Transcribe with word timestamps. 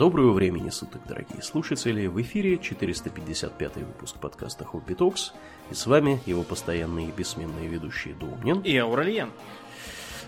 Доброго 0.00 0.32
времени 0.32 0.70
суток, 0.70 1.02
дорогие 1.06 1.42
слушатели! 1.42 2.06
В 2.06 2.18
эфире 2.22 2.56
455 2.56 3.76
выпуск 3.76 4.16
подкаста 4.16 4.64
Хобби 4.64 4.94
Токс. 4.94 5.34
И 5.70 5.74
с 5.74 5.86
вами 5.86 6.22
его 6.24 6.42
постоянные 6.42 7.08
и 7.08 7.12
бессменные 7.12 7.68
ведущие 7.68 8.14
Думнин 8.14 8.62
и 8.62 8.74
Аурельян. 8.78 9.30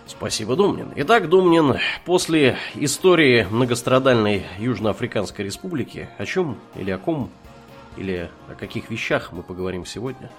Спасибо, 0.06 0.56
Думнин. 0.56 0.92
Итак, 0.96 1.30
Думнин, 1.30 1.78
после 2.04 2.58
истории 2.74 3.46
многострадальной 3.50 4.44
Южноафриканской 4.58 5.46
Республики, 5.46 6.10
о 6.18 6.26
чем 6.26 6.58
или 6.74 6.90
о 6.90 6.98
ком, 6.98 7.30
или 7.96 8.30
о 8.50 8.54
каких 8.54 8.90
вещах 8.90 9.32
мы 9.32 9.42
поговорим 9.42 9.86
сегодня? 9.86 10.30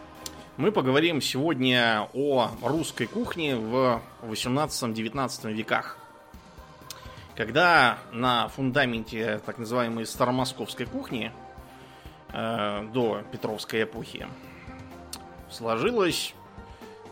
Мы 0.57 0.71
поговорим 0.71 1.21
сегодня 1.21 2.07
о 2.13 2.51
русской 2.61 3.07
кухне 3.07 3.55
в 3.55 3.99
18-19 4.21 5.51
веках. 5.53 5.97
Когда 7.35 7.97
на 8.11 8.47
фундаменте 8.47 9.41
так 9.43 9.57
называемой 9.57 10.05
старомосковской 10.05 10.85
кухни 10.85 11.31
э, 12.31 12.87
до 12.93 13.23
Петровской 13.31 13.83
эпохи 13.83 14.27
сложилась 15.49 16.35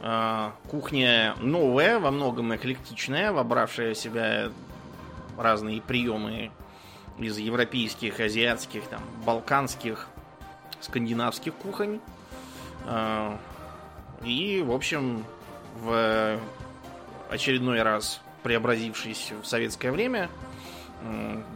э, 0.04 0.52
кухня 0.70 1.36
новая, 1.40 1.98
во 1.98 2.12
многом 2.12 2.56
эклектичная, 2.56 3.32
вобравшая 3.32 3.96
в 3.96 3.98
себя 3.98 4.52
разные 5.40 5.82
приемы 5.82 6.52
из 7.18 7.40
европейских, 7.40 8.20
азиатских, 8.20 8.84
там, 8.90 9.02
балканских, 9.26 10.08
скандинавских 10.82 11.56
кухонь. 11.56 12.00
Э, 12.86 13.38
и, 14.24 14.62
в 14.64 14.72
общем, 14.72 15.26
в 15.78 16.40
очередной 17.32 17.82
раз 17.82 18.21
преобразившись 18.44 19.34
в 19.42 19.46
советское 19.46 19.92
время, 19.92 20.30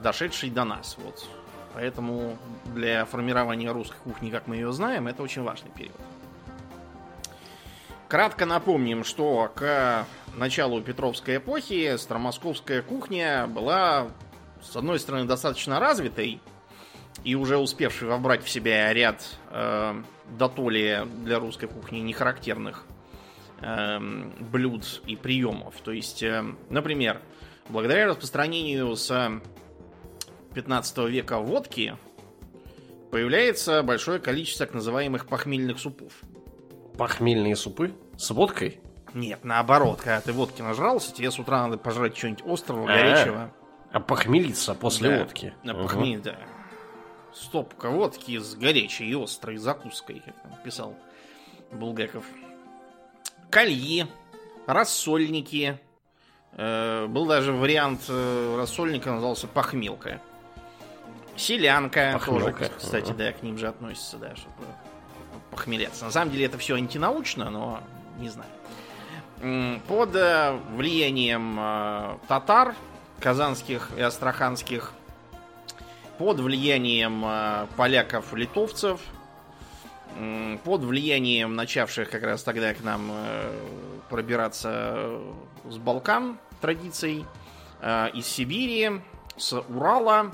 дошедший 0.02 0.50
до 0.50 0.64
нас. 0.64 0.98
Вот. 0.98 1.28
Поэтому 1.74 2.38
для 2.74 3.06
формирования 3.06 3.72
русской 3.72 3.98
кухни, 4.04 4.30
как 4.30 4.48
мы 4.48 4.56
ее 4.56 4.72
знаем, 4.72 5.08
это 5.08 5.22
очень 5.22 5.44
важный 5.44 5.72
период. 5.72 5.96
Кратко 8.08 8.46
напомним, 8.46 9.04
что 9.04 9.52
к 9.54 10.06
началу 10.36 10.82
Петровской 10.82 11.38
эпохи 11.38 11.98
стромосковская 11.98 12.82
кухня 12.82 13.48
была, 13.48 14.08
с 14.62 14.76
одной 14.76 15.00
стороны, 15.00 15.26
достаточно 15.26 15.80
развитой 15.80 16.40
и 17.24 17.36
уже 17.36 17.58
успевшей 17.58 18.08
вобрать 18.08 18.44
в 18.44 18.50
себя 18.50 18.94
ряд 18.94 19.26
э, 19.50 20.02
дотоле 20.38 21.06
для 21.24 21.40
русской 21.40 21.68
кухни 21.68 22.00
нехарактерных 22.00 22.86
э, 23.62 24.00
блюд 24.40 25.02
и 25.06 25.16
приемов. 25.16 25.76
То 25.84 25.92
есть, 25.92 26.24
э, 26.24 26.44
например, 26.70 27.22
благодаря 27.70 28.08
распространению 28.08 28.96
с 28.96 29.42
15 30.54 30.98
века 31.10 31.40
водки 31.40 31.98
появляется 33.12 33.84
большое 33.84 34.20
количество 34.20 34.66
так 34.66 34.76
называемых 34.76 35.28
похмельных 35.28 35.80
супов. 35.80 36.14
Похмельные 36.98 37.56
супы? 37.56 37.94
С 38.18 38.32
водкой? 38.32 38.80
Нет, 39.14 39.44
наоборот, 39.44 40.00
когда 40.00 40.20
ты 40.22 40.34
водки 40.34 40.62
нажрался, 40.62 41.14
тебе 41.14 41.32
с 41.32 41.40
утра 41.40 41.64
надо 41.64 41.78
пожрать 41.78 42.18
что-нибудь 42.18 42.44
острого, 42.46 42.86
горячего. 42.86 43.54
А 43.92 44.00
похмелиться 44.02 44.76
после 44.76 45.10
да, 45.10 45.20
водки. 45.20 45.54
А 45.64 45.74
похмелить, 45.74 46.22
да. 46.22 46.36
Стопка 47.34 47.90
водки 47.90 48.38
с 48.38 48.56
горячей 48.56 49.10
и 49.10 49.14
острой 49.14 49.58
закуской, 49.58 50.22
как 50.26 50.42
там 50.42 50.52
писал 50.64 50.98
Булгаков 51.72 52.26
колье, 53.56 54.08
рассольники. 54.68 55.80
Э, 56.58 57.08
был 57.08 57.26
даже 57.26 57.54
вариант 57.54 58.02
э, 58.10 58.56
рассольника, 58.58 59.12
назывался 59.12 59.48
похмелка. 59.48 60.20
Селянка 61.38 62.12
похмелка. 62.20 62.52
тоже, 62.52 62.72
кстати, 62.78 63.12
да, 63.14 63.32
к 63.32 63.44
ним 63.44 63.58
же 63.58 63.70
относится, 63.70 64.18
да, 64.18 64.36
чтобы 64.36 64.68
похмеляться. 65.52 66.04
На 66.04 66.12
самом 66.12 66.34
деле 66.34 66.48
это 66.48 66.58
все 66.58 66.76
антинаучно, 66.76 67.50
но 67.50 67.80
не 68.20 68.28
знаю. 68.28 68.50
Под 69.88 70.14
э, 70.16 70.60
влиянием 70.76 72.20
татар, 72.28 72.76
казанских 73.22 73.92
и 73.96 74.02
астраханских, 74.02 74.92
под 76.18 76.42
влиянием 76.42 77.70
поляков-литовцев– 77.78 79.00
под 80.64 80.84
влиянием 80.84 81.56
начавших 81.56 82.10
как 82.10 82.24
раз 82.24 82.44
тогда 82.44 82.74
к 82.74 82.82
нам 82.84 83.10
э, 83.12 83.54
пробираться 84.10 85.20
с 85.66 85.78
Балкан 85.78 86.38
традиций, 86.62 87.26
э, 87.82 88.10
из 88.14 88.26
Сибири, 88.26 89.02
с 89.36 89.54
Урала, 89.54 90.32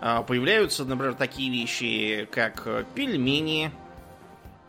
э, 0.00 0.22
появляются, 0.26 0.84
например, 0.86 1.14
такие 1.14 1.50
вещи, 1.50 2.26
как 2.32 2.66
пельмени, 2.94 3.70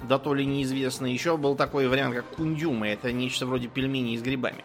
да 0.03 0.19
то 0.19 0.33
ли 0.33 0.45
неизвестно. 0.45 1.05
Еще 1.05 1.37
был 1.37 1.55
такой 1.55 1.87
вариант, 1.87 2.15
как 2.15 2.25
кундюмы. 2.25 2.89
Это 2.89 3.13
нечто 3.13 3.45
вроде 3.45 3.67
пельменей 3.67 4.17
с 4.17 4.21
грибами. 4.21 4.63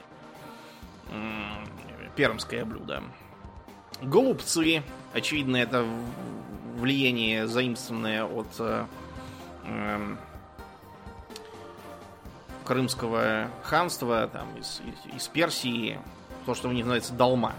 Пермское 2.16 2.64
блюдо. 2.64 3.02
Голубцы. 4.02 4.82
Очевидно, 5.14 5.56
это 5.56 5.86
влияние 6.76 7.46
заимствованное 7.46 8.24
от 8.24 8.48
Крымского 12.64 13.48
ханства, 13.62 14.28
там, 14.32 14.56
из, 14.56 14.80
из, 15.14 15.28
Персии, 15.28 15.98
то, 16.46 16.54
что 16.54 16.68
у 16.68 16.72
них 16.72 16.84
называется 16.84 17.12
долма. 17.12 17.54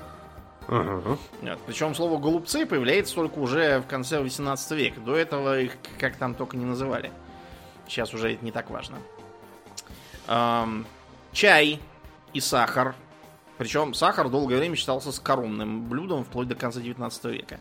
Uh-huh. 0.68 1.18
Причем 1.66 1.94
слово 1.94 2.18
голубцы 2.18 2.66
появляется 2.66 3.16
только 3.16 3.38
уже 3.40 3.80
в 3.80 3.88
конце 3.88 4.22
18 4.22 4.72
века. 4.72 5.02
До 5.02 5.16
этого 5.16 5.60
их 5.60 5.74
как 6.00 6.16
там 6.16 6.36
только 6.36 6.56
не 6.56 6.66
называли. 6.66 7.12
Сейчас 7.88 8.14
уже 8.14 8.34
это 8.34 8.46
не 8.46 8.52
так 8.52 8.70
важно. 8.70 8.98
Эм, 10.28 10.86
чай 11.34 11.80
и 12.34 12.40
сахар. 12.40 12.96
Причем 13.58 13.94
сахар 13.94 14.30
долгое 14.30 14.58
время 14.58 14.76
считался 14.76 15.12
скоромным 15.12 15.88
блюдом 15.88 16.24
вплоть 16.24 16.48
до 16.48 16.56
конца 16.56 16.80
19 16.80 17.26
века. 17.26 17.60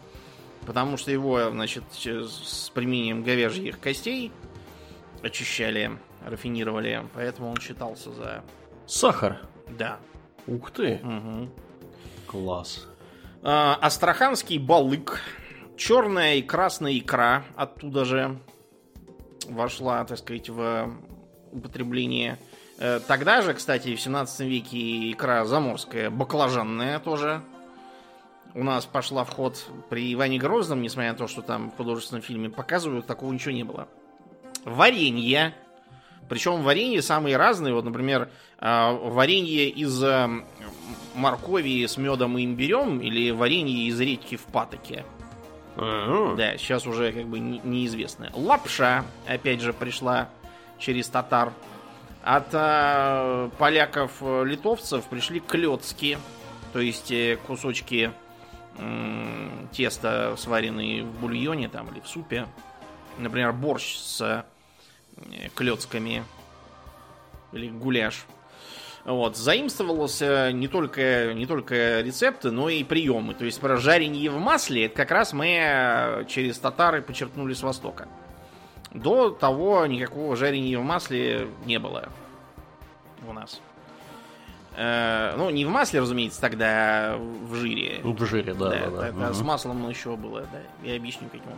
Потому 0.66 0.96
что 0.96 1.10
его, 1.10 1.50
значит, 1.50 1.84
с 1.92 2.70
применением 2.70 3.22
говяжьих 3.22 3.80
костей 3.80 4.32
очищали, 5.22 5.98
рафинировали. 6.24 7.04
Поэтому 7.14 7.50
он 7.50 7.56
считался 7.56 8.12
за... 8.12 8.44
Сахар? 8.86 9.40
Да. 9.68 9.98
Ух 10.46 10.70
ты. 10.70 11.00
Угу. 11.02 11.48
Класс. 12.26 12.86
А, 13.42 13.76
астраханский 13.80 14.58
балык. 14.58 15.20
Черная 15.76 16.36
и 16.36 16.42
красная 16.42 16.96
икра 16.98 17.44
оттуда 17.56 18.04
же 18.04 18.38
вошла, 19.48 20.04
так 20.04 20.18
сказать, 20.18 20.48
в 20.48 20.92
употребление. 21.50 22.38
Э, 22.78 23.00
тогда 23.06 23.42
же, 23.42 23.54
кстати, 23.54 23.94
в 23.94 24.00
17 24.00 24.40
веке 24.40 25.10
икра 25.10 25.44
заморская, 25.44 26.10
баклажанная 26.10 26.98
тоже 26.98 27.42
у 28.54 28.62
нас 28.62 28.84
пошла 28.84 29.24
в 29.24 29.30
ход 29.30 29.64
при 29.88 30.12
Иване 30.12 30.38
Грозном, 30.38 30.82
несмотря 30.82 31.12
на 31.12 31.18
то, 31.18 31.26
что 31.26 31.42
там 31.42 31.70
в 31.70 31.76
художественном 31.76 32.22
фильме 32.22 32.50
показывают, 32.50 33.06
такого 33.06 33.32
ничего 33.32 33.52
не 33.52 33.64
было. 33.64 33.88
Варенье. 34.64 35.54
Причем 36.28 36.62
варенье 36.62 37.02
самые 37.02 37.36
разные. 37.36 37.74
Вот, 37.74 37.84
например, 37.84 38.30
а, 38.58 38.92
варенье 38.92 39.68
из 39.68 40.02
э, 40.02 40.28
моркови 41.14 41.84
с 41.86 41.96
медом 41.96 42.38
и 42.38 42.44
имбирем 42.44 43.00
или 43.00 43.30
варенье 43.30 43.86
из 43.86 43.98
редьки 44.00 44.36
в 44.36 44.44
патоке. 44.44 45.04
Uh-huh. 45.76 46.36
Да, 46.36 46.56
сейчас 46.58 46.86
уже 46.86 47.12
как 47.12 47.26
бы 47.26 47.38
неизвестно. 47.38 48.30
Лапша, 48.34 49.04
опять 49.26 49.60
же, 49.60 49.72
пришла 49.72 50.28
через 50.78 51.08
татар. 51.08 51.52
От 52.22 52.48
э, 52.52 53.50
поляков-литовцев 53.58 55.04
пришли 55.06 55.40
клетки, 55.40 56.18
то 56.72 56.78
есть 56.78 57.10
э, 57.10 57.38
кусочки 57.46 58.12
тесто, 59.72 60.34
сваренные 60.36 61.04
в 61.04 61.20
бульоне 61.20 61.68
там 61.68 61.88
или 61.90 62.00
в 62.00 62.08
супе. 62.08 62.46
Например, 63.18 63.52
борщ 63.52 63.96
с 63.96 64.20
э, 64.20 65.48
клетками 65.54 66.24
или 67.52 67.68
гуляш. 67.68 68.24
Вот, 69.04 69.36
заимствовался 69.36 70.52
не 70.52 70.68
только, 70.68 71.34
не 71.34 71.44
только 71.44 72.00
рецепты, 72.00 72.50
но 72.50 72.68
и 72.68 72.84
приемы. 72.84 73.34
То 73.34 73.44
есть, 73.44 73.60
про 73.60 73.76
жаренье 73.76 74.30
в 74.30 74.38
масле, 74.38 74.86
это 74.86 74.96
как 74.96 75.10
раз 75.10 75.32
мы 75.32 75.58
э, 75.60 76.24
через 76.28 76.58
татары 76.58 77.02
почерпнули 77.02 77.52
с 77.52 77.62
Востока. 77.62 78.08
До 78.92 79.30
того 79.30 79.86
никакого 79.86 80.36
жарения 80.36 80.78
в 80.78 80.84
масле 80.84 81.48
не 81.64 81.78
было 81.78 82.08
у 83.26 83.32
нас. 83.32 83.60
Э, 84.76 85.34
ну, 85.36 85.50
не 85.50 85.64
в 85.64 85.68
масле, 85.68 86.00
разумеется, 86.00 86.40
тогда, 86.40 87.14
а 87.14 87.18
в 87.18 87.54
жире. 87.54 88.00
В 88.02 88.24
жире, 88.24 88.54
да. 88.54 88.70
да, 88.70 88.78
да, 88.78 88.90
да. 88.90 89.08
Это 89.08 89.26
угу. 89.26 89.34
С 89.34 89.40
маслом 89.42 89.88
еще 89.88 90.16
было, 90.16 90.40
да. 90.40 90.60
Я 90.82 90.96
объясню, 90.96 91.28
каким 91.28 91.52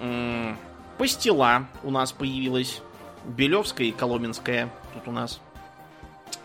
образом. 0.00 0.58
Пастила 0.98 1.66
у 1.82 1.90
нас 1.90 2.12
появилась. 2.12 2.82
Белевская 3.24 3.86
и 3.86 3.92
Коломенская. 3.92 4.68
Тут 4.94 5.06
у 5.06 5.12
нас 5.12 5.40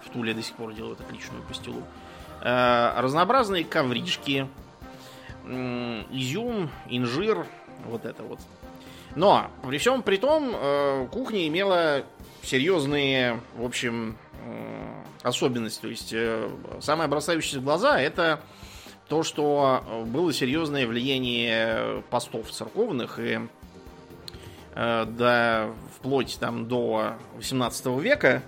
в 0.03 0.09
Туле 0.09 0.33
до 0.33 0.44
сих 0.44 0.56
пор 0.56 0.74
делают 0.74 1.01
отличную 1.01 1.44
пастилу. 1.44 1.83
Э, 2.41 3.00
разнообразные 3.00 3.63
ковришки. 3.63 4.47
изюм, 5.45 6.69
инжир, 6.88 7.45
вот 7.85 8.06
это 8.06 8.23
вот. 8.23 8.39
Но 9.15 9.50
при 9.68 9.77
всем 9.77 10.03
при 10.03 10.18
том, 10.18 10.51
э, 10.53 11.07
кухня 11.12 11.47
имела 11.47 12.03
серьезные, 12.44 13.39
в 13.56 13.65
общем, 13.65 14.18
особенности. 15.24 15.81
То 15.81 15.88
есть 15.88 16.13
э, 16.13 16.50
самое 16.81 17.09
бросающееся 17.09 17.59
в 17.59 17.63
глаза 17.63 18.00
это 18.00 18.42
то, 19.07 19.24
что 19.24 20.06
было 20.07 20.33
серьезное 20.33 20.86
влияние 20.86 22.04
постов 22.09 22.51
церковных 22.51 23.19
и 23.19 23.39
э, 24.75 25.06
до, 25.06 25.74
вплоть 25.95 26.38
там, 26.39 26.68
до 26.68 27.13
18 27.36 27.86
века 28.01 28.44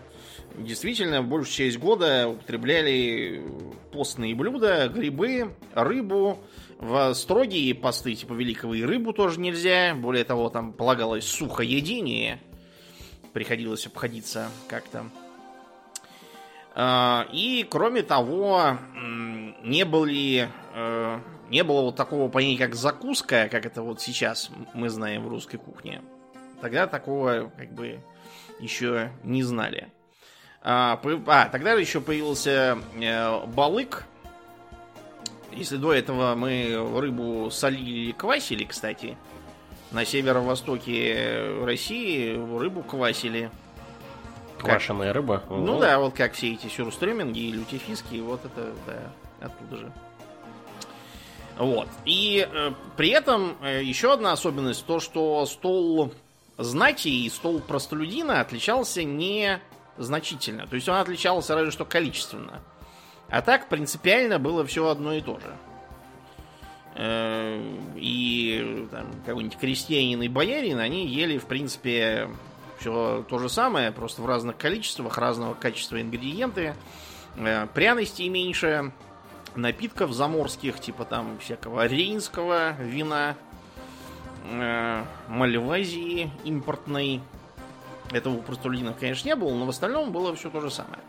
действительно 0.57 1.21
большую 1.21 1.53
часть 1.53 1.79
года 1.79 2.27
употребляли 2.27 3.43
постные 3.91 4.35
блюда, 4.35 4.89
грибы, 4.93 5.51
рыбу, 5.73 6.39
в 6.79 7.13
строгие 7.13 7.75
посты, 7.75 8.15
типа 8.15 8.33
великого 8.33 8.73
и 8.73 8.83
рыбу 8.83 9.13
тоже 9.13 9.39
нельзя. 9.39 9.93
Более 9.95 10.23
того, 10.23 10.49
там 10.49 10.71
полагалось 10.71 11.25
сухоедение. 11.25 12.39
Приходилось 13.33 13.85
обходиться 13.85 14.49
как-то. 14.67 15.05
А, 16.81 17.27
и, 17.33 17.67
кроме 17.69 18.03
того, 18.03 18.77
не 19.65 19.83
были 19.83 20.47
э, 20.73 21.19
не 21.49 21.65
было 21.65 21.81
вот 21.81 21.97
такого 21.97 22.29
понятия, 22.29 22.57
как 22.57 22.75
закуска, 22.75 23.49
как 23.51 23.65
это 23.65 23.81
вот 23.81 23.99
сейчас 23.99 24.49
мы 24.73 24.87
знаем 24.87 25.25
в 25.25 25.27
русской 25.27 25.57
кухне. 25.57 26.01
Тогда 26.61 26.87
такого 26.87 27.51
как 27.57 27.73
бы 27.73 27.99
еще 28.61 29.11
не 29.25 29.43
знали. 29.43 29.89
А, 30.61 30.97
а 31.27 31.49
тогда 31.49 31.73
еще 31.73 31.99
появился 31.99 32.77
э, 32.95 33.45
балык. 33.47 34.05
Если 35.51 35.75
до 35.75 35.91
этого 35.91 36.33
мы 36.35 36.77
рыбу 36.97 37.51
солили 37.51 37.89
или 37.89 38.11
квасили, 38.13 38.63
кстати, 38.63 39.17
на 39.91 40.05
северо-востоке 40.05 41.61
России 41.61 42.37
рыбу 42.57 42.83
квасили. 42.83 43.51
Квашеная 44.59 45.13
рыба? 45.13 45.43
Ну 45.49 45.73
угу. 45.73 45.79
да, 45.79 45.99
вот 45.99 46.13
как 46.13 46.33
все 46.33 46.53
эти 46.53 46.67
сюрстреминги 46.67 47.39
и 47.39 47.51
лютифиски, 47.51 48.17
вот 48.17 48.45
это, 48.45 48.73
да, 48.85 49.47
оттуда 49.47 49.77
же. 49.77 49.91
Вот. 51.57 51.89
И 52.05 52.47
э, 52.49 52.71
при 52.95 53.09
этом 53.09 53.57
э, 53.61 53.83
еще 53.83 54.13
одна 54.13 54.31
особенность, 54.31 54.85
то, 54.85 54.99
что 54.99 55.45
стол 55.45 56.13
знати 56.57 57.09
и 57.09 57.29
стол 57.29 57.59
простолюдина 57.59 58.39
отличался 58.39 59.03
не 59.03 59.59
значительно. 59.97 60.67
То 60.67 60.75
есть 60.75 60.87
он 60.87 60.95
отличался 60.95 61.55
разве 61.55 61.71
что 61.71 61.83
количественно. 61.83 62.61
А 63.27 63.41
так 63.41 63.69
принципиально 63.69 64.39
было 64.39 64.65
все 64.65 64.87
одно 64.87 65.13
и 65.13 65.21
то 65.21 65.39
же. 65.39 65.53
Э, 66.95 67.61
и 67.95 68.87
там, 68.89 69.07
какой-нибудь 69.25 69.57
крестьянин 69.57 70.21
и 70.21 70.27
боярин, 70.27 70.79
они 70.79 71.07
ели, 71.07 71.37
в 71.37 71.45
принципе, 71.45 72.29
все 72.79 73.25
то 73.27 73.39
же 73.39 73.49
самое, 73.49 73.91
просто 73.91 74.21
в 74.21 74.25
разных 74.25 74.57
количествах, 74.57 75.17
разного 75.17 75.53
качества 75.53 76.01
ингредиенты. 76.01 76.75
Э, 77.35 77.67
пряностей 77.73 78.29
меньше, 78.29 78.91
напитков 79.55 80.13
заморских, 80.13 80.79
типа 80.79 81.05
там 81.05 81.37
всякого 81.39 81.85
рейнского 81.85 82.73
вина, 82.81 83.35
э, 84.49 85.03
мальвазии 85.27 86.31
импортной, 86.43 87.21
этого 88.11 88.37
у 88.37 88.41
простолюдинов, 88.41 88.97
конечно, 88.97 89.27
не 89.27 89.35
было, 89.35 89.53
но 89.53 89.65
в 89.65 89.69
остальном 89.69 90.11
было 90.11 90.35
все 90.35 90.49
то 90.49 90.61
же 90.61 90.71
самое. 90.71 91.01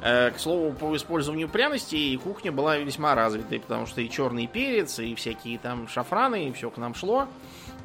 Э, 0.00 0.30
к 0.30 0.38
слову, 0.38 0.72
по 0.72 0.94
использованию 0.96 1.48
пряностей 1.48 2.16
кухня 2.18 2.52
была 2.52 2.76
весьма 2.78 3.14
развитой, 3.14 3.60
потому 3.60 3.86
что 3.86 4.00
и 4.00 4.10
черный 4.10 4.46
перец, 4.46 4.98
и 4.98 5.14
всякие 5.14 5.58
там 5.58 5.88
шафраны, 5.88 6.48
и 6.48 6.52
все 6.52 6.70
к 6.70 6.76
нам 6.76 6.94
шло. 6.94 7.28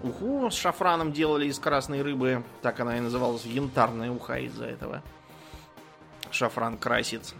Уху 0.03 0.51
с 0.51 0.55
шафраном 0.55 1.13
делали 1.13 1.47
из 1.47 1.57
красной 1.59 2.01
рыбы, 2.01 2.43
так 2.61 2.79
она 2.81 2.97
и 2.97 2.99
называлась, 2.99 3.45
янтарная 3.45 4.11
уха 4.11 4.35
из-за 4.39 4.65
этого. 4.65 5.01
Шафран 6.29 6.77
красит. 6.77 7.33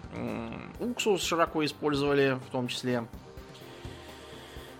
Уксус 0.80 1.24
широко 1.24 1.66
использовали 1.66 2.40
в 2.48 2.52
том 2.52 2.68
числе. 2.68 3.06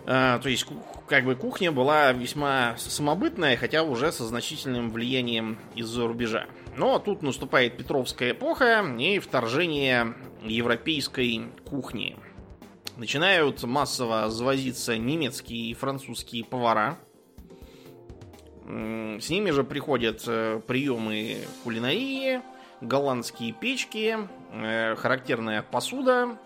А, 0.06 0.40
то 0.40 0.50
есть, 0.50 0.68
как 1.08 1.26
бы 1.26 1.36
кухня 1.36 1.72
была 1.72 2.12
весьма 2.12 2.76
самобытная, 2.78 3.58
хотя 3.58 3.84
уже 3.84 4.12
со 4.12 4.26
значительным 4.26 4.92
влиянием 4.92 5.58
из-за 5.76 6.08
рубежа. 6.08 6.46
Но 6.78 7.00
тут 7.00 7.22
наступает 7.22 7.78
Петровская 7.78 8.32
эпоха 8.32 8.84
и 9.00 9.20
вторжение 9.20 10.16
европейской 10.42 11.48
кухни. 11.66 12.18
Начинают 12.98 13.64
массово 13.64 14.30
завозиться 14.30 14.98
немецкие 14.98 15.72
и 15.72 15.74
французские 15.74 16.44
повара. 16.46 16.98
С 18.66 19.30
ними 19.30 19.52
же 19.52 19.64
приходят 19.64 20.24
э, 20.28 20.62
приемы 20.66 21.40
кулинарии, 21.64 22.42
голландские 22.82 23.52
печки, 23.52 24.18
э, 24.52 24.96
характерная 24.96 25.64
посуда, 25.64 26.38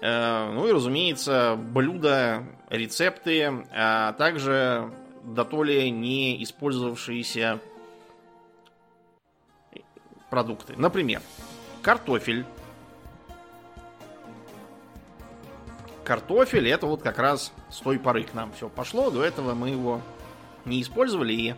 Э, 0.00 0.50
ну 0.52 0.66
и, 0.66 0.72
разумеется, 0.72 1.56
блюда, 1.56 2.44
рецепты, 2.68 3.64
а 3.72 4.12
также 4.12 4.92
дотоле 5.24 5.90
не 5.90 6.42
использовавшиеся 6.42 7.58
продукты. 10.30 10.74
Например, 10.76 11.20
картофель. 11.82 12.44
Картофель 16.04 16.68
это 16.68 16.86
вот 16.86 17.02
как 17.02 17.18
раз 17.18 17.52
с 17.68 17.78
той 17.78 17.98
поры 17.98 18.22
к 18.22 18.34
нам 18.34 18.52
все 18.52 18.68
пошло. 18.68 19.10
До 19.10 19.22
этого 19.22 19.54
мы 19.54 19.70
его 19.70 20.00
не 20.68 20.82
использовали. 20.82 21.32
И 21.32 21.54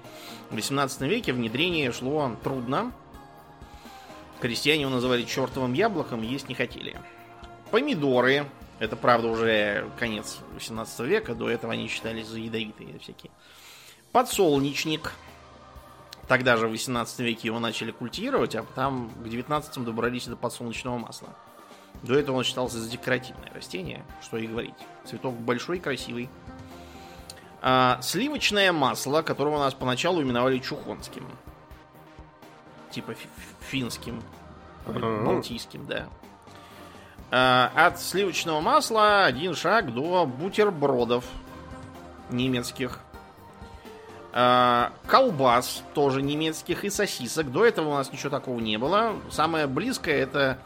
в 0.50 0.54
18 0.54 1.02
веке 1.02 1.32
внедрение 1.32 1.92
шло 1.92 2.36
трудно. 2.42 2.92
Крестьяне 4.40 4.82
его 4.82 4.90
называли 4.90 5.24
чертовым 5.24 5.74
яблоком, 5.74 6.22
есть 6.22 6.48
не 6.48 6.54
хотели. 6.54 6.98
Помидоры. 7.70 8.46
Это, 8.78 8.96
правда, 8.96 9.28
уже 9.28 9.90
конец 9.98 10.38
18 10.54 11.00
века. 11.00 11.34
До 11.34 11.50
этого 11.50 11.74
они 11.74 11.88
считались 11.88 12.26
за 12.26 12.38
ядовитые 12.38 12.98
всякие. 12.98 13.30
Подсолнечник. 14.12 15.12
Тогда 16.26 16.56
же 16.56 16.68
в 16.68 16.70
18 16.70 17.18
веке 17.20 17.48
его 17.48 17.58
начали 17.58 17.90
культивировать, 17.90 18.54
а 18.54 18.62
потом 18.62 19.10
к 19.10 19.28
19 19.28 19.84
добрались 19.84 20.26
до 20.26 20.36
подсолнечного 20.36 20.96
масла. 20.96 21.30
До 22.02 22.14
этого 22.14 22.36
он 22.36 22.44
считался 22.44 22.78
за 22.78 22.88
декоративное 22.88 23.50
растение, 23.52 24.04
что 24.22 24.38
и 24.38 24.46
говорить. 24.46 24.74
Цветок 25.05 25.34
большой, 25.34 25.81
красивый. 25.81 26.31
А, 27.62 28.00
сливочное 28.02 28.72
масло, 28.72 29.22
которого 29.22 29.56
у 29.56 29.58
нас 29.58 29.74
поначалу 29.74 30.22
именовали 30.22 30.58
чухонским. 30.58 31.26
Типа 32.90 33.14
финским. 33.60 34.22
Балтийским, 34.86 35.86
да. 35.86 36.08
Э, 37.31 37.69
от 37.74 38.00
сливочного 38.00 38.60
масла 38.60 39.24
один 39.24 39.55
шаг 39.55 39.93
до 39.94 40.26
бутербродов 40.26 41.24
немецких. 42.31 42.98
Э, 44.32 44.88
колбас 45.06 45.84
тоже 45.94 46.22
немецких 46.22 46.84
и 46.84 46.90
сосисок. 46.90 47.52
До 47.52 47.64
этого 47.64 47.90
у 47.90 47.94
нас 47.94 48.10
ничего 48.10 48.31
такого 48.31 48.58
не 48.58 48.79
было. 48.79 49.17
Самое 49.31 49.67
близкое 49.67 50.17
это 50.17 50.58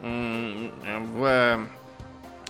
в 0.00 1.66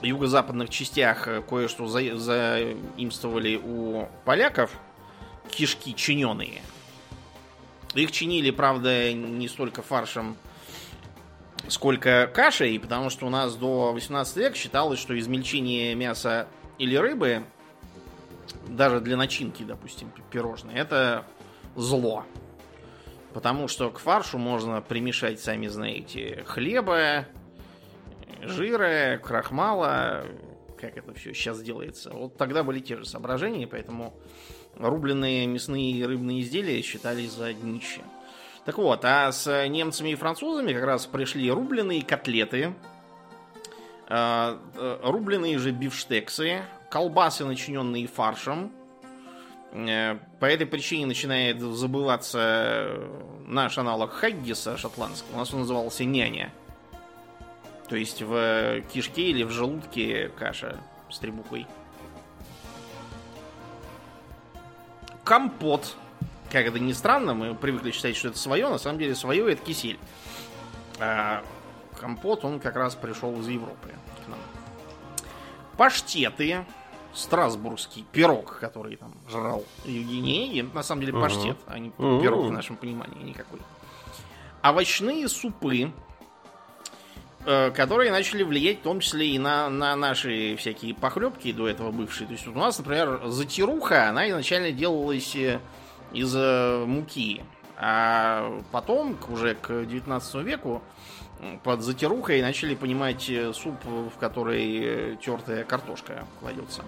юго-западных 0.02 0.70
частях 0.70 1.28
кое-что 1.48 1.86
заимствовали 1.86 3.60
у 3.62 4.08
поляков 4.24 4.70
кишки 5.50 5.94
чиненые. 5.94 6.62
Их 7.94 8.12
чинили, 8.12 8.50
правда, 8.50 9.12
не 9.12 9.48
столько 9.48 9.82
фаршем 9.82 10.36
сколько 11.68 12.30
кашей, 12.32 12.78
потому 12.78 13.10
что 13.10 13.26
у 13.26 13.30
нас 13.30 13.56
до 13.56 13.92
18 13.92 14.36
века 14.36 14.56
считалось, 14.56 15.00
что 15.00 15.18
измельчение 15.18 15.94
мяса 15.94 16.48
или 16.78 16.96
рыбы, 16.96 17.44
даже 18.68 19.00
для 19.00 19.16
начинки, 19.16 19.62
допустим, 19.62 20.12
пирожные, 20.30 20.78
это 20.78 21.24
зло. 21.74 22.24
Потому 23.32 23.68
что 23.68 23.90
к 23.90 23.98
фаршу 23.98 24.38
можно 24.38 24.80
примешать, 24.80 25.40
сами 25.40 25.66
знаете, 25.66 26.44
хлеба, 26.46 27.26
жира, 28.48 29.18
крахмала, 29.18 30.24
как 30.78 30.96
это 30.96 31.12
все 31.14 31.34
сейчас 31.34 31.62
делается. 31.62 32.10
Вот 32.10 32.36
тогда 32.36 32.62
были 32.62 32.80
те 32.80 32.96
же 32.96 33.04
соображения, 33.04 33.66
поэтому 33.66 34.14
рубленые 34.76 35.46
мясные 35.46 35.92
и 35.92 36.04
рыбные 36.04 36.40
изделия 36.42 36.80
считались 36.82 37.32
за 37.32 37.52
днище. 37.52 38.02
Так 38.64 38.78
вот, 38.78 39.04
а 39.04 39.30
с 39.30 39.68
немцами 39.68 40.10
и 40.10 40.14
французами 40.16 40.72
как 40.72 40.84
раз 40.84 41.06
пришли 41.06 41.50
рубленые 41.50 42.02
котлеты, 42.02 42.74
а, 44.08 44.60
э, 44.74 44.98
рубленые 45.02 45.58
же 45.58 45.70
бифштексы, 45.70 46.62
колбасы, 46.90 47.44
начиненные 47.44 48.06
фаршем. 48.06 48.72
Э, 49.72 50.18
по 50.40 50.46
этой 50.46 50.66
причине 50.66 51.06
начинает 51.06 51.60
забываться 51.60 52.98
наш 53.46 53.78
аналог 53.78 54.12
хаггиса 54.12 54.76
шотландского. 54.76 55.36
У 55.36 55.38
нас 55.38 55.54
он 55.54 55.60
назывался 55.60 56.04
няня. 56.04 56.52
То 57.88 57.96
есть 57.96 58.22
в 58.22 58.82
кишке 58.92 59.30
или 59.30 59.44
в 59.44 59.50
желудке 59.50 60.28
каша 60.36 60.80
с 61.10 61.18
требухой. 61.18 61.66
Компот. 65.24 65.96
Как 66.50 66.66
это 66.66 66.78
ни 66.78 66.92
странно, 66.92 67.34
мы 67.34 67.54
привыкли 67.54 67.90
считать, 67.90 68.16
что 68.16 68.28
это 68.28 68.38
свое. 68.38 68.68
На 68.68 68.78
самом 68.78 68.98
деле 68.98 69.14
свое 69.14 69.52
это 69.52 69.62
кисель. 69.62 69.98
А 70.98 71.44
компот, 72.00 72.44
он 72.44 72.60
как 72.60 72.76
раз 72.76 72.94
пришел 72.94 73.38
из 73.40 73.48
Европы 73.48 73.94
к 74.24 74.28
нам. 74.28 74.38
Паштеты. 75.76 76.64
Страсбургский 77.14 78.04
пирог, 78.12 78.58
который 78.58 78.96
там 78.96 79.14
жрал 79.30 79.64
Евгений. 79.86 80.62
На 80.74 80.82
самом 80.82 81.00
деле 81.00 81.14
паштет, 81.14 81.56
uh-huh. 81.56 81.72
а 81.72 81.78
не 81.78 81.88
пирог 81.88 82.44
uh-huh. 82.44 82.48
в 82.48 82.52
нашем 82.52 82.76
понимании 82.76 83.22
никакой. 83.22 83.58
Овощные 84.62 85.26
супы 85.26 85.92
которые 87.46 88.10
начали 88.10 88.42
влиять 88.42 88.80
в 88.80 88.82
том 88.82 88.98
числе 88.98 89.28
и 89.28 89.38
на, 89.38 89.70
на 89.70 89.94
наши 89.94 90.56
всякие 90.56 90.94
похлебки 90.94 91.52
до 91.52 91.68
этого 91.68 91.92
бывшие. 91.92 92.26
То 92.26 92.32
есть 92.32 92.46
вот 92.46 92.56
у 92.56 92.58
нас, 92.58 92.76
например, 92.76 93.20
затируха, 93.26 94.08
она 94.08 94.28
изначально 94.30 94.72
делалась 94.72 95.36
э, 95.36 95.60
из 96.12 96.34
э, 96.34 96.84
муки. 96.84 97.44
А 97.78 98.62
потом, 98.72 99.16
уже 99.28 99.54
к 99.54 99.84
19 99.84 100.34
веку, 100.36 100.82
под 101.62 101.82
затирухой 101.82 102.40
начали 102.42 102.74
понимать 102.74 103.28
э, 103.28 103.52
суп, 103.52 103.76
в 103.84 104.18
который 104.18 104.80
э, 105.12 105.16
тертая 105.20 105.64
картошка 105.64 106.26
кладется. 106.40 106.82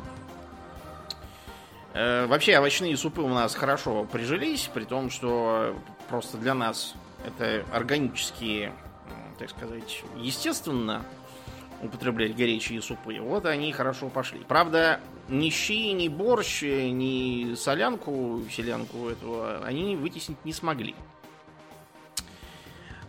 Э, 1.95 2.27
вообще 2.27 2.59
овощные 2.59 2.97
супы 2.97 3.21
у 3.21 3.29
нас 3.29 3.55
хорошо 3.55 4.05
прижились, 4.05 4.71
при 4.73 4.85
том, 4.85 5.11
что 5.11 5.77
просто 6.09 6.39
для 6.39 6.55
нас 6.55 6.95
это 7.27 7.65
органические, 7.73 8.73
так 9.39 9.51
сказать, 9.51 10.03
естественно 10.17 11.05
употреблять 11.83 12.37
горячие 12.37 12.83
супы. 12.83 13.21
Вот 13.21 13.47
они 13.47 13.73
хорошо 13.73 14.09
пошли. 14.09 14.41
Правда, 14.49 15.01
ни 15.29 15.51
щи, 15.51 15.93
ни 15.93 16.09
борщ, 16.09 16.63
ни 16.63 17.55
солянку, 17.55 18.43
селянку 18.51 19.09
этого 19.09 19.65
они 19.65 19.97
вытеснить 19.97 20.45
не 20.45 20.53
смогли. 20.53 20.95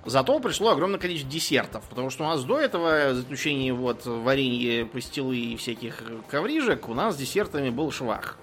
Зато 0.05 0.39
пришло 0.39 0.69
огромное 0.69 0.99
количество 0.99 1.31
десертов, 1.31 1.87
потому 1.89 2.09
что 2.09 2.23
у 2.23 2.27
нас 2.27 2.43
до 2.43 2.57
этого, 2.57 3.13
за 3.13 3.21
исключением 3.21 3.77
вот 3.77 4.05
варенья, 4.05 4.85
пастилы 4.85 5.37
и 5.37 5.55
всяких 5.57 6.01
коврижек, 6.29 6.87
у 6.87 6.93
нас 6.93 7.15
с 7.15 7.17
десертами 7.17 7.69
был 7.69 7.91
швах. 7.91 8.37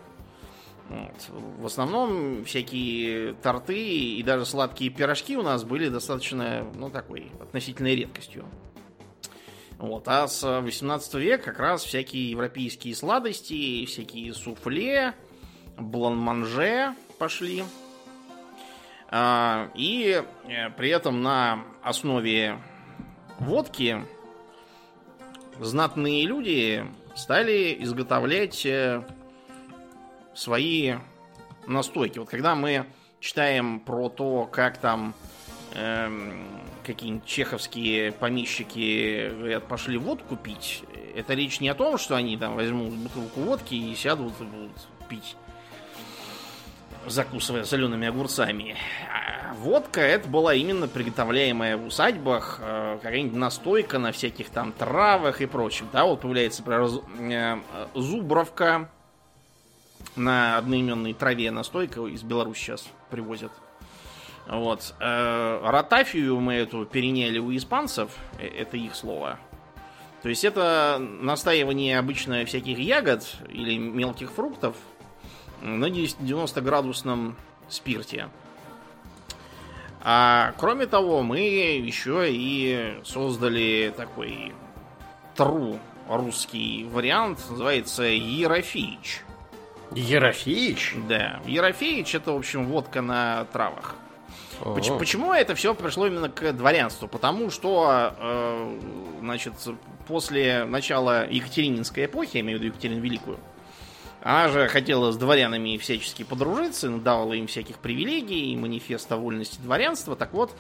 Вот. 0.88 1.30
В 1.58 1.66
основном 1.66 2.44
всякие 2.44 3.34
торты 3.34 3.76
и 3.76 4.22
даже 4.22 4.46
сладкие 4.46 4.90
пирожки 4.90 5.36
у 5.36 5.42
нас 5.42 5.64
были 5.64 5.88
достаточно, 5.88 6.66
ну, 6.74 6.90
такой, 6.90 7.32
относительной 7.40 7.96
редкостью. 7.96 8.44
Вот. 9.78 10.06
А 10.06 10.28
с 10.28 10.60
18 10.60 11.14
века 11.14 11.44
как 11.46 11.58
раз 11.58 11.82
всякие 11.84 12.30
европейские 12.30 12.94
сладости, 12.94 13.84
всякие 13.86 14.32
суфле, 14.32 15.14
бланманже 15.76 16.94
пошли. 17.18 17.64
А, 19.08 19.70
и 19.74 20.22
э, 20.48 20.70
при 20.70 20.90
этом 20.90 21.22
на 21.22 21.64
основе 21.82 22.58
водки 23.38 24.04
знатные 25.60 26.26
люди 26.26 26.84
стали 27.14 27.76
изготовлять 27.80 28.64
э, 28.66 29.02
свои 30.36 30.94
настойки. 31.66 32.18
Вот 32.18 32.28
когда 32.28 32.54
мы 32.54 32.86
читаем 33.20 33.80
про 33.80 34.08
то, 34.08 34.48
как 34.50 34.78
там 34.78 35.14
эм, 35.74 36.46
какие-нибудь 36.84 37.26
чеховские 37.26 38.12
помещики 38.12 39.30
говорят, 39.30 39.66
пошли 39.66 39.98
водку 39.98 40.36
пить, 40.36 40.84
это 41.14 41.34
речь 41.34 41.60
не 41.60 41.68
о 41.68 41.74
том, 41.74 41.98
что 41.98 42.14
они 42.14 42.36
там 42.36 42.54
возьмут 42.54 42.92
бутылку 42.92 43.40
водки 43.40 43.74
и 43.74 43.94
сядут 43.94 44.34
и 44.40 44.44
будут 44.44 44.72
пить 45.08 45.36
закусывая 47.06 47.64
солеными 47.64 48.08
огурцами. 48.08 48.76
А 49.12 49.54
водка 49.54 50.00
это 50.00 50.28
была 50.28 50.54
именно 50.54 50.88
приготовляемая 50.88 51.76
в 51.76 51.86
усадьбах, 51.86 52.58
э, 52.60 52.98
какая-нибудь 53.00 53.36
настойка 53.36 53.98
на 53.98 54.12
всяких 54.12 54.50
там 54.50 54.72
травах 54.72 55.40
и 55.40 55.46
прочем. 55.46 55.88
Да, 55.92 56.04
вот 56.04 56.20
появляется, 56.20 56.62
например, 56.62 57.60
э, 57.72 57.86
зубровка 57.94 58.90
на 60.16 60.58
одноименной 60.58 61.14
траве 61.14 61.50
настойка 61.50 62.04
из 62.06 62.22
Беларуси 62.22 62.58
сейчас 62.58 62.86
привозят. 63.10 63.52
Вот. 64.48 64.94
Э, 65.00 65.60
ротафию 65.64 66.40
мы 66.40 66.54
эту 66.54 66.84
переняли 66.84 67.38
у 67.38 67.54
испанцев, 67.54 68.10
это 68.38 68.76
их 68.76 68.94
слово. 68.94 69.38
То 70.22 70.28
есть 70.28 70.44
это 70.44 70.98
настаивание 71.00 71.98
обычно 71.98 72.44
всяких 72.44 72.78
ягод 72.78 73.24
или 73.48 73.76
мелких 73.76 74.32
фруктов 74.32 74.76
на 75.62 75.86
90-градусном 75.86 77.36
спирте. 77.68 78.28
А 80.02 80.54
кроме 80.58 80.86
того, 80.86 81.22
мы 81.22 81.40
еще 81.40 82.26
и 82.30 83.00
создали 83.04 83.92
такой 83.96 84.52
тру 85.34 85.78
русский 86.08 86.86
вариант, 86.90 87.40
называется 87.50 88.04
Ерофеич. 88.04 89.25
Ерофеич? 89.92 90.94
Да. 91.08 91.40
Ерофеич 91.46 92.14
это, 92.14 92.32
в 92.32 92.36
общем, 92.36 92.66
водка 92.66 93.02
на 93.02 93.44
травах. 93.52 93.94
Почему, 94.62 94.98
почему 94.98 95.32
это 95.32 95.54
все 95.54 95.74
пришло 95.74 96.06
именно 96.06 96.28
к 96.28 96.52
дворянству? 96.52 97.08
Потому 97.08 97.50
что, 97.50 98.14
э, 98.18 98.78
значит, 99.20 99.52
после 100.06 100.64
начала 100.64 101.28
Екатерининской 101.28 102.06
эпохи, 102.06 102.38
я 102.38 102.40
имею 102.40 102.58
в 102.58 102.62
виду 102.62 102.72
Екатерину 102.72 103.00
Великую, 103.02 103.38
она 104.22 104.48
же 104.48 104.66
хотела 104.68 105.12
с 105.12 105.16
дворянами 105.16 105.76
всячески 105.76 106.24
подружиться, 106.24 106.88
давала 106.88 107.34
им 107.34 107.46
всяких 107.46 107.78
привилегий, 107.78 108.56
манифест 108.56 109.10
о 109.12 109.18
вольности 109.18 109.60
дворянства. 109.60 110.16
Так 110.16 110.32
вот, 110.32 110.56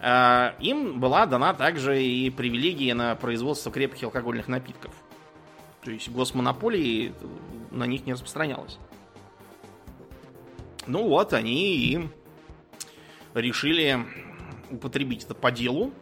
э, 0.00 0.52
им 0.60 1.00
была 1.00 1.26
дана 1.26 1.54
также 1.54 2.02
и 2.02 2.30
привилегия 2.30 2.94
на 2.94 3.14
производство 3.16 3.72
крепких 3.72 4.04
алкогольных 4.04 4.46
напитков. 4.46 4.92
То 5.82 5.90
есть 5.90 6.08
госмонополии 6.10 7.14
на 7.70 7.86
них 7.86 8.04
не 8.06 8.12
распространялась. 8.12 8.78
Ну 10.86 11.06
вот, 11.08 11.32
они 11.32 11.74
и 11.74 12.08
решили 13.34 13.98
употребить 14.70 15.24
это 15.24 15.34
по 15.34 15.50
делу. 15.50 15.92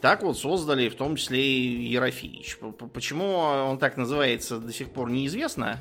Так 0.00 0.22
вот 0.22 0.36
создали 0.36 0.88
в 0.88 0.96
том 0.96 1.16
числе 1.16 1.40
и 1.42 1.86
Ерофеич. 1.86 2.58
Почему 2.92 3.34
он 3.34 3.78
так 3.78 3.96
называется, 3.96 4.58
до 4.58 4.72
сих 4.72 4.90
пор 4.90 5.10
неизвестно. 5.10 5.78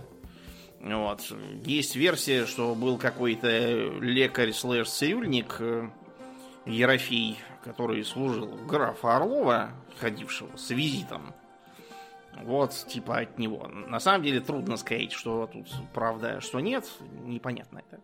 Вот. 0.80 1.22
Есть 1.66 1.96
версия, 1.96 2.46
что 2.46 2.76
был 2.76 2.98
какой-то 2.98 3.92
лекарь 4.00 4.52
слэш 4.52 4.90
цирюльник 4.90 5.58
э, 5.60 5.90
Ерофей, 6.66 7.38
который 7.64 8.04
служил 8.04 8.48
графа 8.68 9.18
Орлова, 9.18 9.72
ходившего 10.00 10.56
с 10.56 10.72
визитом. 10.72 11.36
Вот, 12.44 12.72
типа 12.88 13.20
от 13.20 13.38
него. 13.38 13.68
На 13.68 14.00
самом 14.00 14.24
деле 14.24 14.40
трудно 14.40 14.78
сказать, 14.78 15.12
что 15.12 15.50
тут 15.52 15.68
правда, 15.94 16.42
что 16.42 16.60
нет. 16.60 16.86
Непонятно 17.26 17.80
это. 17.80 18.02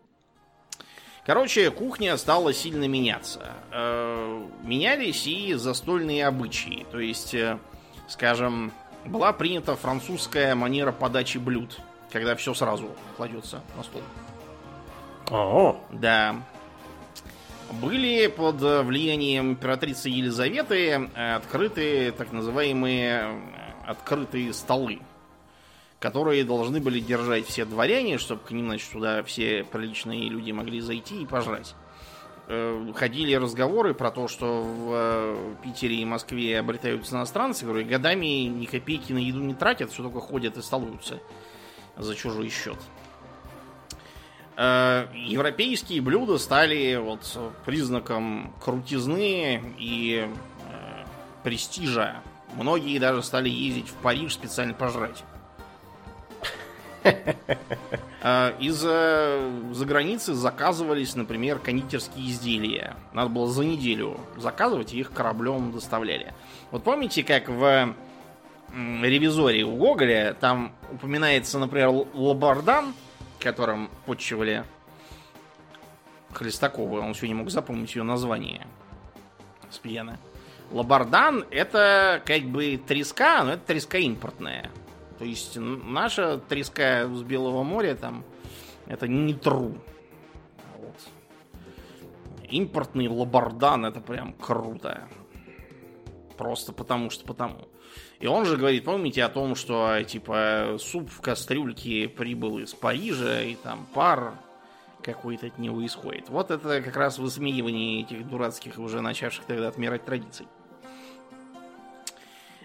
Короче, 1.26 1.70
кухня 1.70 2.16
стала 2.16 2.52
сильно 2.52 2.88
меняться. 2.88 3.52
Э, 3.72 4.46
менялись 4.62 5.26
и 5.26 5.54
застольные 5.54 6.26
обычаи. 6.26 6.86
То 6.90 7.00
есть, 7.00 7.34
э, 7.34 7.58
скажем, 8.06 8.72
была 9.04 9.32
принята 9.32 9.76
французская 9.76 10.54
манера 10.54 10.92
подачи 10.92 11.38
блюд 11.38 11.78
когда 12.12 12.36
все 12.36 12.54
сразу 12.54 12.88
кладется 13.16 13.62
на 13.76 13.82
стол. 13.82 14.02
О, 15.30 15.80
да. 15.92 16.36
Были 17.70 18.28
под 18.28 18.60
влиянием 18.86 19.50
императрицы 19.50 20.08
Елизаветы 20.08 21.10
э, 21.14 21.34
открыты 21.34 22.12
так 22.12 22.32
называемые 22.32 23.24
э, 23.24 23.57
открытые 23.88 24.52
столы, 24.52 25.00
которые 25.98 26.44
должны 26.44 26.78
были 26.78 27.00
держать 27.00 27.46
все 27.46 27.64
дворяне, 27.64 28.18
чтобы 28.18 28.42
к 28.42 28.50
ним, 28.50 28.66
значит, 28.66 28.92
туда 28.92 29.22
все 29.22 29.64
приличные 29.64 30.28
люди 30.28 30.52
могли 30.52 30.80
зайти 30.80 31.22
и 31.22 31.26
пожрать. 31.26 31.74
Э, 32.48 32.92
ходили 32.94 33.32
разговоры 33.32 33.94
про 33.94 34.10
то, 34.10 34.28
что 34.28 34.62
в 34.62 35.62
Питере 35.62 35.96
и 35.96 36.04
Москве 36.04 36.58
обретаются 36.58 37.16
иностранцы, 37.16 37.60
которые 37.60 37.86
годами 37.86 38.44
ни 38.44 38.66
копейки 38.66 39.12
на 39.12 39.18
еду 39.18 39.40
не 39.40 39.54
тратят, 39.54 39.90
все 39.90 40.02
только 40.02 40.20
ходят 40.20 40.58
и 40.58 40.62
столуются 40.62 41.18
за 41.96 42.14
чужой 42.14 42.50
счет. 42.50 42.76
Э, 44.58 45.06
европейские 45.14 46.02
блюда 46.02 46.36
стали 46.36 46.96
вот 46.96 47.38
признаком 47.64 48.52
крутизны 48.62 49.74
и 49.78 50.28
э, 50.28 51.04
престижа. 51.42 52.22
Многие 52.54 52.98
даже 52.98 53.22
стали 53.22 53.48
ездить 53.48 53.88
в 53.88 53.94
Париж 53.94 54.34
специально 54.34 54.74
пожрать. 54.74 55.22
Э, 58.22 58.54
из-за 58.60 59.50
за 59.72 59.86
границы 59.86 60.34
заказывались, 60.34 61.14
например, 61.14 61.58
кондитерские 61.58 62.28
изделия. 62.28 62.96
Надо 63.12 63.30
было 63.30 63.48
за 63.48 63.64
неделю 63.64 64.18
заказывать, 64.36 64.92
и 64.92 64.98
их 64.98 65.12
кораблем 65.12 65.72
доставляли. 65.72 66.34
Вот 66.70 66.82
помните, 66.84 67.22
как 67.22 67.48
в 67.48 67.94
ревизоре 68.74 69.64
у 69.64 69.76
Гоголя, 69.76 70.36
там 70.38 70.72
упоминается, 70.92 71.58
например, 71.58 72.06
Лабардан, 72.14 72.94
которым 73.38 73.90
подчивали 74.04 74.64
Хлестакова. 76.32 77.00
Он 77.00 77.14
все 77.14 77.26
не 77.26 77.34
мог 77.34 77.50
запомнить 77.50 77.94
ее 77.94 78.02
название. 78.02 78.66
С 79.70 79.78
пьяна. 79.78 80.18
Лабардан 80.70 81.44
это 81.50 82.22
как 82.24 82.42
бы 82.42 82.80
треска, 82.86 83.42
но 83.44 83.52
это 83.52 83.66
треска 83.66 83.98
импортная. 83.98 84.70
То 85.18 85.24
есть 85.24 85.56
наша 85.56 86.38
треска 86.38 87.08
с 87.12 87.22
Белого 87.22 87.62
моря 87.62 87.94
там 87.96 88.24
это 88.86 89.08
не 89.08 89.34
тру. 89.34 89.74
Вот. 90.76 90.96
Импортный 92.50 93.08
лабардан 93.08 93.86
это 93.86 94.00
прям 94.00 94.32
круто. 94.34 95.08
Просто 96.36 96.72
потому 96.72 97.10
что 97.10 97.26
потому. 97.26 97.68
И 98.20 98.26
он 98.26 98.44
же 98.44 98.56
говорит, 98.56 98.84
помните 98.84 99.24
о 99.24 99.28
том, 99.28 99.54
что 99.54 100.02
типа 100.02 100.76
суп 100.78 101.10
в 101.10 101.20
кастрюльке 101.20 102.08
прибыл 102.08 102.58
из 102.58 102.74
Парижа, 102.74 103.42
и 103.42 103.54
там 103.54 103.86
пар 103.94 104.34
какой-то 105.02 105.46
от 105.46 105.58
него 105.58 105.84
исходит. 105.84 106.28
Вот 106.28 106.50
это 106.50 106.82
как 106.82 106.96
раз 106.96 107.18
высмеивание 107.18 108.02
этих 108.02 108.28
дурацких, 108.28 108.78
уже 108.78 109.00
начавших 109.00 109.44
тогда 109.44 109.68
отмирать 109.68 110.04
традиций. 110.04 110.46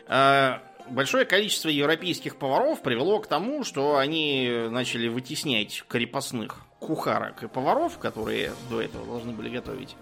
А, 0.08 0.62
большое 0.90 1.26
количество 1.26 1.70
европейских 1.70 2.38
поваров 2.38 2.82
привело 2.82 3.20
к 3.20 3.28
тому, 3.28 3.64
что 3.64 3.98
они 3.98 4.68
начали 4.70 5.08
вытеснять 5.08 5.84
крепостных 5.88 6.66
кухарок 6.80 7.44
и 7.44 7.48
поваров, 7.48 7.98
которые 7.98 8.52
до 8.70 8.82
этого 8.82 9.06
должны 9.06 9.32
были 9.32 9.50
готовить. 9.50 9.96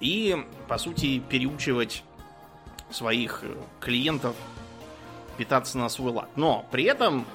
И, 0.00 0.36
по 0.68 0.76
сути, 0.76 1.20
переучивать 1.20 2.02
своих 2.90 3.42
клиентов 3.80 4.36
питаться 5.36 5.78
на 5.78 5.88
свой 5.88 6.12
лад. 6.12 6.28
Но 6.36 6.66
при 6.70 6.84
этом 6.84 7.26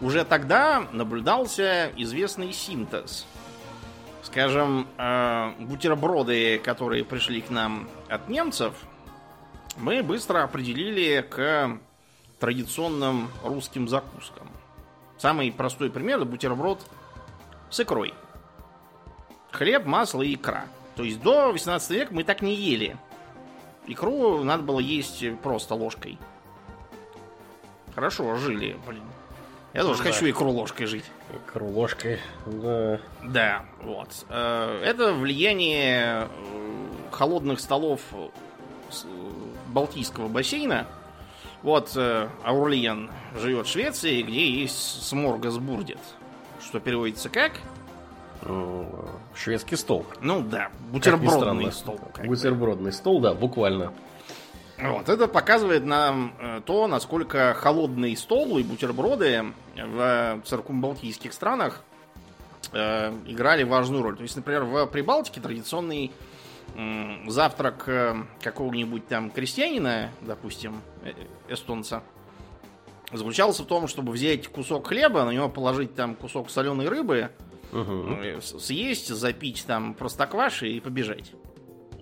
уже 0.00 0.24
тогда 0.24 0.86
наблюдался 0.92 1.92
известный 1.96 2.52
синтез. 2.52 3.26
Скажем, 4.22 4.88
э, 4.98 5.52
бутерброды, 5.60 6.58
которые 6.58 7.04
пришли 7.04 7.40
к 7.40 7.50
нам 7.50 7.88
от 8.08 8.28
немцев, 8.28 8.74
мы 9.78 10.02
быстро 10.02 10.42
определили 10.42 11.26
к 11.28 11.78
традиционным 12.38 13.30
русским 13.44 13.88
закускам. 13.88 14.48
Самый 15.16 15.50
простой 15.50 15.90
пример– 15.90 16.24
бутерброд 16.24 16.80
с 17.70 17.80
икрой. 17.80 18.14
Хлеб, 19.50 19.86
масло 19.86 20.22
и 20.22 20.34
икра. 20.34 20.66
То 20.94 21.02
есть 21.04 21.20
до 21.20 21.52
18 21.52 21.90
века 21.90 22.14
мы 22.14 22.24
так 22.24 22.42
не 22.42 22.54
ели. 22.54 22.96
Икру 23.86 24.44
надо 24.44 24.62
было 24.62 24.80
есть 24.80 25.24
просто 25.42 25.74
ложкой. 25.74 26.18
Хорошо 27.94 28.36
жили, 28.36 28.76
блин. 28.86 29.02
Я 29.74 29.82
тоже 29.82 30.02
да. 30.02 30.10
хочу 30.10 30.28
икру 30.28 30.50
ложкой 30.50 30.86
жить. 30.86 31.04
Икру 31.32 31.68
ложкой, 31.68 32.20
да. 32.46 33.00
Да, 33.22 33.64
вот. 33.82 34.08
Э, 34.28 34.82
это 34.84 35.12
влияние 35.12 36.28
э, 36.28 36.28
холодных 37.10 37.60
столов 37.60 38.00
Балтийского 39.68 40.28
бассейна. 40.28 40.86
Вот 41.62 41.96
Аурлиен 41.96 43.10
живет 43.36 43.66
в 43.66 43.70
Швеции, 43.70 44.22
где 44.22 44.48
есть 44.48 45.06
сморгасбурдет. 45.06 45.98
Что 46.60 46.80
переводится 46.80 47.28
как? 47.28 47.52
Шведский 49.34 49.76
стол. 49.76 50.06
Ну 50.20 50.42
да, 50.42 50.68
бутербродный 50.90 51.72
стол. 51.72 52.00
Бутербродный 52.24 52.92
стол, 52.92 53.20
да, 53.20 53.34
буквально. 53.34 53.92
Вот, 54.80 55.08
это 55.08 55.26
показывает 55.26 55.84
нам 55.84 56.34
э, 56.38 56.60
то, 56.64 56.86
насколько 56.86 57.52
холодный 57.54 58.16
стол 58.16 58.58
и 58.58 58.62
бутерброды 58.62 59.46
в 59.74 60.40
циркумбалтийских 60.44 61.32
странах 61.32 61.82
э, 62.72 63.12
играли 63.26 63.64
важную 63.64 64.04
роль. 64.04 64.16
То 64.16 64.22
есть, 64.22 64.36
например, 64.36 64.62
в 64.62 64.86
Прибалтике 64.86 65.40
традиционный 65.40 66.06
э, 66.06 66.10
завтрак 67.26 67.88
какого-нибудь 68.40 69.06
там 69.08 69.30
крестьянина, 69.30 70.10
допустим, 70.20 70.80
э, 71.02 71.12
эстонца, 71.48 72.02
заключался 73.12 73.62
в 73.64 73.66
том, 73.66 73.88
чтобы 73.88 74.12
взять 74.12 74.48
кусок 74.48 74.86
хлеба, 74.88 75.24
на 75.24 75.30
него 75.30 75.48
положить 75.48 75.94
там 75.94 76.14
кусок 76.14 76.50
соленой 76.50 76.88
рыбы, 76.88 77.30
угу. 77.72 78.40
съесть, 78.40 79.08
запить 79.08 79.64
там 79.66 79.94
простокваши 79.94 80.68
и 80.68 80.80
побежать. 80.80 81.32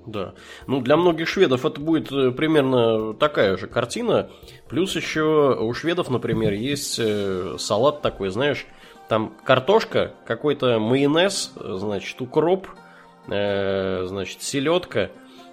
Да. 0.07 0.35
Ну, 0.67 0.81
для 0.81 0.97
многих 0.97 1.27
шведов 1.27 1.65
это 1.65 1.81
будет 1.81 2.12
э, 2.12 2.31
примерно 2.31 3.12
такая 3.15 3.57
же 3.57 3.67
картина. 3.67 4.31
Плюс 4.69 4.95
еще 4.95 5.57
у 5.59 5.73
шведов, 5.75 6.11
например, 6.11 6.53
есть 6.53 6.99
э, 7.01 7.57
салат 7.59 8.03
такой, 8.03 8.29
знаешь, 8.29 8.67
там 9.09 9.33
картошка, 9.45 10.15
какой-то 10.27 10.79
майонез, 10.79 11.53
значит, 11.57 12.21
укроп, 12.21 12.69
э, 13.29 14.05
значит, 14.07 14.43
селедка, 14.43 15.11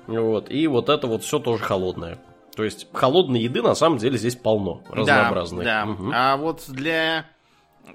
вот, 0.07 0.49
и 0.51 0.67
вот 0.67 0.89
это 0.89 1.07
вот 1.07 1.23
все 1.23 1.39
тоже 1.39 1.63
холодное. 1.63 2.19
То 2.55 2.63
есть 2.63 2.87
холодной 2.93 3.41
еды 3.41 3.61
на 3.61 3.73
самом 3.73 3.97
деле 3.97 4.17
здесь 4.17 4.35
полно, 4.35 4.81
разнообразной. 4.89 5.65
Да, 5.65 5.85
да. 5.85 5.91
Угу. 5.91 6.11
А 6.13 6.37
вот 6.37 6.63
для 6.67 7.25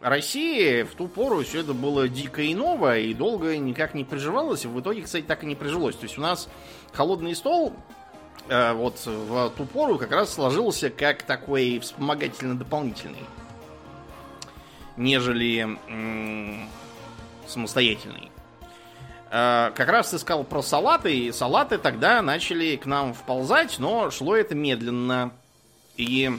России 0.03 0.83
в 0.83 0.95
ту 0.97 1.07
пору 1.07 1.43
все 1.45 1.61
это 1.61 1.75
было 1.75 2.09
дико 2.09 2.43
и 2.43 2.55
новое, 2.55 2.99
и 3.01 3.15
долго 3.15 3.57
никак 3.57 3.95
не 3.95 4.05
приживалось. 4.05 4.65
В 4.65 4.81
итоге, 4.81 5.03
кстати, 5.03 5.25
так 5.25 5.45
и 5.45 5.47
не 5.47 5.55
прижилось. 5.55 5.95
То 5.97 6.05
есть 6.05 6.19
у 6.19 6.21
нас 6.21 6.49
холодный 6.93 7.37
стол 7.37 7.73
э, 8.49 8.73
вот 8.73 9.01
в 9.07 9.51
ту 9.57 9.65
пору 9.65 9.97
как 9.97 10.11
раз 10.11 10.35
сложился 10.35 10.91
как 10.91 11.23
такой 11.23 11.79
вспомогательно-дополнительный, 11.79 13.25
нежели 14.97 15.61
м- 15.89 16.69
самостоятельный. 17.47 18.31
Э, 19.31 19.71
как 19.75 19.89
раз 19.89 20.11
ты 20.11 20.19
сказал 20.19 20.45
про 20.45 20.63
салаты, 20.63 21.17
и 21.17 21.33
салаты 21.33 21.79
тогда 21.79 22.23
начали 22.23 22.77
к 22.77 22.87
нам 22.87 23.15
вползать, 23.15 23.79
но 23.79 24.11
шло 24.11 24.37
это 24.37 24.55
медленно. 24.55 25.33
И 25.97 26.31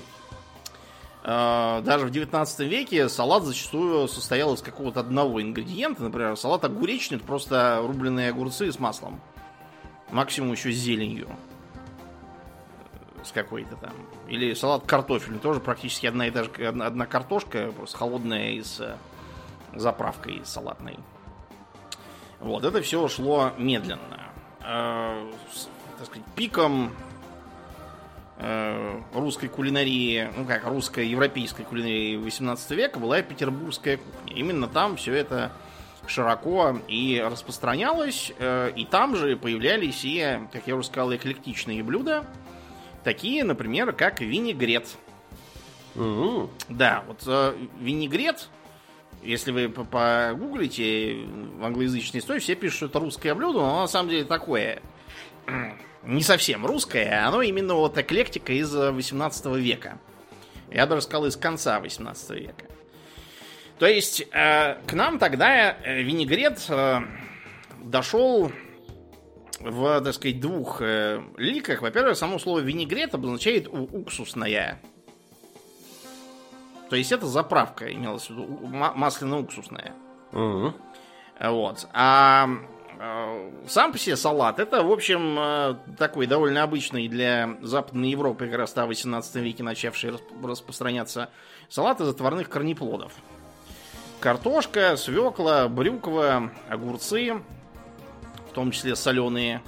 Э, 1.23 1.81
даже 1.83 2.05
в 2.05 2.11
19 2.11 2.59
веке 2.61 3.09
салат 3.09 3.43
зачастую 3.43 4.07
состоял 4.07 4.53
из 4.53 4.61
какого-то 4.61 5.01
одного 5.01 5.41
ингредиента. 5.41 6.03
Например, 6.03 6.35
салат 6.37 6.63
огуречный 6.63 7.17
это 7.17 7.25
просто 7.25 7.83
рубленые 7.85 8.29
огурцы 8.29 8.71
с 8.71 8.79
маслом. 8.79 9.19
Максимум 10.11 10.53
еще 10.53 10.71
с 10.71 10.77
зеленью. 10.77 11.29
С 13.23 13.31
какой-то 13.31 13.75
там. 13.75 13.93
Или 14.27 14.53
салат 14.53 14.85
картофельный. 14.85 15.39
Тоже 15.39 15.59
практически 15.59 16.07
одна 16.07 16.27
и 16.27 16.31
та 16.31 16.45
же 16.45 16.51
одна, 16.65 17.05
картошка, 17.05 17.71
просто 17.75 17.97
холодная 17.97 18.51
и 18.51 18.63
с 18.63 18.79
э, 18.79 18.95
заправкой 19.75 20.41
салатной. 20.45 20.97
Вот, 22.39 22.63
это 22.63 22.81
все 22.81 23.07
шло 23.07 23.51
медленно. 23.57 24.31
Э, 24.61 25.29
с, 25.53 25.67
так 25.97 26.07
сказать, 26.07 26.25
пиком 26.35 26.91
Э, 28.41 29.01
русской 29.13 29.49
кулинарии, 29.49 30.29
ну 30.37 30.45
как, 30.45 30.65
русско-европейской 30.65 31.63
кулинарии 31.63 32.15
18 32.15 32.71
века 32.71 32.97
была 32.97 33.21
петербургская 33.21 33.97
кухня. 33.97 34.33
Именно 34.33 34.69
там 34.69 34.95
все 34.95 35.13
это 35.13 35.51
широко 36.07 36.79
и 36.87 37.21
распространялось, 37.21 38.31
э, 38.39 38.71
и 38.77 38.85
там 38.85 39.17
же 39.17 39.35
появлялись 39.35 40.05
и, 40.05 40.39
как 40.53 40.67
я 40.67 40.77
уже 40.77 40.87
сказал, 40.87 41.13
эклектичные 41.13 41.83
блюда, 41.83 42.25
такие, 43.03 43.43
например, 43.43 43.91
как 43.91 44.21
винегрет. 44.21 44.87
Mm-hmm. 45.95 46.49
Да, 46.69 47.03
вот 47.07 47.23
э, 47.27 47.55
винегрет, 47.81 48.47
если 49.21 49.51
вы 49.51 49.69
погуглите 49.69 51.25
в 51.57 51.63
англоязычной 51.63 52.19
истории, 52.19 52.39
все 52.39 52.55
пишут, 52.55 52.77
что 52.77 52.85
это 52.87 52.99
русское 52.99 53.33
блюдо, 53.33 53.59
но 53.59 53.81
на 53.81 53.87
самом 53.87 54.09
деле 54.09 54.23
такое 54.23 54.81
не 56.03 56.23
совсем 56.23 56.65
русское, 56.65 57.25
оно 57.25 57.41
именно 57.41 57.75
вот 57.75 57.97
эклектика 57.97 58.53
из 58.53 58.73
18 58.73 59.45
века. 59.57 59.99
Я 60.71 60.85
даже 60.85 61.01
сказал, 61.01 61.25
из 61.25 61.35
конца 61.35 61.79
18 61.79 62.29
века. 62.31 62.65
То 63.79 63.87
есть, 63.87 64.21
э, 64.31 64.75
к 64.85 64.93
нам 64.93 65.19
тогда 65.19 65.71
э, 65.71 66.01
винегрет 66.01 66.63
э, 66.69 66.99
дошел 67.81 68.51
в, 69.59 70.01
так 70.01 70.13
сказать, 70.13 70.39
двух 70.39 70.81
э, 70.81 71.21
ликах. 71.37 71.81
Во-первых, 71.81 72.17
само 72.17 72.39
слово 72.39 72.59
винегрет 72.59 73.13
обозначает 73.13 73.67
уксусная. 73.67 74.81
То 76.89 76.95
есть 76.95 77.11
это 77.11 77.27
заправка 77.27 77.91
имелась 77.93 78.27
в 78.27 78.31
виду, 78.31 78.45
масляно-уксусная. 78.95 79.93
Угу. 80.31 80.73
Вот. 81.39 81.87
А 81.93 82.49
Э, 83.01 83.49
сам 83.65 83.93
по 83.93 83.97
себе 83.97 84.17
салат 84.17 84.59
это, 84.59 84.83
в 84.83 84.91
общем, 84.91 85.37
э, 85.39 85.75
такой 85.97 86.27
довольно 86.27 86.63
обычный 86.63 87.07
для 87.07 87.55
Западной 87.61 88.09
Европы, 88.09 88.47
как 88.47 88.57
раз 88.57 88.73
в 88.73 88.85
18 88.85 89.35
веке 89.37 89.63
начавший 89.63 90.11
распространяться 90.43 91.29
салат 91.69 92.01
из 92.01 92.09
отварных 92.09 92.49
корнеплодов. 92.49 93.13
Картошка, 94.19 94.97
свекла, 94.97 95.69
брюква, 95.69 96.51
огурцы, 96.67 97.41
в 98.49 98.53
том 98.53 98.71
числе 98.71 98.97
соленые, 98.97 99.61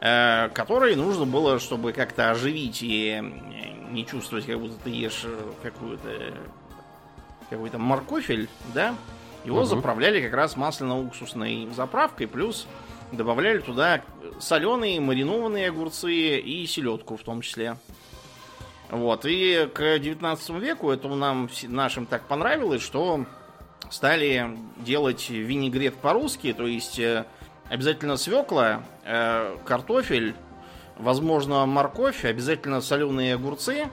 э, 0.00 0.48
которые 0.48 0.96
нужно 0.96 1.26
было, 1.26 1.60
чтобы 1.60 1.92
как-то 1.92 2.32
оживить 2.32 2.82
и 2.82 3.22
не 3.92 4.06
чувствовать, 4.06 4.46
как 4.46 4.58
будто 4.58 4.74
ты 4.82 4.90
ешь 4.90 5.24
какую-то 5.62 6.34
какой-то 7.50 7.78
моркофель, 7.78 8.48
да, 8.74 8.94
его 9.44 9.58
Мгм. 9.58 9.66
заправляли 9.66 10.22
как 10.22 10.32
раз 10.32 10.56
масляно-уксусной 10.56 11.70
заправкой, 11.74 12.26
плюс 12.26 12.66
добавляли 13.12 13.58
туда 13.58 14.02
соленые, 14.40 15.00
маринованные 15.00 15.68
огурцы 15.68 16.38
и 16.40 16.66
селедку 16.66 17.16
в 17.16 17.22
том 17.22 17.42
числе. 17.42 17.76
Вот, 18.90 19.24
и 19.26 19.68
к 19.72 19.98
19 19.98 20.58
веку 20.58 20.90
это 20.90 21.08
нам 21.08 21.50
нашим 21.64 22.06
так 22.06 22.22
понравилось, 22.26 22.82
что 22.82 23.26
стали 23.90 24.56
делать 24.78 25.28
винегрет 25.28 25.94
по-русски, 25.96 26.52
то 26.54 26.66
есть 26.66 26.98
э, 26.98 27.26
обязательно 27.68 28.16
свекла, 28.16 28.82
э, 29.04 29.56
картофель, 29.64 30.34
возможно 31.02 31.66
морковь, 31.66 32.24
обязательно 32.24 32.80
соленые 32.80 33.34
огурцы, 33.34 33.88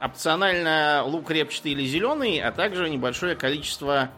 опционально 0.00 1.02
лук 1.06 1.30
репчатый 1.30 1.72
или 1.72 1.84
зеленый, 1.86 2.40
а 2.40 2.52
также 2.52 2.88
небольшое 2.90 3.34
количество 3.34 4.10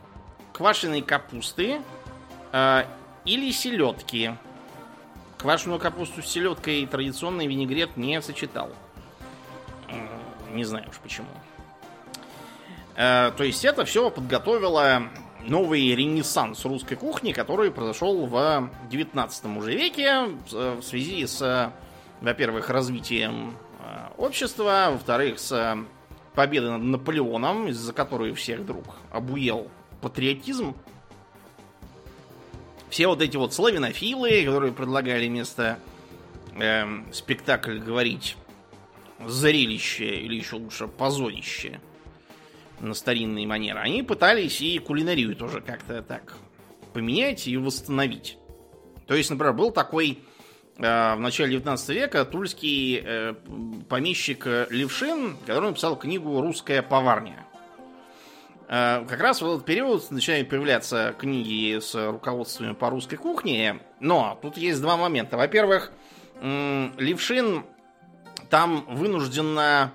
квашеной 0.52 1.02
капусты 1.02 1.80
э, 2.52 2.84
или 3.24 3.50
селедки. 3.52 4.32
Квашеную 5.38 5.80
капусту 5.80 6.22
с 6.22 6.26
селедкой 6.26 6.86
традиционный 6.86 7.46
винегрет 7.46 7.96
не 7.96 8.20
сочетал. 8.22 8.70
Не 10.50 10.64
знаю 10.64 10.88
уж 10.88 10.98
почему. 10.98 11.28
Э, 12.96 13.32
То 13.36 13.44
есть 13.44 13.64
это 13.64 13.84
все 13.84 14.10
подготовило 14.10 15.02
новый 15.44 15.94
ренессанс 15.94 16.64
русской 16.64 16.96
кухни, 16.96 17.32
который 17.32 17.70
произошел 17.70 18.26
в 18.26 18.70
19 18.90 19.44
уже 19.56 19.74
веке 19.74 20.28
э, 20.52 20.78
в 20.80 20.82
связи 20.82 21.26
с, 21.26 21.72
во-первых, 22.20 22.70
развитием 22.70 23.56
э, 23.80 24.08
общества, 24.18 24.88
во-вторых, 24.90 25.38
с 25.38 25.52
э, 25.52 25.76
победой 26.34 26.70
над 26.70 26.82
Наполеоном, 26.82 27.68
из-за 27.68 27.92
которой 27.92 28.32
всех 28.34 28.60
вдруг 28.60 28.96
обуел 29.10 29.68
патриотизм. 30.00 30.74
Все 32.88 33.06
вот 33.06 33.22
эти 33.22 33.36
вот 33.36 33.54
славянофилы, 33.54 34.44
которые 34.44 34.72
предлагали 34.72 35.26
вместо 35.26 35.78
эм, 36.56 37.06
спектакль 37.12 37.78
говорить 37.78 38.36
зрелище 39.26 40.16
или 40.20 40.36
еще 40.36 40.56
лучше 40.56 40.88
позорище 40.88 41.80
на 42.82 42.94
старинные 42.94 43.46
манеры, 43.46 43.78
они 43.80 44.02
пытались 44.02 44.60
и 44.60 44.78
кулинарию 44.78 45.34
тоже 45.36 45.60
как-то 45.60 46.02
так 46.02 46.34
поменять 46.92 47.46
и 47.46 47.56
восстановить. 47.56 48.36
То 49.06 49.14
есть, 49.14 49.30
например, 49.30 49.54
был 49.54 49.70
такой 49.70 50.20
э, 50.78 51.14
в 51.14 51.20
начале 51.20 51.52
19 51.52 51.88
века 51.90 52.24
тульский 52.24 53.02
э, 53.02 53.34
помещик 53.88 54.46
э, 54.46 54.66
Левшин, 54.70 55.36
который 55.46 55.70
написал 55.70 55.96
книгу 55.96 56.40
«Русская 56.40 56.82
поварня». 56.82 57.46
Как 58.68 59.20
раз 59.20 59.42
в 59.42 59.46
этот 59.46 59.66
период 59.66 60.10
начинают 60.10 60.48
появляться 60.48 61.14
книги 61.18 61.78
с 61.78 61.94
руководствами 61.94 62.72
по 62.72 62.88
русской 62.88 63.16
кухне, 63.16 63.80
но 64.00 64.38
тут 64.40 64.56
есть 64.56 64.80
два 64.80 64.96
момента. 64.96 65.36
Во-первых, 65.36 65.92
Левшин 66.40 67.64
там 68.48 68.86
вынужденно 68.88 69.92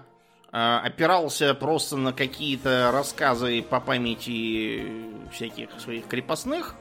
опирался 0.52 1.54
просто 1.54 1.98
на 1.98 2.14
какие-то 2.14 2.92
рассказы 2.92 3.62
по 3.62 3.80
памяти 3.80 4.86
всяких 5.32 5.70
своих 5.80 6.08
крепостных. 6.08 6.76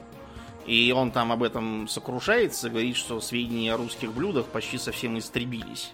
И 0.65 0.91
он 0.91 1.11
там 1.11 1.31
об 1.31 1.43
этом 1.43 1.87
сокрушается, 1.87 2.69
говорит, 2.69 2.97
что 2.97 3.21
сведения 3.21 3.73
о 3.73 3.77
русских 3.77 4.11
блюдах 4.11 4.47
почти 4.47 4.77
совсем 4.77 5.17
истребились. 5.17 5.93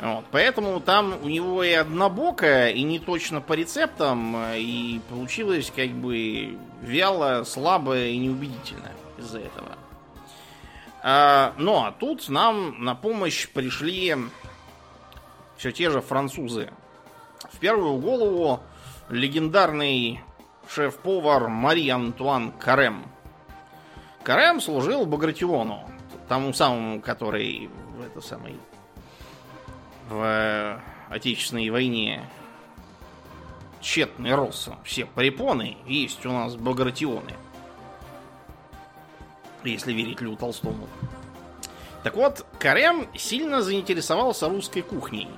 Вот, 0.00 0.24
поэтому 0.30 0.80
там 0.80 1.18
у 1.22 1.28
него 1.28 1.62
и 1.62 1.72
однобоко, 1.72 2.68
и 2.68 2.82
не 2.82 2.98
точно 2.98 3.40
по 3.42 3.52
рецептам, 3.52 4.34
и 4.54 5.00
получилось 5.10 5.70
как 5.74 5.90
бы 5.90 6.58
вяло, 6.80 7.44
слабо 7.44 8.06
и 8.06 8.16
неубедительно 8.16 8.92
из-за 9.18 9.40
этого. 9.40 9.76
А, 11.02 11.54
но 11.56 11.86
а 11.86 11.92
тут 11.92 12.28
нам 12.28 12.82
на 12.84 12.94
помощь 12.94 13.48
пришли 13.48 14.16
все 15.60 15.72
те 15.72 15.90
же 15.90 16.00
французы. 16.00 16.70
В 17.52 17.58
первую 17.58 17.98
голову 17.98 18.60
легендарный 19.10 20.22
шеф-повар 20.66 21.48
Мари 21.48 21.90
Антуан 21.90 22.50
Карем. 22.52 23.04
Карем 24.22 24.62
служил 24.62 25.04
Багратиону, 25.04 25.86
тому 26.30 26.54
самому, 26.54 27.02
который 27.02 27.68
в 27.94 28.00
это 28.00 28.22
самый 28.22 28.58
в 30.08 30.80
Отечественной 31.10 31.68
войне 31.68 32.24
тщетный 33.82 34.34
рос. 34.34 34.70
Все 34.82 35.04
препоны 35.04 35.76
есть 35.86 36.24
у 36.24 36.32
нас 36.32 36.56
Багратионы. 36.56 37.34
Если 39.62 39.92
верить 39.92 40.22
Лю 40.22 40.36
Толстому. 40.36 40.88
Так 42.02 42.16
вот, 42.16 42.46
Карем 42.58 43.06
сильно 43.14 43.60
заинтересовался 43.60 44.48
русской 44.48 44.80
кухней. 44.80 45.28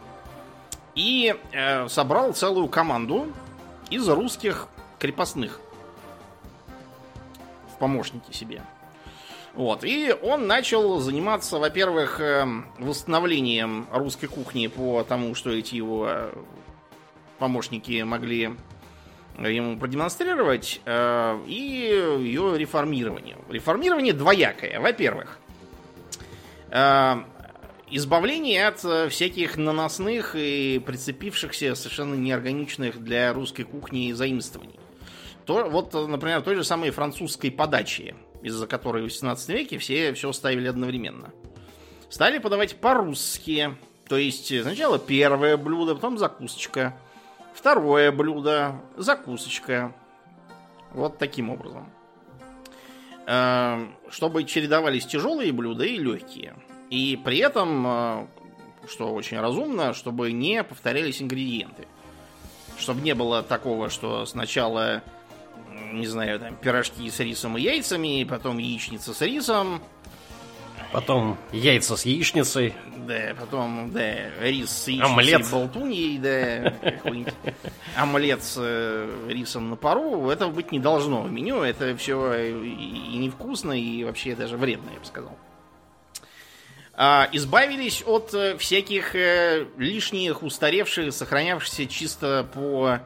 И 0.94 1.34
э, 1.52 1.88
собрал 1.88 2.32
целую 2.32 2.68
команду 2.68 3.32
из 3.90 4.08
русских 4.08 4.68
крепостных. 4.98 5.60
В 7.74 7.78
помощники 7.78 8.32
себе. 8.32 8.62
Вот. 9.54 9.84
И 9.84 10.14
он 10.22 10.46
начал 10.46 10.98
заниматься, 11.00 11.58
во-первых, 11.58 12.20
э, 12.20 12.46
восстановлением 12.78 13.86
русской 13.92 14.26
кухни 14.26 14.66
по 14.66 15.02
тому, 15.04 15.34
что 15.34 15.50
эти 15.50 15.74
его 15.74 16.30
помощники 17.38 18.02
могли 18.02 18.56
ему 19.38 19.78
продемонстрировать, 19.78 20.80
э, 20.84 21.40
и 21.46 22.18
ее 22.20 22.56
реформированием. 22.56 23.38
Реформирование 23.48 24.12
двоякое. 24.12 24.78
Во-первых, 24.80 25.38
э, 26.70 27.16
избавление 27.92 28.66
от 28.66 28.84
э, 28.84 29.08
всяких 29.08 29.56
наносных 29.56 30.34
и 30.34 30.82
прицепившихся 30.84 31.74
совершенно 31.74 32.14
неорганичных 32.14 33.02
для 33.02 33.32
русской 33.32 33.64
кухни 33.64 34.12
заимствований. 34.12 34.80
То, 35.44 35.68
вот, 35.68 35.94
э, 35.94 36.06
например, 36.06 36.40
той 36.42 36.56
же 36.56 36.64
самой 36.64 36.90
французской 36.90 37.50
подачи, 37.50 38.14
из-за 38.42 38.66
которой 38.66 39.02
в 39.02 39.04
18 39.04 39.48
веке 39.50 39.78
все 39.78 40.14
все 40.14 40.32
ставили 40.32 40.68
одновременно. 40.68 41.32
Стали 42.08 42.38
подавать 42.38 42.76
по-русски. 42.76 43.76
То 44.08 44.16
есть 44.16 44.62
сначала 44.62 44.98
первое 44.98 45.56
блюдо, 45.56 45.94
потом 45.94 46.18
закусочка. 46.18 46.96
Второе 47.54 48.10
блюдо, 48.10 48.80
закусочка. 48.96 49.94
Вот 50.92 51.18
таким 51.18 51.50
образом. 51.50 51.92
Э, 53.26 53.86
Чтобы 54.08 54.44
чередовались 54.44 55.06
тяжелые 55.06 55.52
блюда 55.52 55.84
и 55.84 55.98
легкие. 55.98 56.54
И 56.92 57.16
при 57.16 57.38
этом, 57.38 57.86
э, 57.86 58.26
что 58.86 59.14
очень 59.14 59.40
разумно, 59.40 59.94
чтобы 59.94 60.30
не 60.30 60.62
повторялись 60.62 61.22
ингредиенты. 61.22 61.88
Чтобы 62.78 63.00
не 63.00 63.14
было 63.14 63.42
такого, 63.42 63.88
что 63.88 64.26
сначала, 64.26 65.02
не 65.90 66.06
знаю, 66.06 66.38
там, 66.38 66.54
пирожки 66.56 67.08
с 67.08 67.18
рисом 67.20 67.56
и 67.56 67.62
яйцами, 67.62 68.24
потом 68.24 68.58
яичница 68.58 69.14
с 69.14 69.22
рисом, 69.22 69.80
Потом 70.92 71.38
яйца 71.50 71.96
с 71.96 72.04
яичницей. 72.04 72.74
да, 73.08 73.34
потом, 73.40 73.90
да, 73.92 74.28
рис 74.42 74.68
с 74.68 74.88
яичницей 74.88 75.10
Омлет. 75.14 75.50
болтуньей, 75.50 76.18
да, 76.18 76.74
омлет 77.96 78.42
с 78.42 78.56
э, 78.58 79.28
рисом 79.30 79.70
на 79.70 79.76
пару. 79.76 80.28
Этого 80.28 80.50
быть 80.50 80.70
не 80.72 80.78
должно 80.78 81.22
в 81.22 81.32
меню. 81.32 81.62
Это 81.62 81.96
все 81.96 82.34
и 82.34 83.16
невкусно, 83.16 83.72
и 83.72 84.04
вообще 84.04 84.36
даже 84.36 84.58
вредно, 84.58 84.90
я 84.92 85.00
бы 85.00 85.06
сказал. 85.06 85.38
А, 86.94 87.28
избавились 87.32 88.02
от 88.06 88.34
э, 88.34 88.56
всяких 88.58 89.16
э, 89.16 89.66
лишних, 89.78 90.42
устаревших, 90.42 91.14
сохранявшихся 91.14 91.86
чисто 91.86 92.46
по 92.52 92.98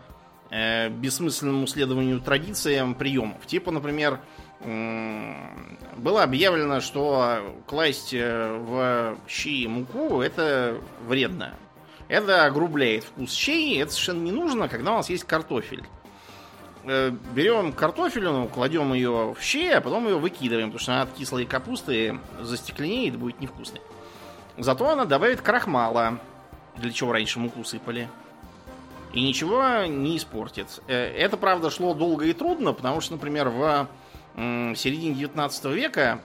э, 0.51 0.88
бессмысленному 0.88 1.68
следованию 1.68 2.20
традициям 2.20 2.96
приемов. 2.96 3.46
Типа, 3.46 3.70
например, 3.70 4.20
было 5.96 6.22
объявлено, 6.22 6.81
что 6.81 7.55
класть 7.66 8.12
в 8.14 9.16
щи 9.29 9.68
муку 9.68 10.22
это 10.22 10.81
вредно. 11.07 11.55
Это 12.09 12.46
огрубляет 12.46 13.05
вкус 13.05 13.33
щей, 13.33 13.81
это 13.83 13.92
совершенно 13.92 14.22
не 14.25 14.33
нужно, 14.33 14.68
когда 14.68 14.92
у 14.92 14.96
нас 14.96 15.11
есть 15.11 15.25
картофель. 15.25 15.85
Э, 16.87 17.11
Берем 17.35 17.72
картофелину, 17.72 18.46
кладем 18.49 18.92
ее 18.92 19.35
в 19.37 19.42
щи, 19.42 19.68
а 19.68 19.81
потом 19.81 20.07
ее 20.07 20.18
выкидываем, 20.18 20.68
потому 20.68 20.81
что 20.81 20.92
она 20.92 21.03
от 21.03 21.12
кислой 21.12 21.44
капусты 21.44 22.18
застекленеет 22.40 23.16
будет 23.16 23.40
невкусной. 23.40 23.81
Зато 24.57 24.88
она 24.88 25.05
добавит 25.05 25.40
крахмала, 25.40 26.18
для 26.77 26.92
чего 26.92 27.12
раньше 27.12 27.40
муку 27.40 27.64
сыпали. 27.64 28.09
И 29.12 29.20
ничего 29.20 29.85
не 29.87 30.16
испортит. 30.16 30.81
Э, 30.87 31.12
Это, 31.16 31.37
правда, 31.37 31.70
шло 31.70 31.92
долго 31.92 32.27
и 32.27 32.33
трудно, 32.33 32.72
потому 32.72 33.01
что, 33.01 33.14
например, 33.14 33.49
в 33.49 33.88
середине 34.37 35.14
19 35.14 35.64
века 35.66 36.20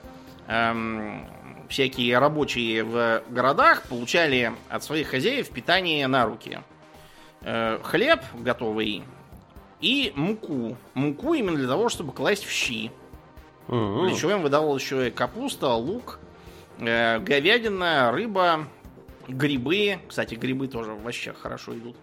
эм, 0.48 1.26
всякие 1.70 2.18
рабочие 2.20 2.84
в 2.84 3.24
городах 3.30 3.84
получали 3.84 4.52
от 4.70 4.84
своих 4.84 5.08
хозяев 5.08 5.50
питание 5.50 6.06
на 6.08 6.26
руки. 6.26 6.60
Э, 7.42 7.80
Хлеб 7.82 8.20
готовый 8.34 9.04
и 9.82 10.12
муку. 10.16 10.78
Муку 10.94 11.34
именно 11.34 11.58
для 11.58 11.68
того, 11.68 11.90
чтобы 11.90 12.14
класть 12.14 12.46
в 12.46 12.52
щи. 12.52 12.92
Мгм. 13.68 14.08
Для 14.08 14.16
чего 14.16 14.32
им 14.32 14.42
выдавалась 14.42 14.84
еще 14.84 15.08
и 15.08 15.12
капуста, 15.12 15.74
лук, 15.74 16.20
э, 16.80 17.20
говядина, 17.20 18.12
рыба, 18.12 18.68
грибы. 19.28 20.00
Кстати, 20.08 20.36
грибы 20.36 20.68
тоже 20.68 20.92
в 20.92 21.00
овощах 21.00 21.38
хорошо 21.38 21.78
идут. 21.78 21.96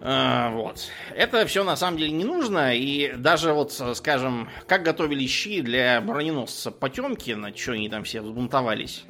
А, 0.00 0.50
вот. 0.50 0.90
Это 1.14 1.44
все 1.46 1.64
на 1.64 1.76
самом 1.76 1.98
деле 1.98 2.12
не 2.12 2.24
нужно. 2.24 2.74
И 2.76 3.12
даже 3.16 3.52
вот, 3.52 3.76
э, 3.80 3.94
скажем, 3.94 4.48
как 4.66 4.82
готовили 4.82 5.26
щи 5.26 5.60
для 5.60 6.00
броненосца 6.00 6.70
Потемкина, 6.70 7.54
что 7.56 7.72
они 7.72 7.88
там 7.88 8.04
все 8.04 8.20
взбунтовались. 8.20 9.04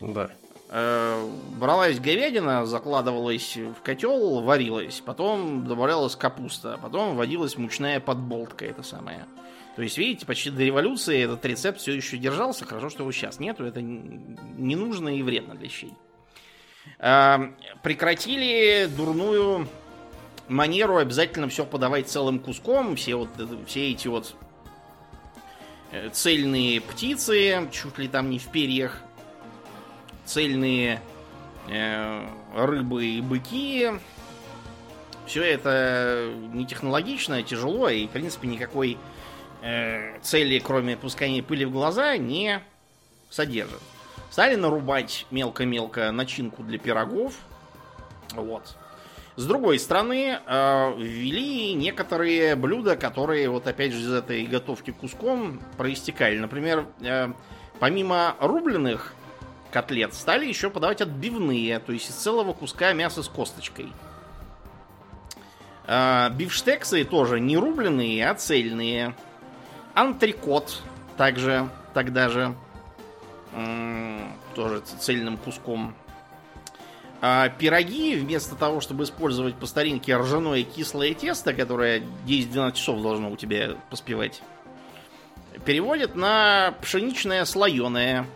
Да. 0.00 0.30
Э, 0.74 1.28
бралась 1.58 2.00
говядина, 2.00 2.64
закладывалась 2.64 3.58
в 3.58 3.82
котел, 3.82 4.40
варилась, 4.40 5.02
потом 5.04 5.66
добавлялась 5.66 6.16
капуста, 6.16 6.78
потом 6.80 7.14
вводилась 7.14 7.58
мучная 7.58 8.00
подболтка, 8.00 8.64
это 8.64 8.82
самое. 8.82 9.26
То 9.76 9.82
есть, 9.82 9.98
видите, 9.98 10.24
почти 10.24 10.48
до 10.48 10.62
революции 10.62 11.24
этот 11.24 11.44
рецепт 11.44 11.78
все 11.78 11.92
еще 11.92 12.16
держался. 12.16 12.64
Хорошо, 12.64 12.88
что 12.88 13.02
его 13.02 13.12
сейчас 13.12 13.38
нету. 13.38 13.64
Это 13.64 13.82
не 13.82 14.74
нужно 14.74 15.10
и 15.10 15.22
вредно 15.22 15.56
для 15.56 15.68
щей. 15.68 15.92
Э, 16.98 17.50
прекратили 17.82 18.86
дурную 18.96 19.68
манеру 20.48 20.96
обязательно 20.96 21.50
все 21.50 21.66
подавать 21.66 22.08
целым 22.08 22.38
куском. 22.38 22.96
Все, 22.96 23.16
вот, 23.16 23.28
все 23.66 23.90
эти 23.90 24.08
вот 24.08 24.34
э, 25.90 26.08
цельные 26.14 26.80
птицы, 26.80 27.68
чуть 27.70 27.98
ли 27.98 28.08
там 28.08 28.30
не 28.30 28.38
в 28.38 28.48
перьях, 28.48 29.02
цельные 30.32 31.02
э, 31.68 32.26
рыбы 32.54 33.04
и 33.04 33.20
быки. 33.20 33.90
Все 35.26 35.42
это 35.42 36.32
не 36.52 36.66
технологично, 36.66 37.42
тяжело 37.42 37.88
и, 37.88 38.06
в 38.06 38.10
принципе, 38.10 38.48
никакой 38.48 38.96
э, 39.60 40.18
цели, 40.22 40.58
кроме 40.58 40.96
пускания 40.96 41.42
пыли 41.42 41.66
в 41.66 41.70
глаза, 41.70 42.16
не 42.16 42.60
содержит. 43.28 43.80
Стали 44.30 44.54
нарубать 44.54 45.26
мелко-мелко 45.30 46.10
начинку 46.10 46.62
для 46.62 46.78
пирогов. 46.78 47.34
Вот. 48.34 48.76
С 49.36 49.44
другой 49.46 49.78
стороны, 49.78 50.38
э, 50.44 50.94
ввели 50.98 51.74
некоторые 51.74 52.56
блюда, 52.56 52.96
которые 52.96 53.50
вот 53.50 53.66
опять 53.66 53.92
же 53.92 54.00
из 54.00 54.12
этой 54.12 54.46
готовки 54.46 54.92
куском 54.92 55.60
проистекали. 55.76 56.38
Например, 56.38 56.86
э, 57.02 57.32
помимо 57.78 58.34
рубленых 58.40 59.14
котлет 59.72 60.14
стали 60.14 60.46
еще 60.46 60.70
подавать 60.70 61.00
отбивные, 61.00 61.78
то 61.78 61.92
есть 61.92 62.10
из 62.10 62.14
целого 62.14 62.52
куска 62.52 62.92
мяса 62.92 63.22
с 63.22 63.28
косточкой. 63.28 63.92
Э, 65.86 66.30
бифштексы 66.30 67.04
тоже 67.04 67.40
не 67.40 67.56
рубленые, 67.56 68.28
а 68.28 68.34
цельные. 68.34 69.14
Антрикот 69.94 70.82
также 71.16 71.68
тогда 71.94 72.28
же 72.28 72.54
тоже 74.54 74.80
цельным 74.80 75.36
куском. 75.36 75.94
А 77.20 77.48
пироги, 77.50 78.16
вместо 78.16 78.56
того, 78.56 78.80
чтобы 78.80 79.04
использовать 79.04 79.54
по 79.54 79.66
старинке 79.66 80.16
ржаное 80.16 80.64
кислое 80.64 81.14
тесто, 81.14 81.54
которое 81.54 82.02
10-12 82.26 82.72
часов 82.72 83.02
должно 83.02 83.30
у 83.30 83.36
тебя 83.36 83.76
поспевать, 83.90 84.42
переводят 85.64 86.16
на 86.16 86.74
пшеничное 86.82 87.44
слоеное 87.44 88.26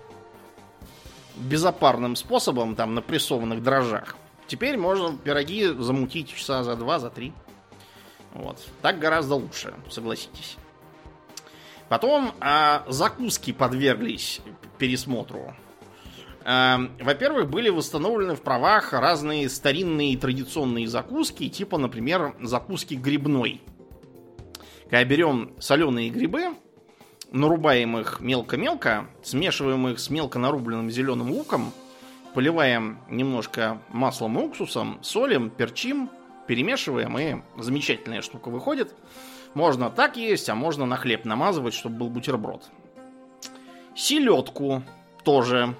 безопарным 1.36 2.16
способом, 2.16 2.74
там, 2.74 2.94
на 2.94 3.02
прессованных 3.02 3.62
дрожжах. 3.62 4.16
Теперь 4.46 4.76
можно 4.76 5.16
пироги 5.16 5.66
замутить 5.66 6.28
часа 6.28 6.62
за 6.62 6.76
два, 6.76 6.98
за 6.98 7.10
три. 7.10 7.32
Вот. 8.32 8.60
Так 8.82 8.98
гораздо 8.98 9.34
лучше, 9.34 9.74
согласитесь. 9.90 10.56
Потом 11.88 12.32
а, 12.40 12.84
закуски 12.88 13.52
подверглись 13.52 14.40
пересмотру. 14.78 15.54
А, 16.44 16.80
Во-первых, 17.00 17.48
были 17.48 17.70
восстановлены 17.70 18.34
в 18.36 18.42
правах 18.42 18.92
разные 18.92 19.48
старинные 19.48 20.16
традиционные 20.16 20.86
закуски, 20.86 21.48
типа, 21.48 21.78
например, 21.78 22.34
закуски 22.40 22.94
грибной. 22.94 23.62
Когда 24.84 25.04
берем 25.04 25.54
соленые 25.58 26.10
грибы, 26.10 26.54
нарубаем 27.32 27.98
их 27.98 28.20
мелко-мелко, 28.20 29.06
смешиваем 29.22 29.88
их 29.88 29.98
с 29.98 30.10
мелко 30.10 30.38
нарубленным 30.38 30.90
зеленым 30.90 31.30
луком, 31.30 31.72
поливаем 32.34 32.98
немножко 33.08 33.78
маслом 33.88 34.38
и 34.38 34.42
уксусом, 34.42 34.98
солим, 35.02 35.50
перчим, 35.50 36.10
перемешиваем, 36.46 37.18
и 37.18 37.42
замечательная 37.60 38.22
штука 38.22 38.48
выходит. 38.48 38.94
Можно 39.54 39.90
так 39.90 40.16
есть, 40.16 40.48
а 40.48 40.54
можно 40.54 40.86
на 40.86 40.96
хлеб 40.96 41.24
намазывать, 41.24 41.74
чтобы 41.74 41.96
был 41.96 42.08
бутерброд. 42.08 42.62
Селедку 43.94 44.82
тоже. 45.24 45.74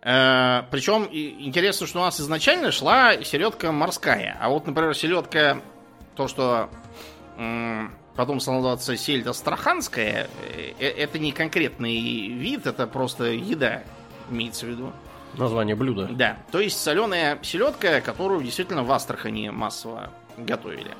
Э, 0.00 0.62
причем 0.70 1.06
интересно, 1.12 1.86
что 1.86 2.00
у 2.00 2.02
нас 2.02 2.18
изначально 2.20 2.72
шла 2.72 3.22
селедка 3.22 3.72
морская. 3.72 4.38
А 4.40 4.48
вот, 4.48 4.66
например, 4.66 4.94
селедка, 4.94 5.60
то, 6.14 6.28
что 6.28 6.70
потом 8.16 8.40
стала 8.40 8.56
называться 8.56 8.96
сельдь 8.96 9.26
астраханская, 9.26 10.28
э, 10.42 10.72
э, 10.78 10.88
это 10.88 11.18
не 11.18 11.32
конкретный 11.32 12.28
вид, 12.28 12.66
это 12.66 12.86
просто 12.86 13.24
еда, 13.24 13.82
имеется 14.30 14.66
в 14.66 14.70
виду. 14.70 14.92
Название 15.34 15.76
блюда. 15.76 16.08
Да, 16.10 16.38
то 16.50 16.60
есть 16.60 16.80
соленая 16.80 17.38
селедка, 17.42 18.00
которую 18.00 18.42
действительно 18.42 18.84
в 18.84 18.90
Астрахани 18.90 19.50
массово 19.50 20.10
готовили. 20.38 20.94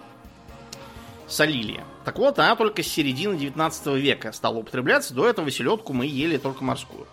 Солили. 1.27 1.83
Так 2.05 2.19
вот, 2.19 2.39
она 2.39 2.55
только 2.55 2.83
с 2.83 2.87
середины 2.87 3.37
19 3.37 3.87
века 3.97 4.33
стала 4.33 4.59
употребляться. 4.59 5.13
До 5.13 5.27
этого 5.27 5.51
селедку 5.51 5.93
мы 5.93 6.07
ели 6.07 6.37
только 6.37 6.63
морскую. 6.63 7.07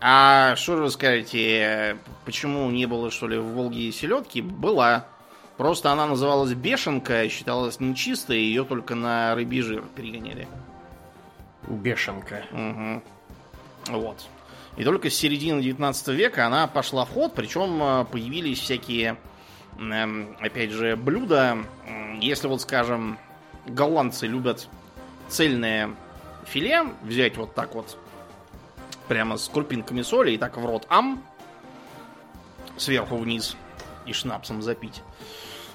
А 0.00 0.56
что 0.56 0.76
же 0.76 0.82
вы 0.84 0.90
скажете, 0.90 1.98
почему 2.24 2.70
не 2.70 2.86
было, 2.86 3.10
что 3.10 3.28
ли, 3.28 3.38
в 3.38 3.54
Волге 3.54 3.92
селедки? 3.92 4.40
Была. 4.40 5.06
Просто 5.56 5.90
она 5.90 6.06
называлась 6.06 6.52
бешенка, 6.52 7.28
считалась 7.28 7.80
нечистой, 7.80 8.38
ее 8.38 8.64
только 8.64 8.94
на 8.94 9.34
рыбий 9.34 9.62
жир 9.62 9.82
перегоняли. 9.94 10.48
Бешенка. 11.66 12.44
Мгм. 12.50 13.02
Вот. 13.88 14.26
И 14.76 14.84
только 14.84 15.08
с 15.08 15.14
середины 15.14 15.62
19 15.62 16.08
века 16.08 16.46
она 16.46 16.66
пошла 16.66 17.06
в 17.06 17.10
ход, 17.10 17.32
причем 17.34 17.82
э, 17.82 18.04
появились 18.04 18.60
всякие, 18.60 19.16
эм, 19.78 20.36
опять 20.40 20.70
же, 20.70 20.96
блюда. 20.96 21.58
Если 22.20 22.46
вот, 22.46 22.60
скажем, 22.60 23.18
голландцы 23.66 24.26
любят 24.26 24.68
цельное 25.28 25.94
филе 26.44 26.84
взять 27.02 27.36
вот 27.36 27.54
так 27.54 27.74
вот, 27.74 27.98
прямо 29.08 29.36
с 29.36 29.48
крупинками 29.48 30.02
соли 30.02 30.32
и 30.32 30.38
так 30.38 30.56
в 30.56 30.64
рот 30.64 30.86
ам, 30.88 31.22
сверху 32.76 33.16
вниз 33.16 33.56
и 34.04 34.12
шнапсом 34.12 34.62
запить, 34.62 35.02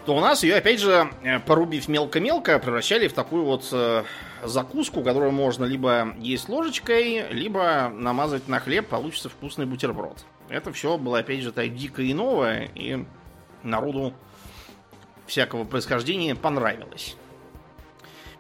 то 0.06 0.16
у 0.16 0.20
нас 0.20 0.44
ее, 0.44 0.56
опять 0.56 0.80
же, 0.80 1.10
э, 1.24 1.40
порубив 1.40 1.88
мелко-мелко, 1.88 2.58
превращали 2.60 3.08
в 3.08 3.14
такую 3.14 3.46
вот 3.46 3.68
э, 3.72 4.04
закуску, 4.44 5.04
которую 5.04 5.32
можно 5.32 5.66
либо 5.66 6.16
есть 6.18 6.50
ложечкой, 6.50 7.28
либо 7.30 7.90
намазать 7.94 8.48
на 8.48 8.60
хлеб, 8.60 8.88
получится 8.88 9.30
вкусный 9.30 9.66
бутерброд. 9.66 10.26
Это 10.50 10.72
все 10.74 10.98
было, 10.98 11.20
опять 11.20 11.42
же, 11.42 11.52
так 11.52 11.76
дико 11.76 12.02
и 12.02 12.14
новое, 12.14 12.70
и 12.76 13.06
народу 13.64 14.14
всякого 15.28 15.64
происхождения 15.64 16.36
понравилось. 16.36 17.16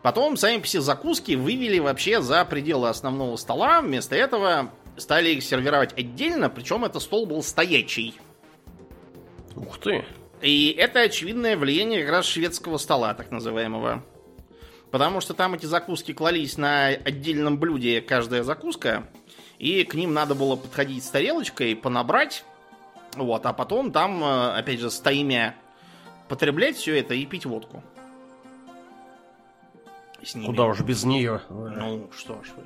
Потом 0.01 0.35
сами 0.35 0.63
себе 0.63 0.81
закуски 0.81 1.33
вывели 1.33 1.77
вообще 1.77 2.21
за 2.21 2.43
пределы 2.43 2.89
основного 2.89 3.35
стола. 3.35 3.81
Вместо 3.81 4.15
этого 4.15 4.71
стали 4.97 5.29
их 5.29 5.43
сервировать 5.43 5.97
отдельно, 5.97 6.49
причем 6.49 6.83
это 6.85 6.99
стол 6.99 7.27
был 7.27 7.43
стоячий. 7.43 8.19
Ух 9.55 9.77
ты. 9.77 10.03
И 10.41 10.71
это 10.71 11.01
очевидное 11.01 11.55
влияние 11.55 12.01
как 12.01 12.11
раз 12.11 12.25
шведского 12.25 12.77
стола, 12.77 13.13
так 13.13 13.31
называемого. 13.31 14.03
Потому 14.89 15.21
что 15.21 15.33
там 15.33 15.53
эти 15.53 15.65
закуски 15.65 16.13
клались 16.13 16.57
на 16.57 16.87
отдельном 16.87 17.57
блюде, 17.57 18.01
каждая 18.01 18.43
закуска, 18.43 19.07
и 19.57 19.83
к 19.83 19.93
ним 19.93 20.13
надо 20.13 20.35
было 20.35 20.55
подходить 20.55 21.03
с 21.03 21.09
тарелочкой, 21.09 21.75
понабрать, 21.75 22.43
вот, 23.15 23.45
а 23.45 23.53
потом 23.53 23.91
там, 23.91 24.23
э, 24.23 24.57
опять 24.57 24.79
же, 24.79 24.89
стоимя 24.89 25.55
потреблять 26.27 26.77
все 26.77 26.97
это 26.99 27.13
и 27.13 27.25
пить 27.25 27.45
водку. 27.45 27.83
С 30.23 30.35
ними. 30.35 30.45
Куда 30.45 30.65
уж 30.65 30.81
без 30.81 31.03
нее. 31.03 31.41
Ну, 31.49 32.09
что 32.15 32.43
ж 32.43 32.47
вы 32.55 32.63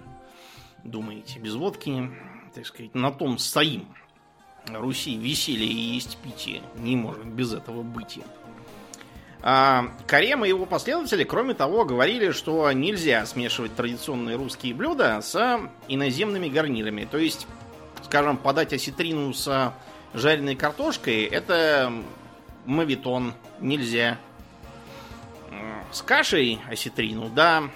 думаете, 0.84 1.40
без 1.40 1.56
водки, 1.56 2.12
так 2.54 2.66
сказать, 2.66 2.94
на 2.96 3.12
том 3.12 3.38
стоим. 3.38 3.88
Руси 4.74 5.16
веселье 5.16 5.68
и 5.68 5.94
есть 5.96 6.18
питье. 6.18 6.62
Не 6.76 6.96
может 6.96 7.26
без 7.26 7.54
этого 7.54 7.84
быть. 7.84 8.20
А, 9.48 9.92
Карем 10.08 10.44
и 10.44 10.48
его 10.48 10.66
последователи, 10.66 11.24
кроме 11.24 11.54
того, 11.54 11.86
говорили, 11.86 12.32
что 12.32 12.72
нельзя 12.72 13.26
смешивать 13.28 13.76
традиционные 13.76 14.38
русские 14.38 14.74
блюда 14.74 15.22
с 15.22 15.60
иноземными 15.88 16.50
гарнирами. 16.50 17.08
То 17.10 17.20
есть, 17.20 17.46
скажем, 18.04 18.38
подать 18.38 18.74
осетрину 18.74 19.34
с 19.34 19.74
жареной 20.16 20.56
картошкой, 20.56 21.26
это 21.26 21.94
мавитон, 22.66 23.34
нельзя. 23.60 24.18
с 25.92 26.02
кашей 26.02 26.60
осетрину, 26.68 27.30
да, 27.30 27.70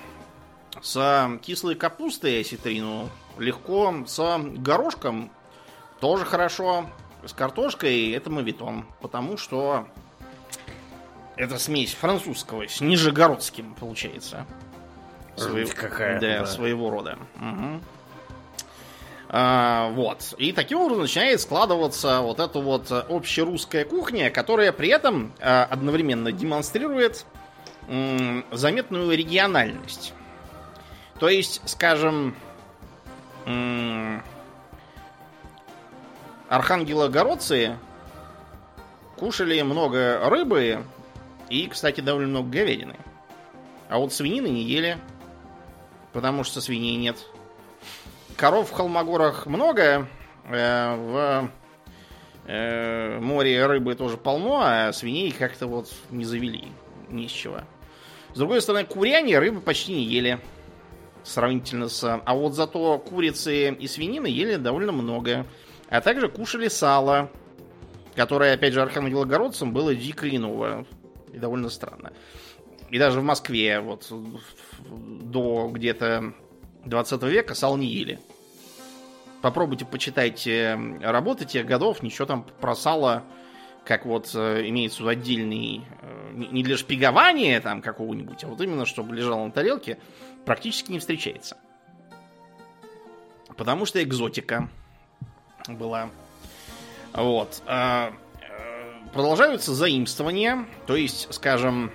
с 0.81 1.39
кислой 1.43 1.75
капустой 1.75 2.41
осетрину 2.41 3.09
легко, 3.37 3.93
с 4.07 4.39
горошком 4.55 5.31
тоже 5.99 6.25
хорошо, 6.25 6.89
с 7.25 7.33
картошкой 7.33 8.11
это 8.11 8.29
мавитон, 8.29 8.85
потому 9.01 9.37
что 9.37 9.87
это 11.35 11.57
смесь 11.57 11.93
французского 11.93 12.67
с 12.67 12.81
нижегородским 12.81 13.73
получается. 13.75 14.45
Жуть 15.37 15.73
какая, 15.73 16.19
да, 16.19 16.39
да. 16.39 16.45
своего 16.45 16.89
рода. 16.89 17.17
Мгм. 17.35 17.81
А, 19.29 19.89
вот. 19.91 20.33
И 20.37 20.51
таким 20.51 20.79
образом 20.79 21.03
начинает 21.03 21.39
складываться 21.39 22.21
вот 22.21 22.39
эта 22.39 22.59
вот 22.59 22.91
общерусская 22.91 23.85
кухня, 23.85 24.31
которая 24.31 24.71
при 24.71 24.89
этом 24.89 25.31
э, 25.39 25.61
одновременно 25.63 26.31
демонстрирует 26.31 27.25
м, 27.87 28.43
заметную 28.51 29.15
региональность. 29.15 30.13
То 31.19 31.29
есть, 31.29 31.61
скажем, 31.65 32.35
м, 33.45 34.23
архангелогородцы 36.49 37.77
кушали 39.17 39.61
много 39.61 40.19
рыбы 40.29 40.83
и, 41.49 41.67
кстати, 41.67 42.01
довольно 42.01 42.29
много 42.29 42.49
говядины. 42.49 42.95
А 43.89 43.99
вот 43.99 44.13
свинины 44.13 44.47
не 44.47 44.63
ели, 44.63 44.97
потому 46.11 46.43
что 46.43 46.61
свиней 46.61 46.95
нет. 46.95 47.17
Коров 48.35 48.69
в 48.69 48.73
Холмогорах 48.73 49.45
много, 49.45 50.07
э, 50.45 50.95
в 50.95 51.49
э, 52.45 53.19
море 53.19 53.65
рыбы 53.65 53.95
тоже 53.95 54.17
полно, 54.17 54.61
а 54.63 54.93
свиней 54.93 55.31
как-то 55.31 55.67
вот 55.67 55.91
не 56.09 56.25
завели 56.25 56.71
ни 57.09 57.27
с 57.27 57.31
чего. 57.31 57.61
С 58.33 58.37
другой 58.37 58.61
стороны, 58.61 58.85
куряне 58.85 59.39
рыбы 59.39 59.59
почти 59.59 59.93
не 59.93 60.03
ели. 60.03 60.39
Сравнительно 61.23 61.89
с... 61.89 62.21
А 62.23 62.33
вот 62.33 62.53
зато 62.53 62.97
курицы 62.99 63.71
и 63.71 63.87
свинины 63.87 64.27
ели 64.27 64.55
довольно 64.55 64.91
много. 64.91 65.45
А 65.89 66.01
также 66.01 66.29
кушали 66.29 66.67
сало, 66.67 67.31
которое, 68.15 68.53
опять 68.53 68.73
же, 68.73 68.81
архангелогородцам 68.81 69.73
было 69.73 69.95
дико 69.95 70.27
и 70.27 70.37
ново. 70.37 70.85
И 71.33 71.37
довольно 71.37 71.69
странно. 71.69 72.13
И 72.89 72.99
даже 72.99 73.19
в 73.19 73.23
Москве 73.23 73.79
вот 73.79 74.11
до 74.11 75.69
где-то 75.71 76.33
20 76.85 77.23
века 77.23 77.55
сал 77.55 77.77
не 77.77 77.87
ели. 77.87 78.19
Попробуйте 79.41 79.85
почитайте 79.85 80.77
работы 81.01 81.45
тех 81.45 81.65
годов, 81.65 82.03
ничего 82.03 82.25
там 82.25 82.45
про 82.59 82.75
сало, 82.75 83.23
как 83.85 84.05
вот 84.05 84.29
э, 84.33 84.67
имеется 84.67 85.07
отдельный, 85.07 85.85
э, 86.01 86.31
не 86.33 86.61
для 86.61 86.75
шпигования 86.75 87.61
там 87.61 87.81
какого-нибудь, 87.81 88.43
а 88.43 88.47
вот 88.47 88.59
именно, 88.59 88.85
чтобы 88.85 89.15
лежало 89.15 89.45
на 89.45 89.51
тарелке, 89.51 89.97
практически 90.45 90.91
не 90.91 90.99
встречается. 90.99 91.57
Потому 93.55 93.85
что 93.85 94.03
экзотика 94.03 94.69
была. 95.67 96.09
Вот. 97.13 97.61
А, 97.65 98.13
э, 98.41 99.09
Продолжаются 99.13 99.73
заимствования, 99.73 100.65
то 100.85 100.95
есть, 100.95 101.33
скажем, 101.33 101.91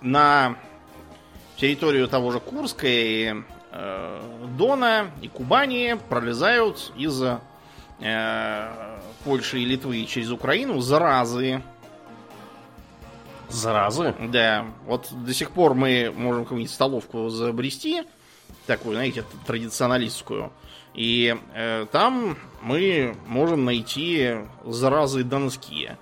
на 0.00 0.56
территорию 1.56 2.08
того 2.08 2.30
же 2.30 2.40
Курска 2.40 2.86
и 2.86 3.34
э, 3.72 4.46
Дона 4.56 5.10
и 5.20 5.28
Кубани 5.28 5.98
пролезают 6.08 6.92
из 6.96 7.20
э, 8.00 8.68
Польши 9.24 9.60
и 9.60 9.64
Литвы 9.64 10.04
через 10.04 10.30
Украину 10.30 10.80
заразы. 10.80 11.62
Заразы. 13.48 14.14
Да, 14.30 14.66
вот 14.86 15.08
до 15.10 15.34
сих 15.34 15.50
пор 15.50 15.74
мы 15.74 16.12
можем 16.14 16.44
какую-нибудь 16.44 16.72
столовку 16.72 17.28
забрести, 17.30 18.04
такую, 18.66 18.94
знаете, 18.94 19.24
традиционалистскую. 19.46 20.52
И 20.94 21.36
э, 21.54 21.86
там 21.92 22.36
мы 22.62 23.16
можем 23.26 23.64
найти 23.64 24.36
заразы 24.64 25.24
донские. 25.24 25.98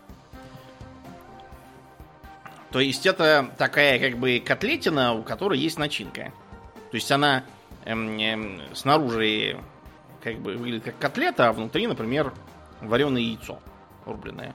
То 2.70 2.81
есть 2.81 3.07
это 3.07 3.51
такая 3.59 3.99
как 3.99 4.18
бы 4.18 4.42
котлетина, 4.44 5.14
у 5.14 5.22
которой 5.22 5.59
есть 5.59 5.79
начинка. 5.79 6.33
То 6.90 6.94
есть 6.96 7.11
она 7.11 7.44
эм, 7.85 8.18
эм, 8.18 8.61
снаружи 8.75 9.59
как 10.22 10.38
бы 10.38 10.57
выглядит 10.57 10.85
как 10.85 10.99
котлета, 10.99 11.49
а 11.49 11.53
внутри, 11.53 11.87
например, 11.87 12.33
вареное 12.81 13.22
яйцо 13.22 13.61
рубленое. 14.05 14.55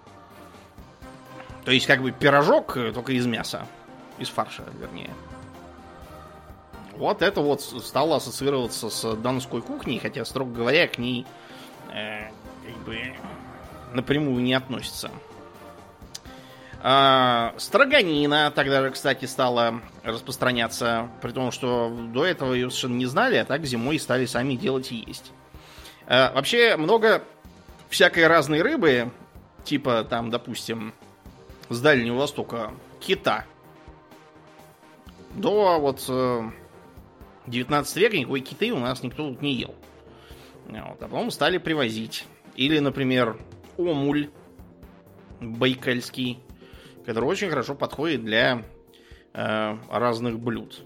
То 1.65 1.71
есть 1.71 1.85
как 1.85 2.01
бы 2.01 2.11
пирожок, 2.11 2.77
э, 2.77 2.91
только 2.91 3.13
из 3.13 3.25
мяса. 3.25 3.67
Из 4.17 4.29
фарша, 4.29 4.63
вернее. 4.79 5.11
Вот 6.97 7.21
это 7.21 7.41
вот 7.41 7.61
стало 7.61 8.17
ассоциироваться 8.17 8.89
с 8.89 9.15
донской 9.15 9.61
кухней, 9.61 9.99
хотя, 9.99 10.25
строго 10.25 10.51
говоря, 10.51 10.87
к 10.87 10.97
ней 10.97 11.25
э, 11.93 12.29
как 12.65 12.77
бы 12.85 13.13
напрямую 13.93 14.41
не 14.43 14.53
относится. 14.53 15.11
А, 16.83 17.53
строганина 17.57 18.51
тогда 18.55 18.81
же, 18.81 18.89
кстати, 18.89 19.25
стала 19.25 19.81
распространяться, 20.03 21.09
при 21.21 21.31
том, 21.31 21.51
что 21.51 21.89
до 21.89 22.25
этого 22.25 22.53
ее 22.53 22.69
совершенно 22.69 22.95
не 22.95 23.05
знали, 23.05 23.35
а 23.35 23.45
так 23.45 23.65
зимой 23.65 23.99
стали 23.99 24.25
сами 24.25 24.55
делать 24.55 24.91
и 24.91 24.95
есть. 24.95 25.31
А, 26.07 26.33
вообще 26.33 26.77
много 26.77 27.23
всякой 27.89 28.25
разной 28.25 28.61
рыбы, 28.61 29.11
типа 29.63 30.03
там, 30.03 30.31
допустим, 30.31 30.93
с 31.69 31.79
Дальнего 31.79 32.17
Востока, 32.17 32.71
кита. 32.99 33.45
До 35.35 35.79
вот 35.79 36.03
э, 36.09 36.51
19 37.47 37.97
века 37.97 38.17
никакой 38.17 38.41
киты 38.41 38.71
у 38.71 38.79
нас 38.79 39.03
никто 39.03 39.29
тут 39.29 39.41
не 39.41 39.53
ел. 39.53 39.75
Вот, 40.65 41.01
а 41.01 41.07
потом 41.07 41.31
стали 41.31 41.57
привозить. 41.57 42.25
Или, 42.55 42.79
например, 42.79 43.37
омуль 43.77 44.29
байкальский, 45.39 46.39
который 47.05 47.25
очень 47.25 47.49
хорошо 47.49 47.75
подходит 47.75 48.23
для 48.23 48.63
э, 49.33 49.77
разных 49.89 50.39
блюд. 50.39 50.83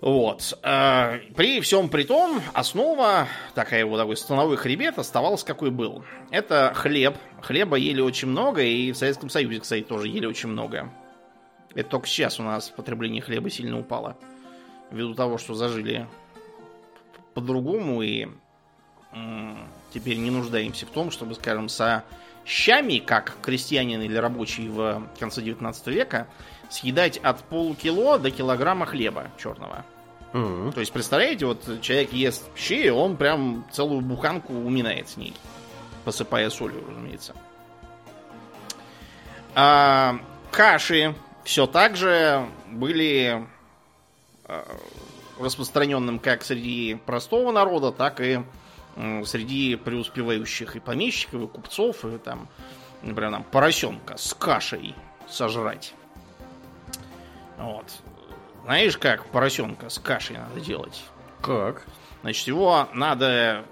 Вот. 0.00 0.58
Э, 0.62 1.18
при 1.34 1.60
всем 1.60 1.88
при 1.88 2.04
том, 2.04 2.40
основа, 2.52 3.28
такая 3.54 3.84
вот 3.84 3.98
такой 3.98 4.16
становой 4.16 4.56
хребет, 4.56 4.98
оставалась 4.98 5.44
какой 5.44 5.70
был. 5.70 6.04
Это 6.30 6.72
хлеб. 6.74 7.16
Хлеба 7.42 7.76
ели 7.76 8.00
очень 8.00 8.28
много, 8.28 8.62
и 8.62 8.92
в 8.92 8.96
Советском 8.96 9.28
Союзе, 9.28 9.60
кстати, 9.60 9.82
тоже 9.82 10.08
ели 10.08 10.26
очень 10.26 10.48
много. 10.48 10.90
Это 11.74 11.90
только 11.90 12.06
сейчас 12.06 12.40
у 12.40 12.42
нас 12.42 12.70
потребление 12.70 13.20
хлеба 13.22 13.50
сильно 13.50 13.78
упало. 13.78 14.16
Ввиду 14.90 15.14
того, 15.14 15.38
что 15.38 15.54
зажили 15.54 16.06
по-другому 17.34 18.02
и 18.02 18.28
теперь 19.92 20.18
не 20.18 20.30
нуждаемся 20.30 20.86
в 20.86 20.90
том, 20.90 21.10
чтобы, 21.10 21.34
скажем, 21.34 21.68
со 21.68 22.04
щами, 22.44 22.98
как 22.98 23.36
крестьянин 23.42 24.00
или 24.02 24.16
рабочий 24.16 24.68
в 24.68 25.02
конце 25.18 25.42
19 25.42 25.86
века, 25.88 26.28
съедать 26.70 27.18
от 27.18 27.42
полукило 27.44 28.18
до 28.18 28.30
килограмма 28.30 28.86
хлеба 28.86 29.28
черного. 29.38 29.84
Мгм. 30.32 30.72
То 30.72 30.80
есть, 30.80 30.92
представляете, 30.92 31.46
вот 31.46 31.80
человек 31.80 32.12
ест 32.12 32.44
щи, 32.56 32.90
он 32.90 33.16
прям 33.16 33.64
целую 33.72 34.00
буханку 34.00 34.52
уминает 34.52 35.08
с 35.08 35.16
ней. 35.16 35.34
Посыпая 36.04 36.50
солью, 36.50 36.84
разумеется. 36.88 37.34
А, 39.54 40.18
каши 40.50 41.14
все 41.44 41.66
так 41.66 41.96
же 41.96 42.46
были 42.70 43.46
распространенным 45.38 46.18
как 46.18 46.44
среди 46.44 46.94
простого 47.06 47.52
народа, 47.52 47.92
так 47.92 48.20
и 48.20 48.42
среди 49.24 49.76
преуспевающих 49.76 50.76
и 50.76 50.80
помещиков, 50.80 51.42
и 51.42 51.46
купцов, 51.46 52.04
и 52.04 52.18
там, 52.18 52.48
например, 53.02 53.32
там 53.32 53.44
поросенка 53.44 54.16
с 54.16 54.32
кашей 54.34 54.94
сожрать. 55.28 55.94
Вот. 57.58 57.86
Знаешь, 58.64 58.96
как 58.96 59.26
поросенка 59.26 59.90
с 59.90 59.98
кашей 59.98 60.38
надо 60.38 60.60
делать? 60.60 61.02
Как? 61.42 61.84
Значит, 62.22 62.48
его 62.48 62.88
надо 62.94 63.64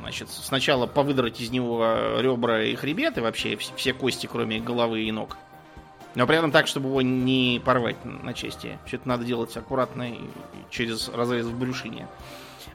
значит, 0.00 0.30
сначала 0.30 0.86
повыдрать 0.86 1.40
из 1.40 1.50
него 1.50 1.82
ребра 2.18 2.62
и 2.62 2.74
хребет, 2.74 3.18
и 3.18 3.20
вообще 3.20 3.54
вс- 3.54 3.72
все 3.76 3.92
кости, 3.92 4.26
кроме 4.26 4.60
головы 4.60 5.02
и 5.04 5.12
ног. 5.12 5.36
Но 6.14 6.26
при 6.26 6.36
этом 6.36 6.50
так, 6.50 6.66
чтобы 6.66 6.88
его 6.88 7.02
не 7.02 7.60
порвать 7.64 8.04
на 8.04 8.34
части. 8.34 8.78
Все 8.86 8.96
это 8.96 9.08
надо 9.08 9.24
делать 9.24 9.56
аккуратно 9.56 10.08
через 10.70 11.08
разрез 11.08 11.46
в 11.46 11.58
брюшине. 11.58 12.06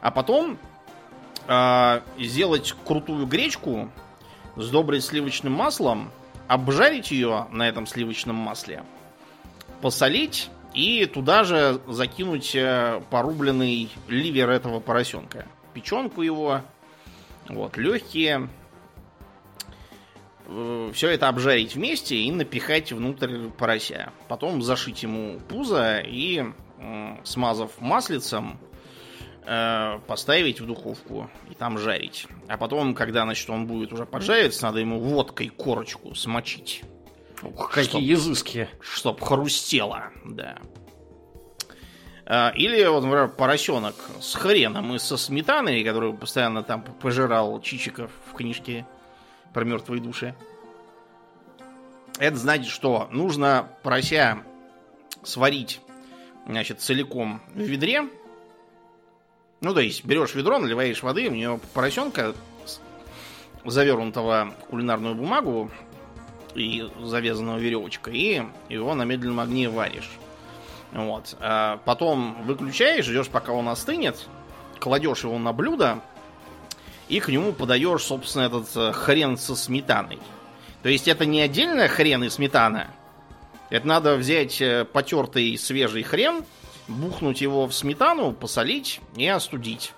А 0.01 0.09
потом 0.11 0.57
а, 1.47 2.01
сделать 2.17 2.75
крутую 2.85 3.25
гречку, 3.27 3.89
сдобрить 4.55 5.05
сливочным 5.05 5.53
маслом, 5.53 6.11
обжарить 6.47 7.11
ее 7.11 7.47
на 7.51 7.67
этом 7.67 7.85
сливочном 7.85 8.35
масле, 8.35 8.83
посолить 9.81 10.49
и 10.73 11.05
туда 11.05 11.43
же 11.43 11.79
закинуть 11.87 12.55
э, 12.55 13.01
порубленный 13.09 13.89
ливер 14.07 14.49
этого 14.49 14.79
поросенка. 14.79 15.45
Печенку 15.73 16.21
его, 16.21 16.61
вот, 17.47 17.77
легкие. 17.77 18.49
Все 20.93 21.09
это 21.09 21.27
обжарить 21.27 21.75
вместе 21.75 22.15
и 22.15 22.31
напихать 22.31 22.91
внутрь 22.91 23.49
порося. 23.49 24.11
Потом 24.27 24.61
зашить 24.61 25.03
ему 25.03 25.39
пузо 25.49 25.99
и, 25.99 26.45
смазав 27.23 27.71
маслицем, 27.81 28.59
э, 29.45 29.99
поставить 30.07 30.61
в 30.61 30.65
духовку 30.65 31.29
и 31.49 31.55
там 31.55 31.77
жарить. 31.77 32.27
А 32.47 32.57
потом, 32.57 32.93
когда, 32.93 33.23
значит, 33.23 33.49
он 33.49 33.65
будет 33.65 33.91
уже 33.93 34.05
поджариться, 34.05 34.63
надо 34.65 34.79
ему 34.79 34.99
водкой 34.99 35.49
корочку 35.49 36.13
смочить. 36.15 36.83
Ух, 37.41 37.69
какие 37.71 37.89
чтоб, 37.89 38.01
изыски. 38.01 38.69
Чтоб 38.79 39.21
хрустело, 39.21 40.11
да. 40.25 40.57
Э, 42.25 42.51
или, 42.55 42.85
вот, 42.85 43.03
например, 43.03 43.29
поросенок 43.29 43.95
с 44.19 44.35
хреном 44.35 44.95
и 44.95 44.99
со 44.99 45.17
сметаной, 45.17 45.83
который 45.83 46.13
постоянно 46.13 46.63
там 46.63 46.83
пожирал 46.83 47.61
Чичиков 47.61 48.11
в 48.31 48.33
книжке 48.33 48.85
про 49.53 49.63
мертвые 49.63 50.01
души. 50.01 50.35
Это 52.19 52.35
значит, 52.35 52.67
что 52.67 53.07
нужно 53.11 53.69
порося 53.83 54.39
сварить, 55.23 55.81
значит, 56.45 56.81
целиком 56.81 57.41
в 57.53 57.59
ведре. 57.59 58.09
Ну, 59.61 59.73
то 59.73 59.79
есть, 59.79 60.05
берешь 60.05 60.35
ведро, 60.35 60.59
наливаешь 60.59 61.03
воды, 61.03 61.29
в 61.29 61.33
нее 61.33 61.59
поросенка, 61.73 62.33
завернутого 63.65 64.53
в 64.61 64.65
кулинарную 64.65 65.15
бумагу 65.15 65.69
и 66.55 66.89
завязанного 67.01 67.57
веревочкой, 67.57 68.17
и 68.17 68.43
его 68.69 68.95
на 68.95 69.03
медленном 69.03 69.41
огне 69.41 69.69
варишь. 69.69 70.09
Вот. 70.91 71.35
А 71.39 71.77
потом 71.85 72.43
выключаешь, 72.43 73.05
ждешь, 73.05 73.27
пока 73.27 73.51
он 73.51 73.67
остынет, 73.67 74.27
кладешь 74.79 75.23
его 75.23 75.37
на 75.37 75.53
блюдо, 75.53 75.99
и 77.09 77.19
к 77.19 77.29
нему 77.29 77.53
подаешь, 77.53 78.03
собственно, 78.03 78.43
этот 78.43 78.75
э, 78.75 78.91
хрен 78.91 79.37
со 79.37 79.55
сметаной. 79.55 80.19
То 80.83 80.89
есть 80.89 81.07
это 81.07 81.25
не 81.25 81.41
отдельно 81.41 81.87
хрен 81.87 82.23
и 82.23 82.29
сметана. 82.29 82.87
Это 83.69 83.87
надо 83.87 84.15
взять 84.15 84.61
э, 84.61 84.85
потертый 84.85 85.57
свежий 85.57 86.03
хрен, 86.03 86.43
бухнуть 86.87 87.41
его 87.41 87.67
в 87.67 87.73
сметану, 87.73 88.33
посолить 88.33 89.01
и 89.15 89.27
остудить. 89.27 89.93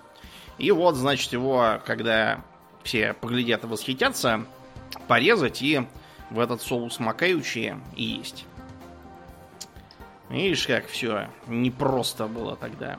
И 0.58 0.70
вот, 0.70 0.96
значит, 0.96 1.32
его, 1.32 1.80
когда 1.84 2.44
все 2.82 3.12
поглядят 3.14 3.64
и 3.64 3.66
восхитятся, 3.66 4.44
порезать 5.06 5.62
и 5.62 5.86
в 6.30 6.38
этот 6.38 6.62
соус 6.62 6.98
макаючи 6.98 7.76
и 7.96 8.04
есть. 8.04 8.44
Видишь, 10.28 10.66
как 10.66 10.86
все 10.86 11.28
непросто 11.48 12.26
было 12.26 12.56
тогда. 12.56 12.98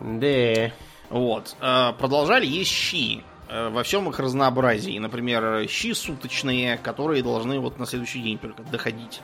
Да. 0.00 0.72
Вот. 1.10 1.56
Э, 1.60 1.92
продолжали 1.98 2.46
есть 2.46 2.70
щи. 2.70 3.22
Э, 3.52 3.68
во 3.68 3.82
всем 3.82 4.08
их 4.08 4.18
разнообразии. 4.18 4.98
Например, 4.98 5.68
щи 5.68 5.92
суточные, 5.92 6.78
которые 6.78 7.22
должны 7.22 7.60
вот 7.60 7.78
на 7.78 7.84
следующий 7.84 8.22
день 8.22 8.38
только 8.38 8.62
доходить 8.62 9.20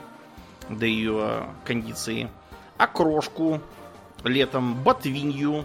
до 0.69 0.85
ее 0.85 1.47
кондиции. 1.65 2.29
Окрошку 2.77 3.63
летом, 4.25 4.75
ботвинью, 4.83 5.65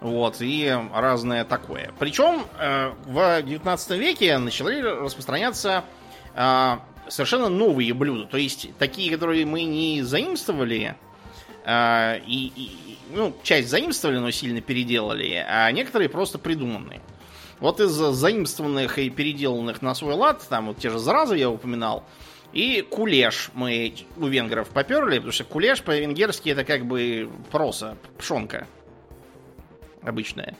вот, 0.00 0.38
и 0.40 0.76
разное 0.92 1.44
такое. 1.44 1.92
Причем 2.00 2.42
э, 2.58 2.92
в 3.04 3.42
19 3.42 3.90
веке 3.90 4.36
начали 4.38 4.80
распространяться 4.80 5.84
э, 6.34 6.78
совершенно 7.06 7.48
новые 7.48 7.94
блюда. 7.94 8.26
То 8.26 8.38
есть 8.38 8.76
такие, 8.78 9.12
которые 9.12 9.46
мы 9.46 9.62
не 9.62 10.02
заимствовали, 10.02 10.96
и, 11.62 12.52
и, 12.56 12.98
ну, 13.12 13.36
часть 13.42 13.68
заимствовали, 13.68 14.16
но 14.16 14.30
сильно 14.30 14.62
переделали, 14.62 15.44
а 15.46 15.70
некоторые 15.70 16.08
просто 16.08 16.38
придуманные. 16.38 17.02
Вот 17.60 17.80
из 17.80 17.90
заимствованных 17.90 18.98
и 18.98 19.10
переделанных 19.10 19.82
на 19.82 19.94
свой 19.94 20.14
лад, 20.14 20.44
там 20.48 20.68
вот 20.68 20.78
те 20.78 20.90
же 20.90 20.98
заразы 20.98 21.36
я 21.36 21.50
упоминал, 21.50 22.04
и 22.52 22.80
кулеш 22.80 23.50
мы 23.54 23.94
у 24.16 24.26
венгров 24.26 24.68
поперли, 24.68 25.16
потому 25.16 25.32
что 25.32 25.44
кулеш 25.44 25.82
по-венгерски 25.82 26.48
это 26.48 26.64
как 26.64 26.86
бы 26.86 27.30
проса, 27.50 27.96
пшонка 28.18 28.66
обычная. 30.02 30.56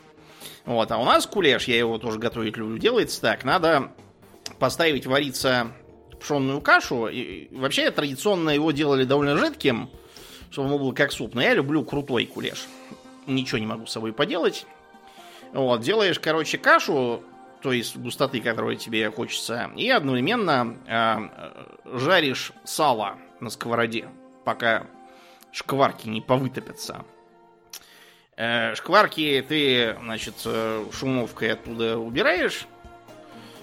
Вот, 0.66 0.92
а 0.92 0.98
у 0.98 1.04
нас 1.04 1.26
кулеш, 1.26 1.64
я 1.64 1.78
его 1.78 1.98
тоже 1.98 2.18
готовить 2.18 2.56
люблю, 2.56 2.78
делается 2.78 3.20
так. 3.20 3.44
Надо 3.44 3.92
поставить 4.58 5.06
вариться 5.06 5.72
пшенную 6.20 6.60
кашу. 6.60 7.08
И 7.08 7.48
вообще 7.56 7.90
традиционно 7.90 8.50
его 8.50 8.70
делали 8.70 9.04
довольно 9.04 9.36
жидким, 9.36 9.90
чтобы 10.50 10.72
он 10.72 10.78
был 10.78 10.92
как 10.92 11.12
суп. 11.12 11.34
Но 11.34 11.42
я 11.42 11.54
люблю 11.54 11.82
крутой 11.84 12.26
кулеш. 12.26 12.66
Ничего 13.26 13.58
не 13.58 13.66
могу 13.66 13.86
с 13.86 13.92
собой 13.92 14.12
поделать. 14.12 14.66
Вот, 15.52 15.80
делаешь, 15.80 16.20
короче, 16.20 16.58
кашу, 16.58 17.24
то 17.60 17.72
есть 17.72 17.96
густоты, 17.96 18.40
которую 18.40 18.76
тебе 18.76 19.10
хочется, 19.10 19.70
и 19.76 19.88
одновременно 19.90 20.76
э, 20.86 21.96
жаришь 21.98 22.52
сало 22.64 23.18
на 23.40 23.50
сковороде, 23.50 24.08
пока 24.44 24.86
шкварки 25.52 26.08
не 26.08 26.20
повытопятся. 26.20 27.04
Э, 28.36 28.74
шкварки 28.76 29.44
ты, 29.46 29.96
значит, 30.02 30.34
э, 30.44 30.84
шумовкой 30.92 31.52
оттуда 31.52 31.98
убираешь, 31.98 32.66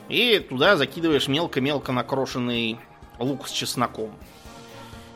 и 0.10 0.40
туда 0.40 0.76
закидываешь 0.76 1.28
мелко-мелко 1.28 1.92
накрошенный 1.92 2.80
лук 3.20 3.48
с 3.48 3.52
чесноком. 3.52 4.14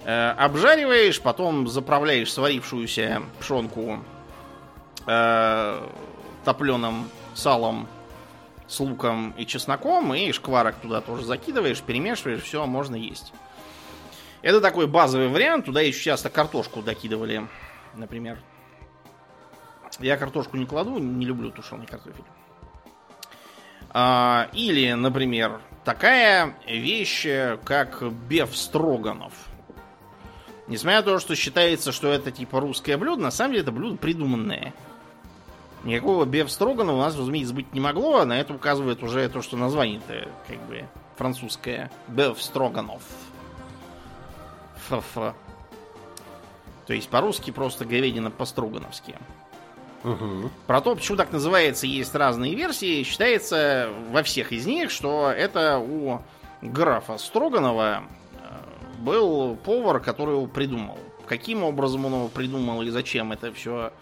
Э, 0.03 0.31
обжариваешь, 0.31 1.21
потом 1.21 1.67
заправляешь 1.67 2.33
сварившуюся 2.33 3.21
пшенку 3.39 3.99
э, 5.05 5.87
топленым 6.43 7.09
салом 7.33 7.87
с 8.67 8.79
луком 8.79 9.31
и 9.37 9.45
чесноком, 9.45 10.13
и 10.13 10.31
шкварок 10.31 10.75
туда 10.77 11.01
тоже 11.01 11.25
закидываешь, 11.25 11.81
перемешиваешь, 11.81 12.41
все, 12.41 12.65
можно 12.65 12.95
есть. 12.95 13.33
Это 14.41 14.61
такой 14.61 14.87
базовый 14.87 15.27
вариант, 15.27 15.65
туда 15.65 15.81
еще 15.81 16.01
часто 16.03 16.29
картошку 16.29 16.81
докидывали, 16.81 17.47
например. 17.95 18.39
Я 19.99 20.17
картошку 20.17 20.57
не 20.57 20.65
кладу, 20.65 20.97
не 20.97 21.25
люблю 21.25 21.51
тушеный 21.51 21.85
картофель. 21.85 22.23
А, 23.89 24.49
или, 24.53 24.93
например, 24.93 25.59
такая 25.83 26.55
вещь, 26.65 27.27
как 27.65 28.01
беф 28.29 28.55
строганов. 28.55 29.33
Несмотря 30.67 30.99
на 30.99 31.03
то, 31.03 31.19
что 31.19 31.35
считается, 31.35 31.91
что 31.91 32.07
это 32.07 32.31
типа 32.31 32.61
русское 32.61 32.97
блюдо, 32.97 33.21
на 33.21 33.31
самом 33.31 33.51
деле 33.51 33.63
это 33.63 33.73
блюдо 33.73 33.97
придуманное. 33.97 34.73
Никакого 35.83 36.25
Беф 36.25 36.51
Строгана 36.51 36.93
у 36.93 36.97
нас, 36.97 37.15
разумеется, 37.17 37.53
быть 37.53 37.73
не 37.73 37.79
могло, 37.79 38.19
а 38.19 38.25
на 38.25 38.39
это 38.39 38.53
указывает 38.53 39.01
уже 39.01 39.27
то, 39.29 39.41
что 39.41 39.57
название-то 39.57 40.27
как 40.47 40.59
бы 40.67 40.85
французское. 41.17 41.91
Беф 42.07 42.41
Строганов. 42.41 43.01
Ф-ф. 44.89 45.33
То 46.85 46.93
есть 46.93 47.09
по-русски 47.09 47.51
просто 47.51 47.85
говядина 47.85 48.29
по-строгановски. 48.29 49.15
Угу. 50.03 50.49
Про 50.67 50.81
то, 50.81 50.95
почему 50.95 51.17
так 51.17 51.31
называется, 51.31 51.87
есть 51.87 52.13
разные 52.15 52.55
версии. 52.55 53.03
Считается 53.03 53.89
во 54.11 54.23
всех 54.23 54.51
из 54.51 54.65
них, 54.65 54.91
что 54.91 55.31
это 55.31 55.77
у 55.79 56.21
графа 56.61 57.17
Строганова 57.17 58.03
э, 58.33 58.99
был 58.99 59.55
повар, 59.55 59.99
который 59.99 60.35
его 60.35 60.47
придумал. 60.47 60.97
Каким 61.27 61.63
образом 61.63 62.05
он 62.05 62.13
его 62.13 62.27
придумал 62.27 62.81
и 62.81 62.89
зачем 62.89 63.31
это 63.31 63.53
все 63.53 63.93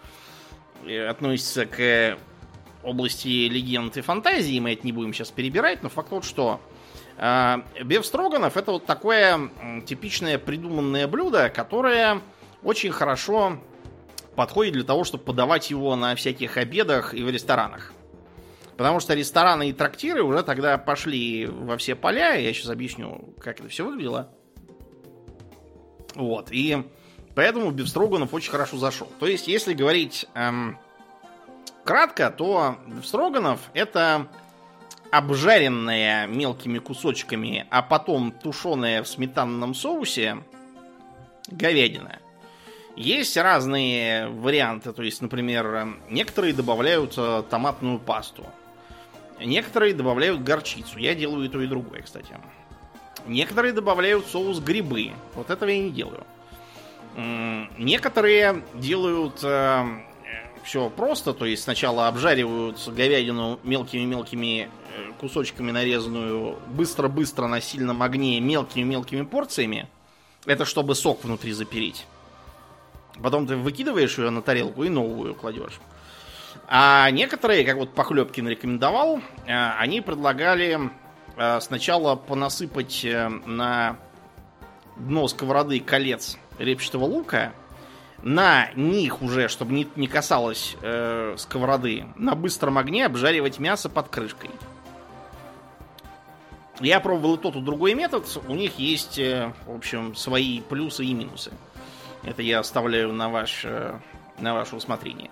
относится 1.08 1.66
к 1.66 2.18
области 2.82 3.48
легенд 3.48 3.96
и 3.96 4.00
фантазии, 4.00 4.58
мы 4.58 4.72
это 4.72 4.86
не 4.86 4.92
будем 4.92 5.12
сейчас 5.12 5.30
перебирать, 5.30 5.82
но 5.82 5.88
факт 5.88 6.10
вот 6.10 6.24
что. 6.24 6.60
А, 7.18 7.62
Беф 7.84 8.06
Строганов 8.06 8.56
это 8.56 8.72
вот 8.72 8.86
такое 8.86 9.50
типичное 9.86 10.38
придуманное 10.38 11.06
блюдо, 11.06 11.50
которое 11.50 12.22
очень 12.62 12.90
хорошо 12.90 13.58
подходит 14.36 14.74
для 14.74 14.84
того, 14.84 15.04
чтобы 15.04 15.24
подавать 15.24 15.70
его 15.70 15.94
на 15.96 16.14
всяких 16.14 16.56
обедах 16.56 17.12
и 17.14 17.22
в 17.22 17.30
ресторанах. 17.30 17.92
Потому 18.78 19.00
что 19.00 19.12
рестораны 19.12 19.68
и 19.68 19.72
трактиры 19.74 20.22
уже 20.22 20.42
тогда 20.42 20.78
пошли 20.78 21.44
во 21.44 21.76
все 21.76 21.94
поля. 21.94 22.36
Я 22.36 22.54
сейчас 22.54 22.70
объясню, 22.70 23.34
как 23.38 23.60
это 23.60 23.68
все 23.68 23.84
выглядело. 23.84 24.30
Вот. 26.14 26.48
И 26.50 26.82
Поэтому 27.40 27.70
Бифстроганов 27.70 28.34
очень 28.34 28.50
хорошо 28.50 28.76
зашел. 28.76 29.08
То 29.18 29.26
есть, 29.26 29.48
если 29.48 29.72
говорить 29.72 30.26
эм, 30.34 30.76
кратко, 31.84 32.30
то 32.30 32.76
Бифстроганов 32.86 33.60
это 33.72 34.26
обжаренная 35.10 36.26
мелкими 36.26 36.78
кусочками, 36.80 37.66
а 37.70 37.80
потом 37.80 38.30
тушеная 38.30 39.02
в 39.02 39.08
сметанном 39.08 39.74
соусе 39.74 40.36
говядина. 41.46 42.18
Есть 42.94 43.38
разные 43.38 44.28
варианты, 44.28 44.92
то 44.92 45.02
есть, 45.02 45.22
например, 45.22 45.94
некоторые 46.10 46.52
добавляют 46.52 47.14
томатную 47.48 48.00
пасту, 48.00 48.44
некоторые 49.42 49.94
добавляют 49.94 50.42
горчицу. 50.42 50.98
Я 50.98 51.14
делаю 51.14 51.46
и 51.46 51.48
то, 51.48 51.58
и 51.62 51.66
другое, 51.66 52.02
кстати. 52.02 52.36
Некоторые 53.26 53.72
добавляют 53.72 54.26
соус 54.26 54.60
грибы. 54.60 55.12
Вот 55.34 55.48
этого 55.48 55.70
я 55.70 55.78
не 55.78 55.90
делаю. 55.90 56.26
Некоторые 57.78 58.62
делают 58.74 59.40
э, 59.42 59.84
все 60.62 60.90
просто, 60.90 61.32
то 61.32 61.46
есть 61.46 61.62
сначала 61.62 62.08
обжаривают 62.08 62.78
говядину 62.88 63.58
мелкими-мелкими 63.62 64.68
э, 64.68 65.12
кусочками 65.18 65.70
нарезанную, 65.70 66.58
быстро-быстро 66.68 67.46
на 67.46 67.60
сильном 67.60 68.02
огне 68.02 68.40
мелкими-мелкими 68.40 69.22
порциями. 69.22 69.88
Это 70.46 70.64
чтобы 70.64 70.94
сок 70.94 71.24
внутри 71.24 71.52
запереть. 71.52 72.06
Потом 73.22 73.46
ты 73.46 73.56
выкидываешь 73.56 74.18
ее 74.18 74.30
на 74.30 74.42
тарелку 74.42 74.84
и 74.84 74.88
новую 74.88 75.34
кладешь. 75.34 75.80
А 76.66 77.10
некоторые, 77.10 77.64
как 77.64 77.76
вот 77.76 77.94
Похлебкин 77.94 78.48
рекомендовал, 78.48 79.20
э, 79.46 79.70
они 79.78 80.00
предлагали 80.00 80.90
э, 81.36 81.60
сначала 81.60 82.14
понасыпать 82.14 83.06
на 83.46 83.96
дно 84.96 85.28
сковороды 85.28 85.80
колец 85.80 86.36
репчатого 86.60 87.04
лука, 87.04 87.52
на 88.22 88.70
них 88.74 89.22
уже, 89.22 89.48
чтобы 89.48 89.72
не, 89.72 89.88
не 89.96 90.06
касалось 90.06 90.76
э, 90.82 91.34
сковороды, 91.38 92.06
на 92.16 92.34
быстром 92.34 92.78
огне 92.78 93.06
обжаривать 93.06 93.58
мясо 93.58 93.88
под 93.88 94.08
крышкой. 94.08 94.50
Я 96.80 97.00
пробовал 97.00 97.36
и 97.36 97.38
тот, 97.38 97.56
и 97.56 97.60
другой 97.60 97.94
метод. 97.94 98.24
У 98.46 98.54
них 98.54 98.78
есть, 98.78 99.18
э, 99.18 99.52
в 99.66 99.74
общем, 99.74 100.14
свои 100.14 100.60
плюсы 100.60 101.04
и 101.04 101.14
минусы. 101.14 101.52
Это 102.22 102.42
я 102.42 102.60
оставляю 102.60 103.12
на, 103.12 103.30
ваш, 103.30 103.64
э, 103.64 103.98
на 104.38 104.54
ваше 104.54 104.76
усмотрение. 104.76 105.30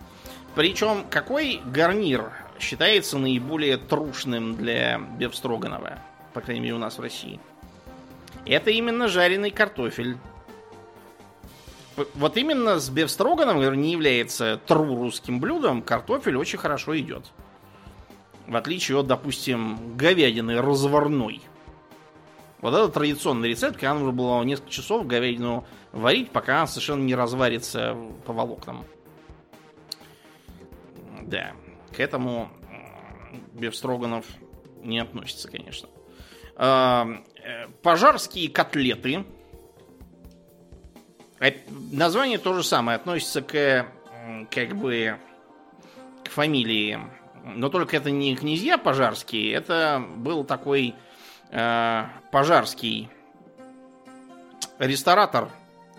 Причем, 0.55 1.05
какой 1.11 1.61
гарнир 1.65 2.33
считается 2.59 3.19
наиболее 3.19 3.77
трушным 3.77 4.57
для 4.57 4.99
Бефстроганова? 4.99 5.99
По 6.33 6.41
крайней 6.41 6.63
мере, 6.63 6.75
у 6.75 6.79
нас 6.79 6.99
в 6.99 7.03
России. 7.03 7.39
Это 8.47 8.71
именно 8.71 9.09
жареный 9.09 9.51
картофель 9.51 10.17
вот 12.15 12.37
именно 12.37 12.79
с 12.79 12.91
бефстроганом, 12.91 13.59
который 13.59 13.79
не 13.79 13.93
является 13.93 14.61
тру 14.67 14.97
русским 14.97 15.41
блюдом, 15.41 15.83
картофель 15.83 16.37
очень 16.37 16.59
хорошо 16.59 16.99
идет. 16.99 17.33
В 18.47 18.57
отличие 18.57 18.99
от, 18.99 19.07
допустим, 19.07 19.97
говядины 19.97 20.61
разварной. 20.61 21.43
Вот 22.61 22.75
это 22.75 22.89
традиционный 22.89 23.49
рецепт, 23.49 23.75
когда 23.75 23.95
нужно 23.95 24.13
было 24.13 24.43
несколько 24.43 24.71
часов 24.71 25.07
говядину 25.07 25.67
варить, 25.93 26.31
пока 26.31 26.59
она 26.59 26.67
совершенно 26.67 27.03
не 27.03 27.15
разварится 27.15 27.97
по 28.27 28.33
волокнам. 28.33 28.85
Да, 31.23 31.53
к 31.95 32.01
этому 32.01 32.51
Бефстроганов 33.53 34.25
не 34.83 34.99
относится, 34.99 35.49
конечно. 35.49 35.89
А, 36.57 37.07
э, 37.37 37.69
пожарские 37.83 38.49
котлеты 38.49 39.25
название 41.69 42.39
то 42.39 42.55
же 42.55 42.63
самое, 42.63 42.97
относится 42.97 43.43
к 43.43 43.87
как 44.51 44.77
бы 44.77 45.17
к 46.25 46.31
фамилии. 46.31 46.99
Но 47.45 47.69
только 47.69 47.97
это 47.97 48.11
не 48.11 48.37
князья 48.37 48.77
пожарские, 48.77 49.53
это 49.53 50.05
был 50.17 50.45
такой 50.45 50.95
э, 51.51 52.05
пожарский 52.31 53.09
ресторатор 54.79 55.51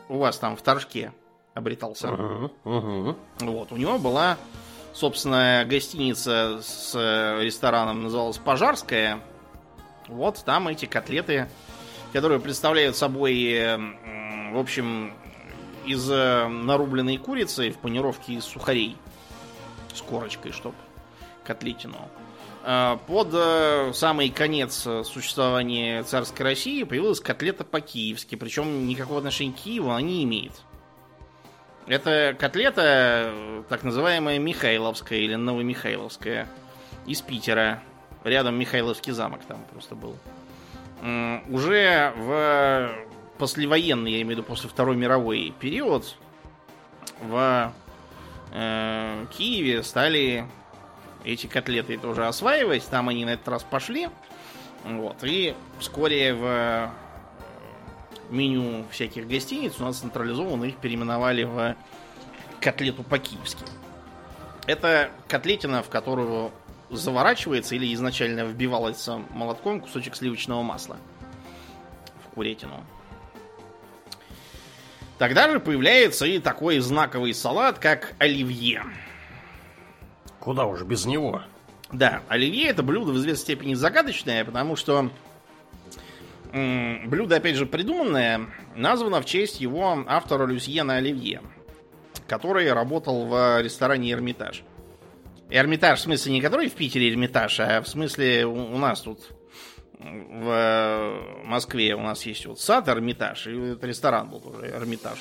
у 0.08 0.18
вас 0.18 0.38
там 0.38 0.56
в 0.56 0.62
Торжке 0.62 1.14
обретался. 1.54 2.08
Uh-huh, 2.08 2.52
uh-huh. 2.64 3.16
Вот, 3.40 3.72
у 3.72 3.78
него 3.78 3.98
была 3.98 4.38
собственная 4.94 5.66
гостиница 5.66 6.60
с 6.62 6.94
рестораном, 7.42 8.04
называлась 8.04 8.38
Пожарская. 8.38 9.20
Вот 10.08 10.44
там 10.46 10.68
эти 10.68 10.86
котлеты, 10.86 11.48
которые 12.12 12.40
представляют 12.40 12.96
собой, 12.96 13.78
в 14.52 14.58
общем, 14.58 15.14
из 15.90 16.08
э, 16.12 16.48
нарубленной 16.48 17.18
курицы 17.18 17.72
в 17.72 17.80
панировке 17.80 18.34
из 18.34 18.44
сухарей 18.46 18.96
с 19.92 20.02
корочкой, 20.02 20.52
чтоб 20.52 20.76
котлетину. 21.44 21.98
Э, 22.64 23.00
под 23.08 23.30
э, 23.34 23.92
самый 23.96 24.30
конец 24.30 24.88
существования 25.04 26.04
царской 26.04 26.46
России 26.46 26.84
появилась 26.84 27.20
котлета 27.20 27.64
по-киевски, 27.64 28.36
причем 28.36 28.88
никакого 28.88 29.18
отношения 29.18 29.52
к 29.52 29.56
Киеву 29.56 29.90
она 29.90 30.02
не 30.02 30.24
имеет. 30.26 30.62
Это 31.88 32.36
котлета, 32.38 33.64
так 33.68 33.82
называемая 33.82 34.38
Михайловская 34.38 35.18
или 35.18 35.34
Новомихайловская 35.34 36.48
из 37.08 37.20
Питера. 37.24 37.82
Рядом 38.24 38.60
Михайловский 38.60 39.12
замок 39.12 39.40
там 39.48 39.58
просто 39.72 39.96
был. 39.96 40.16
Уже 41.50 42.14
в 42.16 43.09
послевоенный, 43.40 44.12
я 44.12 44.22
имею 44.22 44.28
в 44.28 44.32
виду 44.32 44.44
после 44.44 44.70
Второй 44.70 44.96
мировой 44.96 45.54
период, 45.60 46.16
в 47.22 47.74
э, 48.52 49.26
Киеве 49.36 49.82
стали 49.84 50.46
эти 51.24 51.48
котлеты 51.48 51.98
тоже 51.98 52.28
осваивать. 52.28 52.86
Там 52.88 53.10
они 53.10 53.26
на 53.26 53.32
этот 53.32 53.48
раз 53.48 53.64
пошли. 53.64 54.10
Вот. 54.84 55.18
И 55.24 55.56
вскоре 55.80 56.34
в 56.34 56.92
меню 58.30 58.86
всяких 58.92 59.28
гостиниц 59.28 59.80
у 59.80 59.84
нас 59.84 59.98
централизованно 60.00 60.66
их 60.66 60.78
переименовали 60.78 61.44
в 61.44 61.76
котлету 62.62 63.04
по-киевски. 63.04 63.64
Это 64.68 65.10
котлетина, 65.28 65.82
в 65.82 65.90
которую 65.90 66.52
заворачивается 66.90 67.76
или 67.76 67.94
изначально 67.94 68.46
вбивается 68.46 69.22
молотком 69.32 69.82
кусочек 69.82 70.16
сливочного 70.16 70.62
масла 70.62 70.98
в 72.26 72.36
курятину. 72.36 72.84
Тогда 75.20 75.52
же 75.52 75.60
появляется 75.60 76.26
и 76.26 76.40
такой 76.40 76.80
знаковый 76.80 77.34
салат, 77.34 77.78
как 77.78 78.14
оливье. 78.20 78.84
Куда 80.40 80.66
уж 80.66 80.82
без 80.84 81.06
него. 81.06 81.44
Да, 81.92 82.22
оливье 82.30 82.68
это 82.70 82.84
блюдо 82.84 83.12
в 83.12 83.18
известной 83.18 83.44
степени 83.44 83.74
загадочное, 83.74 84.46
потому 84.46 84.78
что 84.78 85.12
блюдо, 86.54 87.36
опять 87.36 87.58
же, 87.58 87.66
придуманное, 87.66 88.48
названо 88.76 89.22
в 89.22 89.26
честь 89.26 89.60
его 89.60 90.04
автора 90.08 90.48
Люсьена 90.48 90.96
Оливье, 90.96 91.42
который 92.28 92.72
работал 92.72 93.26
в 93.26 93.62
ресторане 93.62 94.14
Эрмитаж. 94.14 94.64
Эрмитаж, 95.50 96.00
в 96.00 96.04
смысле, 96.04 96.32
не 96.32 96.42
который 96.42 96.70
в 96.70 96.74
Питере 96.74 97.10
Эрмитаж, 97.10 97.60
а 97.60 97.82
в 97.82 97.90
смысле 97.90 98.46
у 98.46 98.78
нас 98.78 99.02
тут 99.02 99.32
в 100.00 100.50
э, 100.50 101.44
Москве 101.44 101.94
у 101.94 102.02
нас 102.02 102.26
есть 102.26 102.46
вот 102.46 102.60
сад 102.60 102.88
Эрмитаж, 102.88 103.48
и 103.48 103.72
этот 103.72 103.84
ресторан 103.84 104.30
был 104.30 104.40
тоже 104.40 104.68
Эрмитаж. 104.68 105.20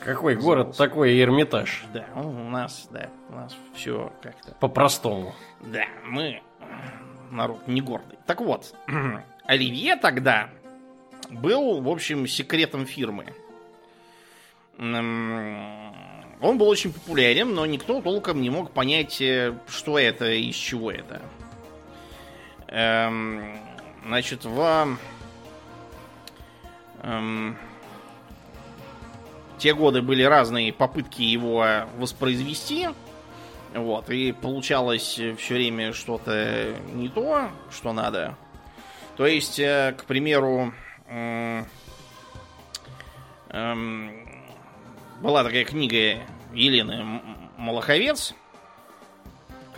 Какой 0.00 0.36
город 0.36 0.76
такой 0.76 1.20
Эрмитаж? 1.20 1.84
Да, 1.92 2.06
у 2.14 2.30
нас, 2.30 2.88
да, 2.90 3.10
у 3.30 3.34
нас 3.34 3.56
все 3.74 4.12
как-то... 4.22 4.52
По-простому. 4.60 5.34
Да, 5.60 5.84
мы 6.04 6.42
народ 7.30 7.66
не 7.68 7.80
гордый. 7.80 8.18
Так 8.26 8.40
вот, 8.40 8.74
Оливье 9.44 9.96
тогда 9.96 10.50
был, 11.30 11.80
в 11.80 11.88
общем, 11.88 12.26
секретом 12.26 12.86
фирмы. 12.86 13.34
Он 14.78 16.56
был 16.56 16.68
очень 16.68 16.92
популярен, 16.92 17.52
но 17.52 17.66
никто 17.66 18.00
толком 18.00 18.40
не 18.40 18.50
мог 18.50 18.70
понять, 18.70 19.20
э, 19.20 19.54
что 19.68 19.98
это 19.98 20.30
и 20.30 20.50
из 20.50 20.54
чего 20.54 20.92
это. 20.92 21.20
Эм, 22.68 23.58
Значит, 24.06 24.44
в 24.44 24.96
эм, 27.02 27.58
те 29.58 29.74
годы 29.74 30.02
были 30.02 30.22
разные 30.22 30.72
попытки 30.72 31.22
его 31.22 31.66
воспроизвести. 31.96 32.88
Вот, 33.74 34.08
и 34.08 34.32
получалось 34.32 35.20
все 35.38 35.54
время 35.54 35.92
что-то 35.92 36.74
не 36.94 37.08
то, 37.08 37.50
что 37.70 37.92
надо. 37.92 38.36
То 39.16 39.26
есть, 39.26 39.58
э, 39.58 39.94
к 39.98 40.04
примеру, 40.04 40.72
эм, 41.08 41.66
эм, 43.50 44.26
была 45.20 45.44
такая 45.44 45.64
книга 45.64 46.20
Елены 46.54 47.20
Малаховец, 47.56 48.34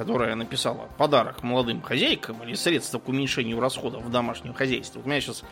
которая 0.00 0.34
написала 0.34 0.88
подарок 0.96 1.42
молодым 1.42 1.82
хозяйкам 1.82 2.42
или 2.42 2.54
средства 2.54 2.98
к 2.98 3.06
уменьшению 3.06 3.60
расходов 3.60 4.02
в 4.02 4.10
домашнем 4.10 4.54
хозяйстве. 4.54 5.02
У 5.04 5.06
меня 5.06 5.20
сейчас 5.20 5.42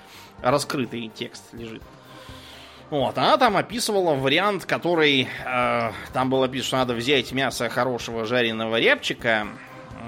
раскрытый 0.40 1.08
текст 1.14 1.52
лежит. 1.52 1.82
Вот, 2.88 3.18
она 3.18 3.36
там 3.36 3.58
описывала 3.58 4.14
вариант, 4.14 4.64
который 4.64 5.28
э, 5.44 5.92
там 6.14 6.30
было 6.30 6.46
написано, 6.46 6.66
что 6.66 6.76
надо 6.78 6.94
взять 6.94 7.30
мясо 7.32 7.68
хорошего 7.68 8.24
жареного 8.24 8.80
рябчика, 8.80 9.48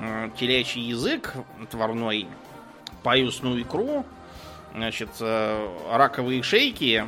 э, 0.00 0.30
телячий 0.38 0.80
язык 0.80 1.34
отварной, 1.62 2.26
паюсную 3.02 3.60
икру, 3.60 4.06
значит, 4.74 5.10
э, 5.20 5.68
раковые 5.92 6.42
шейки, 6.42 7.04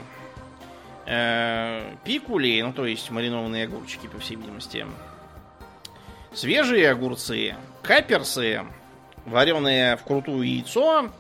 э, 1.07 1.95
пикули, 2.05 2.61
ну 2.61 2.75
то 2.75 2.85
есть 2.85 3.11
маринованные 3.11 3.65
огурчики, 3.65 4.07
по 4.07 4.19
всей 4.19 4.37
видимости, 4.37 4.87
свежие 6.35 6.91
огурцы, 6.91 7.55
каперсы, 7.83 8.63
вареное 9.27 9.97
вкрутую 9.97 10.43
яйцо 10.43 11.11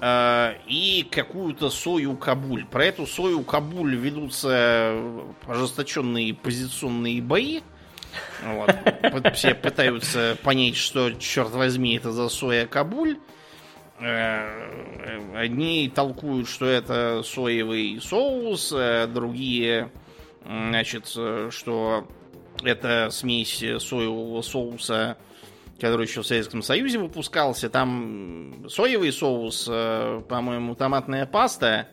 э, 0.00 0.54
и 0.66 1.06
какую-то 1.10 1.70
сою 1.70 2.16
кабуль. 2.16 2.64
Про 2.64 2.86
эту 2.86 3.06
сою 3.06 3.42
кабуль 3.42 3.96
ведутся 3.96 4.96
ожесточенные 5.46 6.34
позиционные 6.34 7.22
бои. 7.22 7.60
Вот. 8.44 8.74
Все 9.34 9.54
пытаются 9.54 10.38
понять, 10.42 10.76
что, 10.76 11.12
черт 11.12 11.50
возьми, 11.50 11.96
это 11.96 12.12
за 12.12 12.28
соя 12.28 12.66
Кабуль. 12.66 13.18
Э, 14.00 15.36
одни 15.36 15.90
толкуют, 15.92 16.48
что 16.48 16.66
это 16.66 17.22
соевый 17.24 18.00
соус, 18.00 18.72
а 18.72 19.06
другие, 19.08 19.90
значит, 20.44 21.06
что 21.06 22.06
это 22.62 23.08
смесь 23.10 23.58
соевого 23.58 24.42
соуса, 24.42 25.16
который 25.80 26.06
еще 26.06 26.22
в 26.22 26.26
Советском 26.26 26.62
Союзе 26.62 26.98
выпускался. 26.98 27.68
Там 27.68 28.66
соевый 28.68 29.12
соус, 29.12 29.66
э, 29.70 30.22
по-моему, 30.28 30.74
томатная 30.74 31.26
паста, 31.26 31.88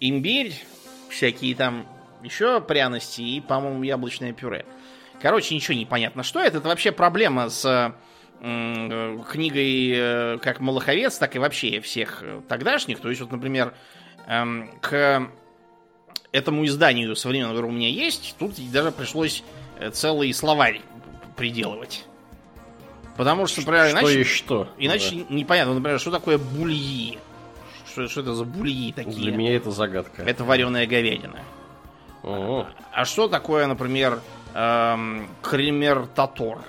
имбирь, 0.00 0.54
всякие 1.10 1.54
там 1.54 1.86
еще 2.22 2.60
пряности 2.60 3.22
и, 3.22 3.40
по-моему, 3.40 3.82
яблочное 3.82 4.32
пюре. 4.32 4.66
Короче, 5.20 5.54
ничего 5.54 5.76
не 5.76 5.86
понятно, 5.86 6.22
что 6.22 6.40
это. 6.40 6.58
Это 6.58 6.68
вообще 6.68 6.92
проблема 6.92 7.48
с 7.48 7.94
э, 8.40 9.18
книгой 9.30 9.92
э, 9.94 10.38
как 10.42 10.60
Малаховец, 10.60 11.16
так 11.18 11.36
и 11.36 11.38
вообще 11.38 11.80
всех 11.80 12.22
тогдашних. 12.48 13.00
То 13.00 13.08
есть, 13.08 13.20
вот, 13.20 13.30
например, 13.30 13.74
э, 14.26 14.44
к 14.82 15.30
этому 16.32 16.66
изданию 16.66 17.16
современного, 17.16 17.54
которое 17.54 17.68
у 17.68 17.76
меня 17.76 17.88
есть, 17.88 18.36
тут 18.38 18.54
даже 18.70 18.90
пришлось 18.90 19.42
целый 19.92 20.32
словарь 20.32 20.80
приделывать. 21.36 22.06
Потому 23.16 23.46
что, 23.46 23.60
например, 23.60 23.88
что 23.88 23.98
иначе, 24.00 24.18
есть 24.18 24.30
что. 24.30 24.68
Иначе 24.78 25.24
да. 25.28 25.34
непонятно, 25.34 25.74
например, 25.74 25.98
что 25.98 26.10
такое 26.10 26.38
бульи. 26.38 27.18
Что, 27.90 28.08
что 28.08 28.20
это 28.20 28.34
за 28.34 28.44
бульи 28.44 28.92
такие? 28.92 29.16
Для 29.16 29.32
меня 29.32 29.56
это 29.56 29.70
загадка. 29.70 30.22
Это 30.22 30.44
вареная 30.44 30.86
говядина. 30.86 31.40
О. 32.22 32.66
А 32.92 33.04
что 33.04 33.28
такое, 33.28 33.66
например, 33.66 34.20
эм, 34.54 35.28
кремер 35.42 36.06
татор? 36.14 36.62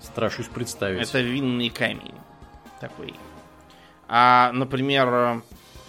Страшусь 0.00 0.48
представить. 0.48 1.08
Это 1.08 1.20
винный 1.20 1.70
камень 1.70 2.14
такой. 2.80 3.14
А, 4.08 4.50
например, 4.52 5.42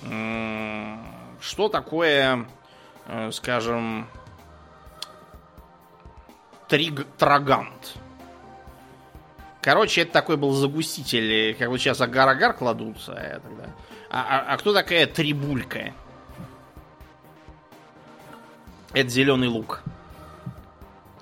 э, 0.03 0.95
что 1.39 1.69
такое, 1.69 2.45
э, 3.07 3.31
скажем, 3.31 4.07
триг 6.71 7.05
трагант? 7.17 7.97
Короче, 9.61 10.03
это 10.03 10.13
такой 10.13 10.37
был 10.37 10.53
загуститель, 10.53 11.53
как 11.55 11.67
вот 11.67 11.79
сейчас 11.79 11.99
агар-агар 11.99 12.53
кладутся. 12.53 13.11
А, 13.11 13.39
тогда. 13.41 13.65
А, 14.09 14.21
а, 14.21 14.53
а 14.53 14.57
кто 14.57 14.73
такая 14.73 15.05
трибулька? 15.05 15.93
Это 18.93 19.09
зеленый 19.09 19.49
лук. 19.49 19.83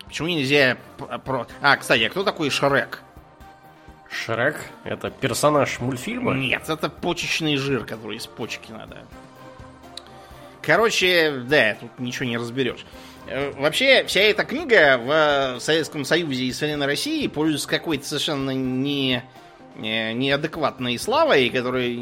Почему 0.06 0.28
нельзя 0.28 0.78
про... 1.26 1.48
А, 1.62 1.78
кстати, 1.78 2.04
а 2.04 2.10
кто 2.12 2.24
такой 2.24 2.52
Шрек? 2.52 3.02
Шрек? 4.10 4.56
Это 4.84 5.10
персонаж 5.10 5.80
мультфильма? 5.80 6.36
Нет, 6.36 6.70
это 6.70 6.90
почечный 6.90 7.58
жир, 7.58 7.86
который 7.86 8.18
из 8.18 8.28
почки 8.28 8.72
надо. 8.72 9.00
Короче, 10.62 11.44
да, 11.48 11.76
тут 11.80 11.98
ничего 11.98 12.26
не 12.26 12.38
разберешь. 12.38 12.86
Э, 13.30 13.52
вообще, 13.52 14.04
вся 14.06 14.22
эта 14.22 14.44
книга 14.44 14.98
в 14.98 15.60
Советском 15.60 16.04
Союзе 16.04 16.46
и 16.46 16.52
Современной 16.52 16.88
России 16.88 17.28
пользуется 17.28 17.68
какой-то 17.68 18.04
совершенно 18.04 18.50
не, 18.50 19.24
не 19.76 20.14
неадекватной 20.16 20.98
славой, 20.98 21.50
которая 21.50 21.96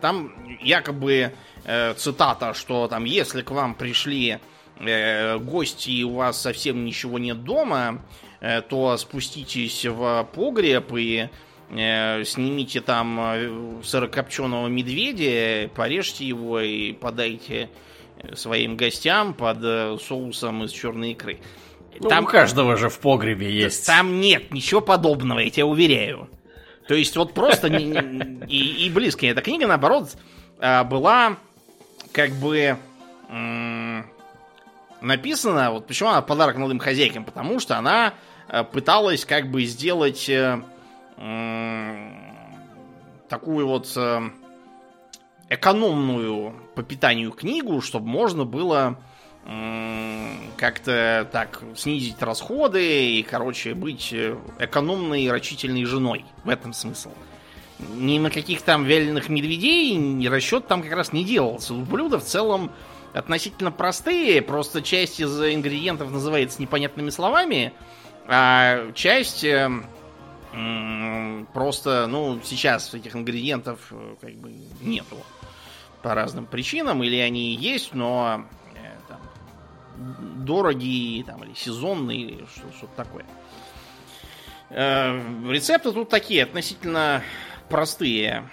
там 0.00 0.32
якобы 0.60 1.32
э, 1.64 1.94
цитата, 1.94 2.54
что 2.54 2.88
там, 2.88 3.04
если 3.04 3.42
к 3.42 3.52
вам 3.52 3.76
пришли 3.76 4.40
э, 4.80 5.38
гости 5.38 5.90
и 5.90 6.02
у 6.02 6.14
вас 6.14 6.40
совсем 6.40 6.84
ничего 6.84 7.20
нет 7.20 7.44
дома, 7.44 8.02
э, 8.40 8.60
то 8.62 8.96
спуститесь 8.96 9.86
в 9.86 10.28
погреб 10.34 10.92
и 10.96 11.28
э, 11.70 12.24
снимите 12.24 12.80
там 12.80 13.20
э, 13.20 13.80
сырокопченого 13.84 14.66
медведя, 14.66 15.70
порежьте 15.72 16.24
его 16.24 16.58
и 16.58 16.92
подайте 16.94 17.70
своим 18.34 18.76
гостям 18.76 19.34
под 19.34 19.58
э, 19.62 19.96
соусом 20.00 20.64
из 20.64 20.72
черной 20.72 21.12
икры. 21.12 21.40
Ну, 22.00 22.08
там 22.08 22.24
у 22.24 22.26
каждого 22.26 22.76
же 22.76 22.88
в 22.88 22.98
погребе 22.98 23.50
есть. 23.50 23.86
Там 23.86 24.20
нет 24.20 24.52
ничего 24.52 24.80
подобного, 24.80 25.38
я 25.38 25.50
тебя 25.50 25.66
уверяю. 25.66 26.28
То 26.88 26.94
есть 26.94 27.16
вот 27.16 27.32
просто 27.34 27.68
и, 27.68 28.86
и 28.86 28.90
близко 28.90 29.26
эта 29.26 29.40
книга, 29.40 29.66
наоборот, 29.66 30.10
а, 30.58 30.84
была 30.84 31.36
как 32.12 32.30
бы 32.32 32.76
написана, 35.00 35.70
вот 35.70 35.86
почему 35.86 36.10
она 36.10 36.22
подарок 36.22 36.56
молодым 36.56 36.78
хозяйкам, 36.78 37.24
потому 37.24 37.58
что 37.58 37.76
она 37.76 38.14
э, 38.48 38.64
пыталась 38.64 39.24
как 39.24 39.50
бы 39.50 39.64
сделать 39.64 40.28
э, 40.28 40.62
такую 43.28 43.66
вот 43.66 43.86
экономную 45.54 46.54
по 46.74 46.82
питанию 46.82 47.30
книгу, 47.30 47.80
чтобы 47.80 48.06
можно 48.06 48.44
было 48.44 48.98
как-то 50.56 51.28
так 51.30 51.60
снизить 51.76 52.20
расходы 52.22 53.18
и, 53.18 53.22
короче, 53.22 53.74
быть 53.74 54.10
э, 54.10 54.38
экономной 54.58 55.24
и 55.24 55.28
рачительной 55.28 55.84
женой. 55.84 56.24
В 56.44 56.48
этом 56.48 56.72
смысл. 56.72 57.10
Ни 57.78 58.18
на 58.18 58.30
каких 58.30 58.62
там 58.62 58.84
вяленых 58.84 59.28
медведей 59.28 60.26
расчет 60.28 60.66
там 60.66 60.82
как 60.82 60.92
раз 60.92 61.12
не 61.12 61.24
делался. 61.24 61.74
Блюда 61.74 62.18
в 62.18 62.24
целом 62.24 62.70
относительно 63.12 63.70
простые, 63.70 64.40
просто 64.40 64.80
часть 64.80 65.20
из 65.20 65.38
ингредиентов 65.38 66.10
называется 66.10 66.62
непонятными 66.62 67.10
словами, 67.10 67.74
а 68.26 68.92
часть 68.92 69.44
э, 69.44 69.70
просто, 71.52 72.06
ну, 72.06 72.40
сейчас 72.42 72.94
этих 72.94 73.14
ингредиентов 73.14 73.78
э, 73.90 74.16
как 74.22 74.34
бы 74.36 74.54
нету 74.80 75.18
по 76.04 76.14
разным 76.14 76.44
причинам, 76.44 77.02
или 77.02 77.16
они 77.16 77.54
есть, 77.54 77.94
но 77.94 78.44
э, 78.74 78.90
там, 79.08 79.20
дорогие, 80.44 81.24
там, 81.24 81.42
или 81.44 81.54
сезонные, 81.54 82.20
или 82.20 82.46
что-то 82.76 82.94
такое. 82.94 83.24
Э, 84.68 85.18
рецепты 85.48 85.92
тут 85.92 86.10
такие, 86.10 86.42
относительно 86.42 87.22
простые. 87.70 88.50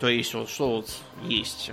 То 0.00 0.08
есть, 0.08 0.34
вот 0.34 0.50
что 0.50 0.76
вот 0.78 0.90
есть. 1.22 1.70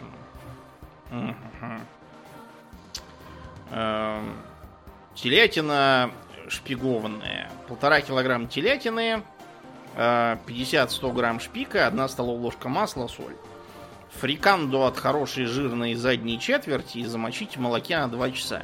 Э, 3.71 4.19
телятина 5.15 6.11
шпигованная. 6.47 7.49
Полтора 7.67 8.01
килограмма 8.01 8.47
телятины, 8.47 9.23
50-100 9.95 11.11
грамм 11.11 11.39
шпика, 11.39 11.87
1 11.87 12.07
столовая 12.07 12.43
ложка 12.43 12.69
масла, 12.69 13.07
соль. 13.07 13.35
Фриканду 14.19 14.83
от 14.83 14.97
хорошей 14.97 15.45
жирной 15.45 15.95
задней 15.95 16.39
четверти 16.39 16.99
и 16.99 17.05
замочить 17.05 17.57
в 17.57 17.59
молоке 17.59 17.97
на 17.97 18.07
2 18.07 18.31
часа. 18.31 18.63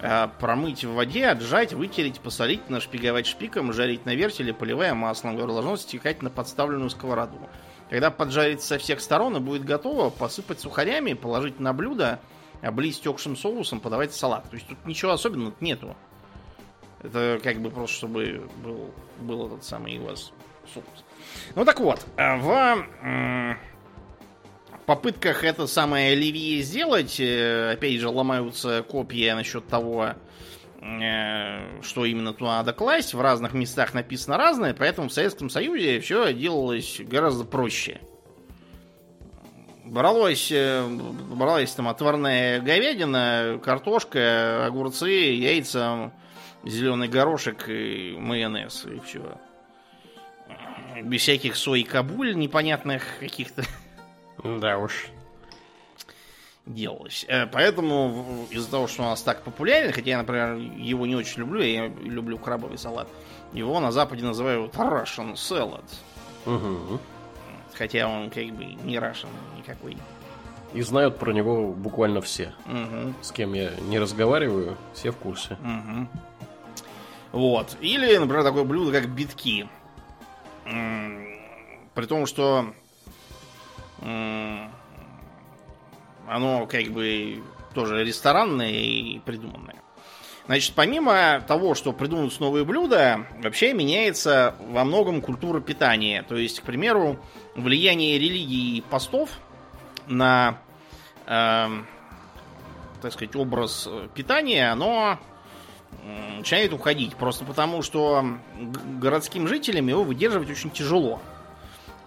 А, 0.00 0.28
промыть 0.38 0.84
в 0.84 0.92
воде, 0.92 1.26
отжать, 1.28 1.72
вытереть, 1.72 2.20
посолить, 2.20 2.68
нашпиговать 2.68 3.26
шпиком, 3.26 3.72
жарить 3.72 4.04
на 4.04 4.14
вертеле, 4.14 4.52
поливая 4.52 4.94
маслом. 4.94 5.36
Должно 5.36 5.76
стекать 5.76 6.22
на 6.22 6.30
подставленную 6.30 6.90
сковороду. 6.90 7.38
Когда 7.90 8.10
поджарится 8.10 8.66
со 8.66 8.78
всех 8.78 9.00
сторон 9.00 9.36
и 9.36 9.40
будет 9.40 9.64
готово, 9.64 10.10
посыпать 10.10 10.60
сухарями, 10.60 11.12
положить 11.12 11.60
на 11.60 11.72
блюдо, 11.72 12.18
облить 12.60 12.96
стекшим 12.96 13.36
соусом, 13.36 13.80
подавать 13.80 14.14
салат. 14.14 14.48
То 14.50 14.56
есть 14.56 14.66
тут 14.66 14.84
ничего 14.86 15.12
особенного 15.12 15.54
нету. 15.60 15.94
Это 17.02 17.38
как 17.42 17.60
бы 17.60 17.70
просто, 17.70 17.96
чтобы 17.96 18.48
был, 18.62 18.90
был 19.20 19.46
этот 19.46 19.64
самый 19.64 19.98
у 19.98 20.04
вас 20.04 20.32
соус. 20.72 21.04
Ну 21.54 21.64
так 21.64 21.78
вот, 21.80 22.04
а 22.16 22.36
в 22.36 23.56
попытках 24.86 25.44
это 25.44 25.66
самое 25.66 26.12
Оливье 26.12 26.62
сделать, 26.62 27.18
э, 27.18 27.72
опять 27.72 28.00
же, 28.00 28.08
ломаются 28.08 28.82
копья 28.82 29.34
насчет 29.34 29.66
того, 29.66 30.10
э, 30.80 31.82
что 31.82 32.04
именно 32.04 32.32
туда 32.32 32.58
надо 32.58 32.72
класть. 32.72 33.14
В 33.14 33.20
разных 33.20 33.54
местах 33.54 33.94
написано 33.94 34.36
разное, 34.36 34.74
поэтому 34.74 35.08
в 35.08 35.12
Советском 35.12 35.50
Союзе 35.50 36.00
все 36.00 36.32
делалось 36.32 37.00
гораздо 37.00 37.44
проще. 37.44 38.00
Бралось, 39.84 40.50
э, 40.50 40.86
бралась 40.86 41.72
там 41.72 41.88
отварная 41.88 42.60
говядина, 42.60 43.60
картошка, 43.62 44.66
огурцы, 44.66 45.10
яйца, 45.10 46.12
зеленый 46.64 47.08
горошек 47.08 47.68
и 47.68 48.16
майонез, 48.18 48.86
и 48.86 48.98
все. 49.00 49.38
Без 51.02 51.22
всяких 51.22 51.56
сой 51.56 51.82
кабуль 51.82 52.34
непонятных 52.34 53.02
каких-то. 53.20 53.64
Да 54.44 54.78
уж. 54.78 55.06
Делалось. 56.66 57.26
Э, 57.28 57.46
поэтому 57.46 58.46
из-за 58.50 58.70
того, 58.70 58.86
что 58.86 59.02
у 59.02 59.06
нас 59.06 59.22
так 59.22 59.42
популярен, 59.42 59.92
хотя 59.92 60.10
я, 60.10 60.18
например, 60.18 60.54
его 60.54 61.06
не 61.06 61.14
очень 61.14 61.40
люблю, 61.40 61.60
я 61.60 61.88
люблю 61.88 62.38
крабовый 62.38 62.78
салат, 62.78 63.08
его 63.52 63.80
на 63.80 63.92
Западе 63.92 64.24
называют 64.24 64.74
Russian 64.74 65.34
salad. 65.34 65.84
Угу. 66.46 67.00
Хотя 67.74 68.08
он 68.08 68.30
как 68.30 68.46
бы 68.52 68.64
не 68.64 68.96
Russian 68.96 69.28
никакой. 69.58 69.96
И 70.72 70.80
знают 70.82 71.18
про 71.18 71.32
него 71.32 71.72
буквально 71.72 72.20
все. 72.20 72.54
Угу. 72.66 73.14
С 73.20 73.30
кем 73.30 73.52
я 73.52 73.70
не 73.82 73.98
разговариваю, 73.98 74.76
все 74.92 75.10
в 75.10 75.16
курсе. 75.16 75.58
Угу. 75.60 76.08
Вот. 77.32 77.76
Или, 77.80 78.16
например, 78.16 78.42
такое 78.42 78.64
блюдо, 78.64 78.92
как 78.92 79.08
битки. 79.08 79.68
При 80.64 82.06
том, 82.06 82.26
что 82.26 82.72
оно 84.00 84.70
как 86.66 86.84
бы 86.90 87.42
тоже 87.74 88.04
ресторанное 88.04 88.70
и 88.70 89.18
придуманное. 89.20 89.76
Значит, 90.46 90.74
помимо 90.74 91.42
того, 91.46 91.74
что 91.74 91.92
придумываются 91.92 92.42
новые 92.42 92.66
блюда, 92.66 93.26
вообще 93.42 93.72
меняется 93.72 94.54
во 94.60 94.84
многом 94.84 95.22
культура 95.22 95.60
питания. 95.60 96.22
То 96.22 96.36
есть, 96.36 96.60
к 96.60 96.64
примеру, 96.64 97.18
влияние 97.56 98.18
религии 98.18 98.76
и 98.76 98.80
постов 98.82 99.30
на, 100.06 100.58
э, 101.26 101.68
так 103.00 103.12
сказать, 103.12 103.34
образ 103.36 103.88
питания, 104.14 104.70
оно 104.70 105.18
начинает 106.36 106.74
уходить. 106.74 107.16
Просто 107.16 107.46
потому, 107.46 107.80
что 107.82 108.24
городским 109.00 109.48
жителям 109.48 109.88
его 109.88 110.04
выдерживать 110.04 110.50
очень 110.50 110.70
тяжело. 110.70 111.22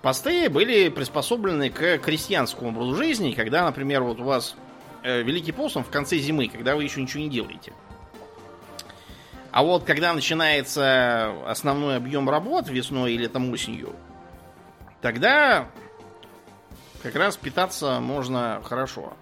Посты 0.02 0.50
были 0.50 0.90
приспособлены 0.90 1.70
к 1.70 1.98
крестьянскому 2.00 2.70
образу 2.70 2.96
жизни, 2.96 3.34
когда, 3.34 3.66
например, 3.66 4.04
вот 4.04 4.20
у 4.20 4.24
вас 4.24 4.56
э, 5.04 5.24
Великий 5.24 5.52
пост 5.52 5.76
в 5.76 5.90
конце 5.90 6.18
зимы, 6.18 6.48
когда 6.50 6.76
вы 6.76 6.84
еще 6.84 7.02
ничего 7.02 7.24
не 7.24 7.30
делаете. 7.30 7.74
А 9.52 9.64
вот 9.64 9.86
когда 9.86 10.14
начинается 10.14 11.34
основной 11.50 11.98
объем 11.98 12.30
работ 12.30 12.70
весной 12.70 13.14
или 13.14 13.28
там 13.28 13.52
осенью, 13.52 13.96
тогда 15.02 15.70
как 17.02 17.16
раз 17.16 17.38
питаться 17.38 18.00
можно 18.00 18.62
хорошо. 18.64 19.14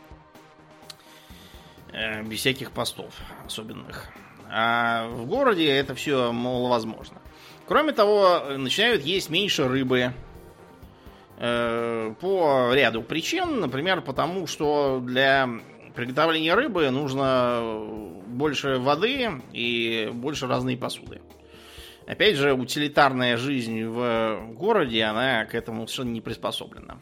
Э, 1.95 2.21
без 2.23 2.39
всяких 2.39 2.71
постов 2.71 3.13
особенных. 3.45 4.07
А 4.49 5.07
в 5.07 5.25
городе 5.25 5.65
это 5.69 5.95
все 5.95 6.33
маловозможно. 6.33 7.21
Кроме 7.67 7.93
того, 7.93 8.41
начинают 8.57 9.03
есть 9.03 9.29
меньше 9.29 9.67
рыбы. 9.67 10.13
Э, 11.37 12.13
по 12.19 12.73
ряду 12.73 13.01
причин. 13.01 13.59
Например, 13.59 14.01
потому 14.01 14.47
что 14.47 15.01
для 15.03 15.49
приготовления 15.95 16.53
рыбы 16.53 16.89
нужно 16.91 17.83
больше 18.27 18.77
воды 18.77 19.29
и 19.51 20.09
больше 20.13 20.47
разной 20.47 20.77
посуды. 20.77 21.21
Опять 22.07 22.35
же, 22.35 22.53
утилитарная 22.53 23.35
жизнь 23.35 23.83
в 23.83 24.53
городе, 24.53 25.03
она 25.03 25.45
к 25.45 25.55
этому 25.55 25.87
совершенно 25.87 26.13
не 26.13 26.21
приспособлена. 26.21 26.97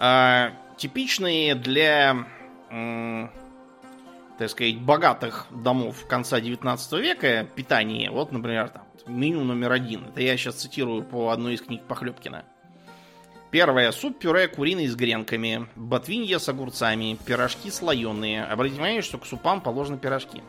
А, 0.00 0.52
типичные 0.76 1.54
для, 1.54 2.26
так 4.38 4.50
сказать, 4.50 4.78
богатых 4.80 5.46
домов 5.50 6.04
конца 6.08 6.40
19 6.40 6.92
века 6.94 7.46
питание, 7.54 8.10
вот, 8.10 8.32
например, 8.32 8.70
там, 8.70 8.88
меню 9.06 9.44
номер 9.44 9.72
один. 9.72 10.06
Это 10.06 10.20
я 10.20 10.36
сейчас 10.36 10.56
цитирую 10.56 11.04
по 11.04 11.30
одной 11.30 11.54
из 11.54 11.62
книг 11.62 11.82
Похлебкина. 11.86 12.44
Первое. 13.50 13.92
Суп-пюре 13.92 14.46
куриный 14.46 14.86
с 14.88 14.94
гренками, 14.94 15.68
ботвинья 15.74 16.38
с 16.38 16.50
огурцами, 16.50 17.16
пирожки 17.24 17.70
слоеные. 17.70 18.44
Обратите 18.44 18.76
внимание, 18.76 19.00
что 19.00 19.16
к 19.16 19.24
супам 19.24 19.62
положены 19.62 19.96
пирожки. 19.96 20.42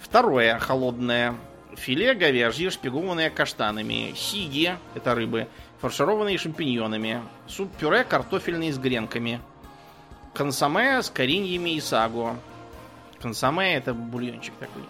Второе. 0.00 0.58
Холодное. 0.58 1.36
Филе 1.76 2.12
говяжье, 2.14 2.70
шпигованное 2.70 3.30
каштанами. 3.30 4.14
Сиги, 4.16 4.76
это 4.96 5.14
рыбы, 5.14 5.46
фаршированные 5.80 6.36
шампиньонами. 6.36 7.22
Суп-пюре 7.46 8.02
картофельный 8.02 8.72
с 8.72 8.78
гренками. 8.78 9.40
Консоме 10.34 11.02
с 11.02 11.10
кореньями 11.10 11.70
и 11.70 11.80
сагу. 11.80 12.36
Консоме 13.22 13.76
это 13.76 13.94
бульончик 13.94 14.54
такой. 14.54 14.82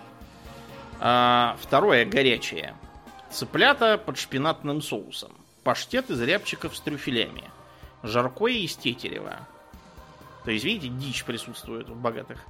А, 0.98 1.58
второе. 1.60 2.06
Горячее. 2.06 2.74
Цыплята 3.30 3.98
под 3.98 4.16
шпинатным 4.16 4.80
соусом 4.80 5.43
паштет 5.64 6.10
из 6.10 6.20
рябчиков 6.20 6.76
с 6.76 6.80
трюфелями, 6.80 7.50
жаркое 8.02 8.52
из 8.52 8.76
тетерева. 8.76 9.40
То 10.44 10.50
есть, 10.50 10.64
видите, 10.64 10.88
дичь 10.88 11.24
присутствует 11.24 11.88
в 11.88 11.96
богатых. 11.96 12.44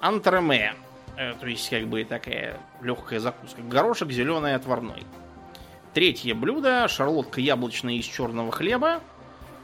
Антреме, 0.00 0.74
э, 1.16 1.34
то 1.34 1.46
есть, 1.46 1.68
как 1.68 1.88
бы 1.88 2.04
такая 2.04 2.60
легкая 2.80 3.18
закуска. 3.18 3.60
Горошек 3.62 4.10
зеленый 4.10 4.54
отварной. 4.54 5.02
Третье 5.92 6.34
блюдо, 6.34 6.86
шарлотка 6.88 7.40
яблочная 7.40 7.94
из 7.94 8.04
черного 8.04 8.52
хлеба. 8.52 9.00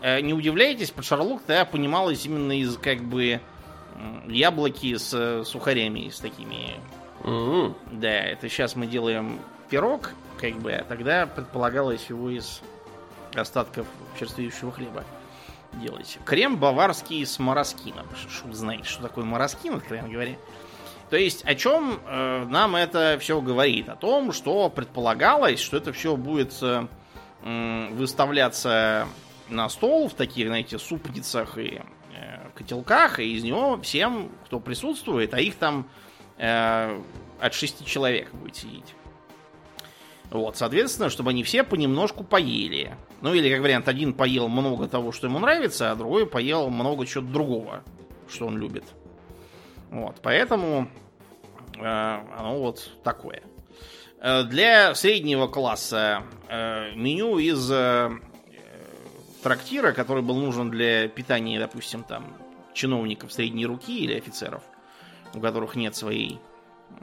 Э, 0.01 0.21
не 0.21 0.35
удивляйтесь, 0.35 0.91
под 0.91 1.05
шарлотка 1.05 1.65
понималась 1.65 2.27
именно 2.27 2.59
из, 2.59 2.77
как 2.77 3.03
бы, 3.03 3.41
яблоки 4.27 4.97
с 4.97 5.15
э, 5.15 5.45
сухарями, 5.45 6.09
с 6.09 6.19
такими. 6.19 6.81
Mm-hmm. 7.21 7.75
Да, 7.93 8.09
это 8.09 8.49
сейчас 8.49 8.75
мы 8.75 8.87
делаем 8.87 9.39
пирог, 9.73 10.11
как 10.39 10.53
бы, 10.59 10.71
а 10.71 10.85
тогда 10.85 11.27
предполагалось 11.27 12.05
его 12.11 12.29
из 12.29 12.61
остатков 13.35 13.87
черствеющего 14.21 14.71
хлеба 14.71 15.03
делать. 15.73 16.19
Крем 16.27 16.59
баварский 16.59 17.25
с 17.25 17.39
мороскином. 17.39 18.07
Что 18.15 18.53
знаете, 18.53 18.85
что 18.85 19.01
такое 19.01 19.25
мороскин, 19.25 19.77
откровенно 19.77 20.11
говоря. 20.11 20.37
То 21.09 21.17
есть, 21.17 21.43
о 21.47 21.55
чем 21.55 22.01
э, 22.07 22.45
нам 22.51 22.77
это 22.77 23.17
все 23.19 23.41
говорит? 23.41 23.89
О 23.89 23.97
том, 23.97 24.33
что 24.33 24.69
предполагалось, 24.69 25.61
что 25.61 25.79
это 25.79 25.95
все 25.95 26.17
будет 26.17 26.53
э, 26.61 26.87
выставляться 27.93 29.09
на 29.49 29.71
стол 29.71 30.11
в 30.11 30.13
таких, 30.13 30.49
знаете, 30.49 30.79
супницах 30.79 31.57
и 31.57 31.81
э, 32.15 32.49
котелках, 32.55 33.21
и 33.21 33.37
из 33.37 33.43
него 33.43 33.81
всем, 33.81 34.31
кто 34.45 34.61
присутствует, 34.61 35.33
а 35.33 35.41
их 35.41 35.57
там 35.57 35.89
э, 36.37 37.01
от 37.41 37.55
шести 37.55 37.87
человек 37.87 38.35
будет 38.35 38.57
сидеть. 38.57 38.95
Вот, 40.33 40.57
соответственно, 40.57 41.11
чтобы 41.11 41.31
они 41.31 41.45
все 41.45 41.63
понемножку 41.63 42.25
поели. 42.25 42.97
Ну 43.21 43.35
или, 43.35 43.53
как 43.53 43.61
вариант, 43.61 43.87
один 43.87 44.15
поел 44.15 44.49
много 44.49 44.89
того, 44.89 45.13
что 45.13 45.27
ему 45.27 45.39
нравится, 45.39 45.91
а 45.91 45.95
другой 45.95 46.27
поел 46.27 46.71
много 46.71 47.07
чего-то 47.07 47.31
другого, 47.31 47.85
что 48.31 48.47
он 48.47 48.57
любит. 48.57 48.85
Вот, 49.91 50.17
поэтому 50.23 50.89
э, 51.77 51.83
оно 51.85 52.59
вот 52.59 52.91
такое. 53.05 53.43
Э, 54.21 54.45
для 54.45 54.95
среднего 54.95 55.49
класса 55.49 56.23
э, 56.49 56.95
меню 56.95 57.37
из 57.37 57.71
э, 57.71 58.11
трактира, 59.43 59.93
который 59.93 60.23
был 60.23 60.37
нужен 60.37 60.71
для 60.71 61.09
питания, 61.09 61.59
допустим, 61.59 62.05
там 62.05 62.35
чиновников 62.73 63.35
средней 63.35 63.67
руки 63.67 63.99
или 64.03 64.17
офицеров, 64.17 64.63
у 65.35 65.41
которых 65.41 65.77
нет 65.77 65.95
своей 65.95 66.39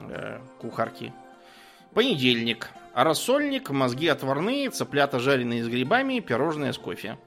э, 0.00 0.40
кухарки. 0.58 1.12
Понедельник. 1.94 2.70
Рассольник, 2.94 3.70
мозги 3.70 4.08
отварные, 4.08 4.68
цыплята 4.70 5.20
жареные 5.20 5.64
с 5.64 5.68
грибами, 5.68 6.18
пирожное 6.20 6.72
с 6.72 6.78
кофе. 6.78 7.18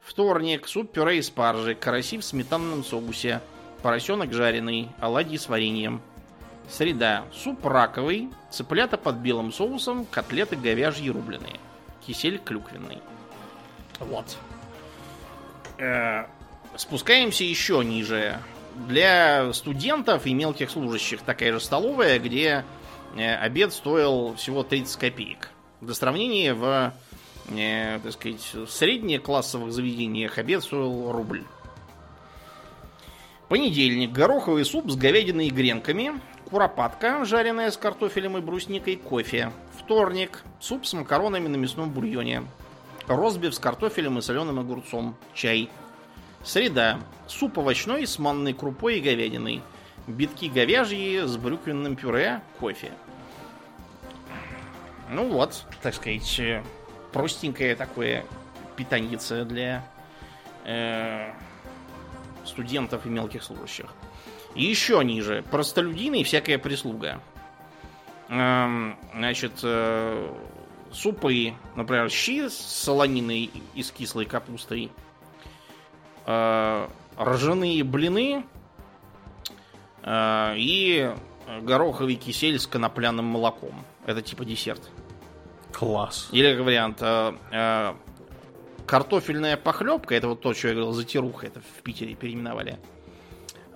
Вторник. 0.00 0.68
Суп-пюре 0.68 1.18
из 1.18 1.26
спаржи, 1.26 1.74
караси 1.74 2.18
в 2.18 2.24
сметанном 2.24 2.84
соусе, 2.84 3.40
поросенок 3.82 4.32
жареный, 4.32 4.88
оладьи 5.00 5.36
с 5.36 5.48
вареньем. 5.48 6.02
Среда. 6.68 7.24
Суп 7.32 7.64
раковый, 7.64 8.28
цыплята 8.50 8.98
под 8.98 9.16
белым 9.16 9.52
соусом, 9.52 10.04
котлеты 10.04 10.56
говяжьи 10.56 11.10
рубленые. 11.10 11.56
Кисель 12.06 12.38
клюквенный. 12.38 12.98
Вот. 14.00 14.36
Э, 15.78 16.26
спускаемся 16.76 17.44
еще 17.44 17.82
ниже. 17.82 18.38
Для 18.86 19.52
студентов 19.54 20.26
и 20.26 20.34
мелких 20.34 20.70
служащих 20.70 21.22
такая 21.22 21.52
же 21.52 21.60
столовая, 21.60 22.18
где 22.18 22.64
обед 23.16 23.72
стоил 23.72 24.34
всего 24.34 24.62
30 24.62 24.96
копеек. 24.98 25.50
Для 25.80 25.94
сравнения, 25.94 26.54
в 26.54 26.92
э, 27.50 28.00
так 28.02 28.12
сказать, 28.12 28.54
средних 28.68 29.22
классовых 29.22 29.72
заведениях 29.72 30.38
обед 30.38 30.62
стоил 30.62 31.12
рубль. 31.12 31.44
Понедельник. 33.48 34.12
Гороховый 34.12 34.64
суп 34.64 34.90
с 34.90 34.96
говядиной 34.96 35.46
и 35.46 35.50
гренками. 35.50 36.20
Куропатка, 36.50 37.24
жареная 37.24 37.70
с 37.70 37.76
картофелем 37.76 38.36
и 38.36 38.40
брусникой, 38.40 38.96
кофе. 38.96 39.52
Вторник. 39.78 40.42
Суп 40.60 40.84
с 40.84 40.92
макаронами 40.92 41.48
на 41.48 41.56
мясном 41.56 41.90
бульоне. 41.90 42.44
Розбив 43.06 43.54
с 43.54 43.58
картофелем 43.58 44.18
и 44.18 44.22
соленым 44.22 44.58
огурцом. 44.58 45.16
Чай. 45.32 45.70
Среда. 46.44 47.00
Суп 47.26 47.58
овощной 47.58 48.06
с 48.06 48.18
манной 48.18 48.52
крупой 48.52 48.98
и 48.98 49.00
говядиной 49.00 49.62
битки 50.08 50.46
говяжьи 50.46 51.20
с 51.20 51.36
брюквенным 51.36 51.94
пюре, 51.94 52.40
кофе. 52.58 52.92
Ну 55.10 55.28
вот, 55.28 55.64
так 55.82 55.94
сказать, 55.94 56.38
э, 56.40 56.62
простенькое 57.12 57.76
такое 57.76 58.24
питаньице 58.76 59.44
для 59.44 59.84
э, 60.64 61.32
студентов 62.44 63.06
и 63.06 63.08
мелких 63.08 63.42
служащих. 63.42 63.86
И 64.54 64.64
еще 64.64 65.02
ниже, 65.04 65.44
простолюдины 65.50 66.20
и 66.20 66.24
всякая 66.24 66.58
прислуга. 66.58 67.20
Эм, 68.28 68.96
значит, 69.14 69.60
э, 69.62 70.34
супы, 70.92 71.54
например, 71.76 72.10
щи 72.10 72.48
с 72.48 72.54
солониной 72.56 73.50
и 73.74 73.82
с 73.82 73.90
кислой 73.90 74.24
капустой. 74.26 74.90
Э, 76.26 76.88
ржаные 77.18 77.84
блины 77.84 78.44
и 80.06 81.14
гороховый 81.62 82.14
кисель 82.16 82.58
с 82.58 82.66
конопляным 82.66 83.24
молоком. 83.24 83.84
Это 84.06 84.22
типа 84.22 84.44
десерт. 84.44 84.90
Класс. 85.72 86.28
Или 86.32 86.54
как 86.54 86.64
вариант, 86.64 86.98
э, 87.00 87.34
э, 87.52 87.94
картофельная 88.86 89.56
похлебка, 89.56 90.14
это 90.14 90.28
вот 90.28 90.40
то, 90.40 90.54
что 90.54 90.68
я 90.68 90.74
говорил, 90.74 90.92
затируха, 90.92 91.46
это 91.46 91.60
в 91.60 91.82
Питере 91.82 92.14
переименовали. 92.14 92.78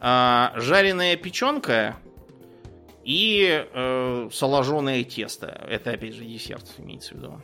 Жареная 0.00 1.16
печенка 1.16 1.96
и 3.04 3.64
э, 3.72 4.28
соложенное 4.32 5.04
тесто. 5.04 5.46
Это 5.46 5.92
опять 5.92 6.14
же 6.14 6.24
десерт, 6.24 6.64
имеется 6.78 7.14
в 7.14 7.18
виду. 7.18 7.40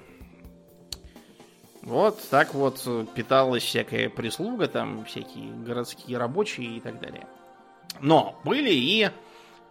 Вот 1.83 2.21
так 2.31 2.55
вот 2.55 2.83
питалась 3.15 3.63
всякая 3.63 4.11
прислуга, 4.11 4.67
там 4.67 5.05
всякие 5.05 5.53
городские 5.53 6.19
рабочие 6.19 6.79
и 6.79 6.81
так 6.81 7.01
далее. 7.01 7.29
Но 8.01 8.39
были 8.45 8.71
и 8.71 9.11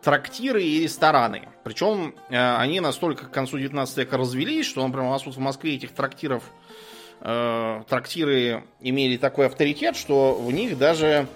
трактиры 0.02 0.64
и 0.64 0.84
рестораны. 0.84 1.50
Причем 1.64 2.16
э, 2.30 2.56
они 2.58 2.80
настолько 2.80 3.26
к 3.26 3.32
концу 3.32 3.58
19 3.58 3.98
века 3.98 4.18
развелись, 4.18 4.66
что, 4.66 4.86
например, 4.86 5.08
у 5.08 5.12
нас 5.12 5.24
тут 5.24 5.36
в 5.36 5.40
Москве 5.40 5.76
этих 5.76 5.92
трактиров 5.92 6.44
э, 7.22 7.84
трактиры 7.90 8.64
имели 8.80 9.18
такой 9.18 9.48
авторитет, 9.48 9.96
что 9.96 10.34
в 10.34 10.52
них 10.52 10.78
даже 10.78 11.28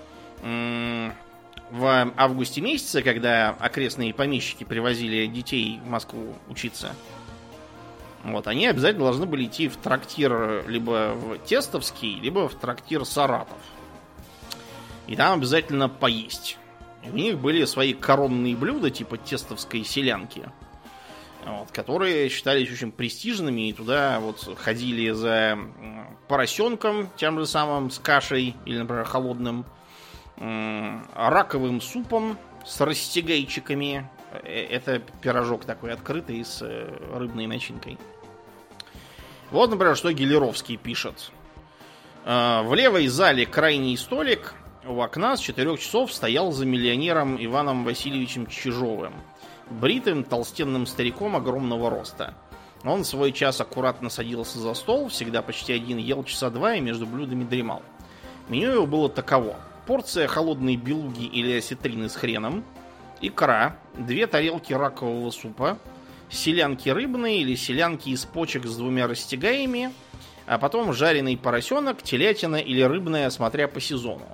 э, 0.41 1.11
в 1.69 2.11
августе 2.15 2.61
месяце, 2.61 3.01
когда 3.01 3.55
окрестные 3.59 4.13
помещики 4.13 4.63
привозили 4.63 5.25
детей 5.27 5.79
в 5.83 5.89
Москву 5.89 6.35
учиться, 6.47 6.93
вот, 8.23 8.47
они 8.47 8.67
обязательно 8.67 9.05
должны 9.05 9.25
были 9.25 9.45
идти 9.45 9.67
в 9.67 9.77
трактир 9.77 10.67
либо 10.69 11.13
в 11.15 11.39
Тестовский, 11.39 12.19
либо 12.19 12.47
в 12.47 12.55
трактир 12.55 13.03
Саратов. 13.03 13.57
И 15.07 15.15
там 15.15 15.39
обязательно 15.39 15.89
поесть. 15.89 16.57
У 17.03 17.15
них 17.15 17.39
были 17.39 17.65
свои 17.65 17.93
коронные 17.93 18.55
блюда, 18.55 18.91
типа 18.91 19.17
тестовской 19.17 19.83
селянки, 19.83 20.43
вот, 21.45 21.71
которые 21.71 22.29
считались 22.29 22.71
очень 22.71 22.91
престижными, 22.91 23.69
и 23.69 23.73
туда 23.73 24.19
вот 24.19 24.57
ходили 24.59 25.11
за 25.11 25.57
поросенком, 26.27 27.09
тем 27.17 27.39
же 27.39 27.45
самым, 27.45 27.89
с 27.89 27.99
кашей, 27.99 28.55
или, 28.65 28.77
например, 28.77 29.05
холодным, 29.05 29.65
раковым 30.37 31.81
супом 31.81 32.37
с 32.65 32.79
растягайчиками. 32.81 34.09
Э, 34.31 34.65
это 34.65 34.99
пирожок 35.21 35.65
такой 35.65 35.93
открытый 35.93 36.43
с 36.43 36.61
э, 36.61 36.89
рыбной 37.13 37.47
начинкой. 37.47 37.97
Вот, 39.51 39.69
например, 39.69 39.95
что 39.95 40.11
Гелеровский 40.13 40.77
пишет. 40.77 41.31
«Э, 42.25 42.61
в 42.63 42.73
левой 42.73 43.07
зале 43.07 43.45
крайний 43.45 43.97
столик 43.97 44.53
у 44.87 44.99
окна 44.99 45.37
с 45.37 45.39
четырех 45.39 45.79
часов 45.79 46.11
стоял 46.11 46.51
за 46.51 46.65
миллионером 46.65 47.37
Иваном 47.43 47.83
Васильевичем 47.83 48.47
Чижовым, 48.47 49.13
бритым 49.69 50.23
толстенным 50.23 50.85
стариком 50.85 51.35
огромного 51.35 51.89
роста. 51.89 52.33
Он 52.83 53.05
свой 53.05 53.31
час 53.31 53.61
аккуратно 53.61 54.09
садился 54.09 54.59
за 54.59 54.73
стол, 54.73 55.09
всегда 55.09 55.41
почти 55.41 55.73
один, 55.73 55.97
ел 55.97 56.23
часа 56.23 56.49
два 56.49 56.75
и 56.75 56.81
между 56.81 57.05
блюдами 57.05 57.43
дремал. 57.43 57.83
Меню 58.49 58.71
его 58.71 58.87
было 58.87 59.07
таково. 59.07 59.55
Порция 59.85 60.27
холодной 60.27 60.77
белуги 60.77 61.25
или 61.25 61.57
осетрины 61.57 62.09
с 62.09 62.15
хреном, 62.15 62.63
икра, 63.21 63.77
две 63.93 64.25
тарелки 64.25 64.73
ракового 64.73 65.29
супа, 65.29 65.77
селянки 66.29 66.89
рыбные 66.89 67.41
или 67.41 67.55
селянки 67.55 68.09
из 68.09 68.25
почек 68.25 68.65
с 68.65 68.75
двумя 68.75 69.07
растягаями, 69.07 69.91
а 70.47 70.57
потом 70.57 70.91
жареный 70.91 71.37
поросенок, 71.37 72.01
телятина 72.01 72.55
или 72.55 72.81
рыбная, 72.81 73.29
смотря 73.29 73.67
по 73.67 73.79
сезону. 73.79 74.25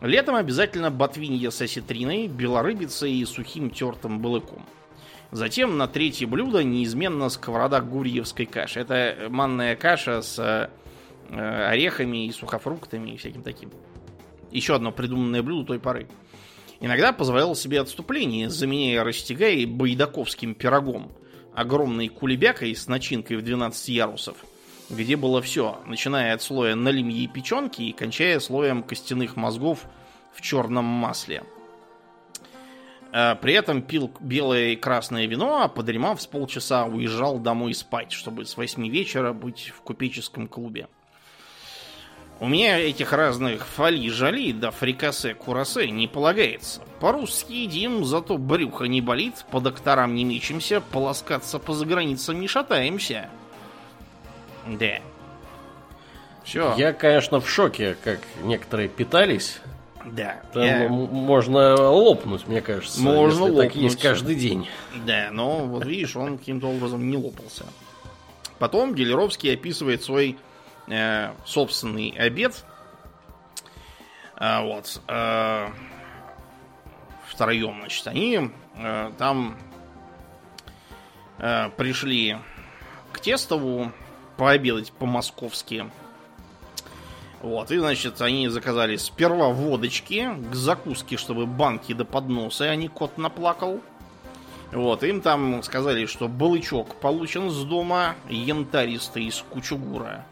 Летом 0.00 0.36
обязательно 0.36 0.90
ботвинья 0.92 1.50
с 1.50 1.60
осетриной, 1.60 2.28
белорыбицей 2.28 3.14
и 3.14 3.24
сухим 3.24 3.70
тертым 3.70 4.20
балыком. 4.20 4.64
Затем 5.32 5.76
на 5.76 5.88
третье 5.88 6.26
блюдо 6.26 6.62
неизменно 6.62 7.28
сковорода 7.28 7.80
гурьевской 7.80 8.46
каши. 8.46 8.80
Это 8.80 9.26
манная 9.28 9.74
каша 9.74 10.22
с 10.22 10.38
э, 10.38 10.68
орехами 11.30 12.26
и 12.26 12.32
сухофруктами 12.32 13.10
и 13.10 13.16
всяким 13.16 13.42
таким. 13.42 13.72
Еще 14.52 14.76
одно 14.76 14.92
придуманное 14.92 15.42
блюдо 15.42 15.66
той 15.66 15.80
поры. 15.80 16.06
Иногда 16.80 17.12
позволял 17.12 17.56
себе 17.56 17.80
отступление, 17.80 18.48
заменяя 18.50 19.02
растягай 19.02 19.66
байдаковским 19.66 20.54
пирогом, 20.54 21.10
огромной 21.54 22.06
кулебякой 22.06 22.74
с 22.76 22.86
начинкой 22.86 23.36
в 23.36 23.42
12 23.42 23.88
ярусов– 23.88 24.36
где 24.90 25.16
было 25.16 25.42
все, 25.42 25.80
начиная 25.86 26.34
от 26.34 26.42
слоя 26.42 26.74
налимьи 26.74 27.24
и 27.24 27.28
печенки 27.28 27.82
и 27.82 27.92
кончая 27.92 28.40
слоем 28.40 28.82
костяных 28.82 29.36
мозгов 29.36 29.80
в 30.32 30.40
черном 30.40 30.84
масле. 30.84 31.44
А 33.10 33.36
при 33.36 33.54
этом 33.54 33.82
пил 33.82 34.12
белое 34.20 34.70
и 34.70 34.76
красное 34.76 35.26
вино, 35.26 35.62
а 35.62 35.68
подремав 35.68 36.20
с 36.20 36.26
полчаса 36.26 36.84
уезжал 36.84 37.38
домой 37.38 37.74
спать, 37.74 38.12
чтобы 38.12 38.44
с 38.44 38.56
8 38.56 38.86
вечера 38.88 39.32
быть 39.32 39.72
в 39.74 39.80
купеческом 39.80 40.46
клубе. 40.46 40.88
У 42.40 42.46
меня 42.46 42.78
этих 42.78 43.12
разных 43.12 43.66
фали-жали 43.66 44.52
да 44.52 44.70
фрикасе-курасе 44.70 45.90
не 45.90 46.06
полагается. 46.06 46.82
По-русски 47.00 47.52
едим, 47.52 48.04
зато 48.04 48.38
брюхо 48.38 48.84
не 48.84 49.00
болит, 49.00 49.44
по 49.50 49.60
докторам 49.60 50.14
не 50.14 50.24
мечемся, 50.24 50.80
полоскаться 50.80 51.58
по 51.58 51.74
заграницам 51.74 52.40
не 52.40 52.46
шатаемся. 52.46 53.28
Да. 54.68 55.00
Все. 56.44 56.74
Я, 56.76 56.92
конечно, 56.92 57.40
в 57.40 57.48
шоке, 57.48 57.96
как 58.02 58.20
некоторые 58.42 58.88
питались. 58.88 59.60
Да. 60.04 60.40
Там 60.52 60.62
я... 60.62 60.88
можно 60.88 61.74
лопнуть, 61.74 62.46
мне 62.46 62.60
кажется. 62.60 63.00
Можно 63.02 63.30
если 63.30 63.42
лопнуть. 63.42 63.72
так 63.72 63.76
есть 63.76 64.00
каждый 64.00 64.34
день. 64.34 64.68
Да, 65.06 65.28
но 65.30 65.66
вот 65.66 65.84
видишь, 65.84 66.16
он 66.16 66.38
каким-то 66.38 66.68
образом 66.68 67.10
не 67.10 67.16
лопался. 67.16 67.64
Потом 68.58 68.94
Гелеровский 68.94 69.52
описывает 69.52 70.02
свой 70.02 70.38
э, 70.88 71.30
собственный 71.44 72.14
обед. 72.18 72.64
А, 74.36 74.62
вот. 74.62 75.00
Э, 75.08 75.68
втроем, 77.26 77.76
значит, 77.80 78.06
они 78.06 78.50
э, 78.76 79.12
там 79.18 79.58
э, 81.38 81.70
пришли 81.76 82.38
к 83.12 83.20
Тестову, 83.20 83.92
пообедать 84.38 84.92
по-московски. 84.92 85.90
Вот, 87.42 87.70
и, 87.70 87.78
значит, 87.78 88.20
они 88.22 88.48
заказали 88.48 88.96
сперва 88.96 89.48
водочки 89.48 90.28
к 90.50 90.54
закуске, 90.54 91.16
чтобы 91.16 91.46
банки 91.46 91.92
до 91.92 92.04
подноса, 92.04 92.64
и 92.64 92.68
они 92.68 92.88
кот 92.88 93.18
наплакал. 93.18 93.80
Вот, 94.72 95.02
им 95.02 95.20
там 95.20 95.62
сказали, 95.62 96.06
что 96.06 96.28
балычок 96.28 96.94
получен 96.96 97.50
с 97.50 97.64
дома, 97.64 98.14
янтаристый 98.28 99.24
из 99.24 99.44
кучугура. 99.50 100.24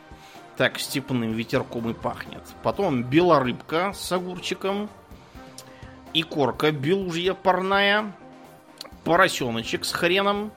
Так 0.56 0.78
степным 0.78 1.32
ветерком 1.32 1.90
и 1.90 1.94
пахнет. 1.94 2.42
Потом 2.62 3.02
белорыбка 3.02 3.92
с 3.94 4.10
огурчиком, 4.10 4.88
и 6.12 6.22
корка 6.22 6.72
белужья 6.72 7.34
парная, 7.34 8.12
поросеночек 9.04 9.84
с 9.84 9.92
хреном, 9.92 10.50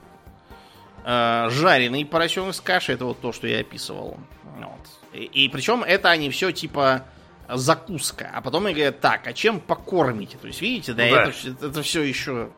жареный 1.04 2.04
поросенок 2.04 2.54
с 2.54 2.60
кашей, 2.60 2.94
это 2.94 3.04
вот 3.06 3.20
то, 3.20 3.32
что 3.32 3.46
я 3.46 3.60
описывал. 3.60 4.18
Вот. 4.58 5.14
И, 5.14 5.24
и 5.44 5.48
причем 5.48 5.82
это 5.82 6.10
они 6.10 6.30
все 6.30 6.50
типа 6.52 7.06
закуска. 7.48 8.30
А 8.32 8.40
потом 8.40 8.66
они 8.66 8.74
говорят, 8.74 9.00
так, 9.00 9.26
а 9.26 9.32
чем 9.32 9.60
покормите? 9.60 10.38
То 10.38 10.46
есть, 10.46 10.60
видите, 10.60 10.92
да, 10.92 11.08
да. 11.10 11.22
Это, 11.24 11.66
это 11.66 11.82
все 11.82 12.02
еще, 12.02 12.50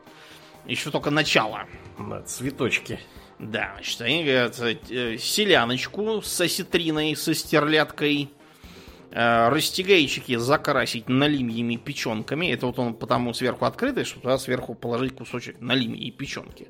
еще 0.67 0.91
только 0.91 1.11
начало. 1.11 1.67
Да, 1.99 2.23
цветочки. 2.23 2.99
Да, 3.39 3.73
значит, 3.75 4.01
они 4.03 4.25
говорят, 4.25 4.59
э, 4.61 5.19
селяночку 5.19 6.23
с 6.23 6.41
осетриной, 6.41 7.17
со 7.17 7.35
стерляткой, 7.35 8.31
э, 9.11 9.49
растягайчики 9.49 10.37
закрасить 10.37 11.09
налимьями 11.09 11.77
печенками. 11.77 12.53
Это 12.53 12.67
вот 12.67 12.79
он 12.79 12.95
потому 12.95 13.35
сверху 13.35 13.65
открытый, 13.65 14.05
что 14.05 14.21
туда 14.21 14.39
сверху 14.39 14.75
положить 14.75 15.17
кусочек 15.17 15.61
налимьи 15.61 16.07
и 16.07 16.11
печенки. 16.11 16.69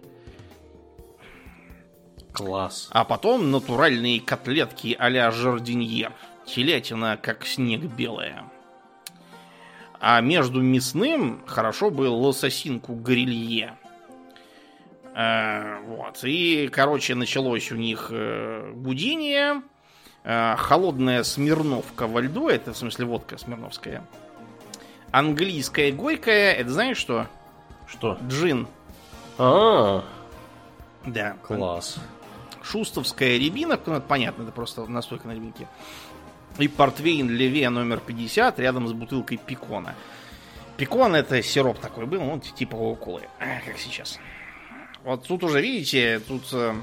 Класс. 2.33 2.89
А 2.91 3.05
потом 3.05 3.51
натуральные 3.51 4.21
котлетки 4.21 4.97
а-ля 4.99 5.31
жардиньер. 5.31 6.13
Телятина, 6.47 7.19
как 7.21 7.45
снег 7.47 7.83
белая. 7.83 8.45
А 10.01 10.21
между 10.21 10.61
мясным 10.61 11.43
хорошо 11.47 11.91
бы 11.91 12.09
лососинку 12.09 12.95
грилье. 12.95 13.77
Э, 15.15 15.81
вот. 15.87 16.21
И, 16.25 16.69
короче, 16.73 17.15
началось 17.15 17.71
у 17.71 17.77
них 17.77 18.09
э, 18.11 18.73
гудение. 18.75 19.63
Э, 20.25 20.57
холодная 20.57 21.23
смирновка 21.23 22.07
во 22.07 22.23
льду. 22.23 22.49
Это, 22.49 22.73
в 22.73 22.77
смысле, 22.77 23.05
водка 23.05 23.39
смирновская. 23.39 24.05
Английская 25.13 25.93
горькая. 25.93 26.55
Это 26.55 26.71
знаешь 26.71 26.97
что? 26.97 27.27
Что? 27.87 28.19
Джин. 28.27 28.67
А, 29.39 29.43
-а, 29.43 30.01
-а. 30.01 31.11
Да. 31.11 31.37
Класс 31.43 31.99
шустовская 32.63 33.39
рябина, 33.39 33.79
ну, 33.87 33.95
это 33.95 34.07
понятно, 34.07 34.43
это 34.43 34.53
просто 34.53 34.87
настойка 34.87 35.29
на 35.29 35.33
рябинке, 35.33 35.67
и 36.59 36.69
портвейн 36.69 37.29
Леве 37.29 37.69
номер 37.71 38.01
50 38.01 38.59
рядом 38.59 38.89
с 38.89 38.93
бутылкой 38.93 39.39
пикона. 39.39 39.95
Пекон 40.77 41.15
это 41.15 41.43
сироп 41.43 41.79
такой 41.79 42.07
был, 42.07 42.21
ну, 42.23 42.41
типа 42.41 42.77
кока 42.77 43.27
как 43.39 43.79
сейчас. 43.79 44.19
Вот 45.05 45.27
тут 45.27 45.45
уже, 45.45 45.61
видите, 45.61 46.21
тут 46.21 46.45
э, 46.53 46.75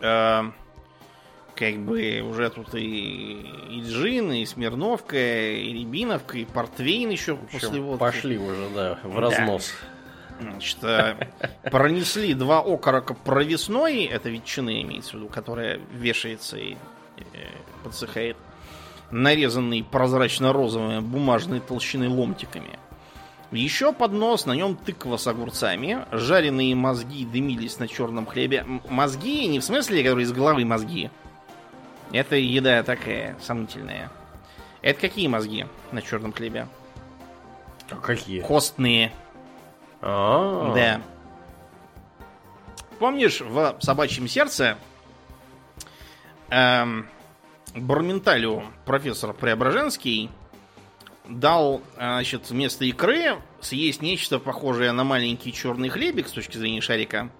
э, 0.00 0.42
как 1.54 1.76
бы 1.78 2.20
уже 2.20 2.50
тут 2.50 2.74
и, 2.74 3.46
и 3.70 3.82
джин, 3.82 4.32
и 4.32 4.44
смирновка, 4.44 5.16
и 5.16 5.72
рябиновка, 5.72 6.38
и 6.38 6.44
портвейн 6.44 7.10
еще 7.10 7.36
после 7.36 7.80
водки. 7.80 8.00
Пошли 8.00 8.38
уже, 8.38 8.68
да, 8.74 8.98
в 9.04 9.18
разнос. 9.18 9.72
Значит, 10.40 10.78
э, 10.82 11.28
пронесли 11.70 12.34
два 12.34 12.60
окорока 12.60 13.14
провесной, 13.14 14.04
это 14.04 14.28
ветчины 14.28 14.82
имеется 14.82 15.12
в 15.12 15.14
виду, 15.14 15.28
которая 15.28 15.80
вешается 15.92 16.56
и 16.56 16.74
э, 16.74 17.24
подсыхает, 17.84 18.36
нарезанный 19.10 19.84
прозрачно-розовыми 19.84 21.00
бумажной 21.00 21.60
толщины 21.60 22.08
ломтиками. 22.08 22.78
Еще 23.52 23.92
поднос, 23.92 24.46
на 24.46 24.52
нем 24.52 24.74
тыква 24.74 25.16
с 25.16 25.26
огурцами, 25.28 26.04
жареные 26.10 26.74
мозги 26.74 27.24
дымились 27.24 27.78
на 27.78 27.86
черном 27.86 28.26
хлебе. 28.26 28.66
Мозги 28.88 29.46
не 29.46 29.60
в 29.60 29.64
смысле, 29.64 30.02
которые 30.02 30.24
из 30.24 30.32
головы 30.32 30.64
мозги. 30.64 31.10
Это 32.10 32.34
еда 32.34 32.82
такая, 32.82 33.36
сомнительная. 33.40 34.10
Это 34.82 35.00
какие 35.00 35.28
мозги 35.28 35.66
на 35.92 36.02
черном 36.02 36.32
хлебе? 36.32 36.66
А 37.90 37.96
какие? 37.96 38.40
Костные. 38.40 39.12
А, 40.06 40.74
Да. 40.74 41.00
Помнишь, 42.98 43.40
в 43.40 43.76
собачьем 43.80 44.28
сердце 44.28 44.76
эм, 46.50 47.08
Барменталю 47.74 48.64
профессор 48.84 49.32
Преображенский 49.32 50.30
дал, 51.26 51.80
э, 51.96 52.00
значит, 52.00 52.50
вместо 52.50 52.84
икры 52.84 53.38
съесть 53.60 54.02
нечто 54.02 54.38
похожее 54.38 54.92
на 54.92 55.04
маленький 55.04 55.52
черный 55.52 55.88
хлебик 55.88 56.28
с 56.28 56.32
точки 56.32 56.58
зрения 56.58 56.82
шарика. 56.82 57.30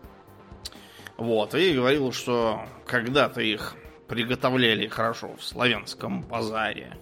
Вот, 1.19 1.55
и 1.55 1.75
говорил, 1.75 2.13
что 2.13 2.67
когда-то 2.87 3.43
их 3.43 3.77
приготовляли 4.09 4.89
хорошо 4.89 5.37
в 5.37 5.45
славянском 5.45 6.23
базаре. 6.23 6.97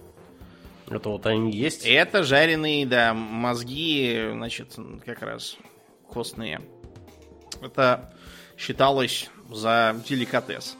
Это 0.95 1.09
вот 1.09 1.25
они 1.25 1.51
есть? 1.51 1.85
Это 1.85 2.23
жареные, 2.23 2.85
да, 2.85 3.13
мозги, 3.13 4.29
значит, 4.31 4.75
как 5.05 5.21
раз 5.21 5.57
костные. 6.07 6.61
Это 7.61 8.13
считалось 8.57 9.29
за 9.49 9.95
деликатес. 10.07 10.77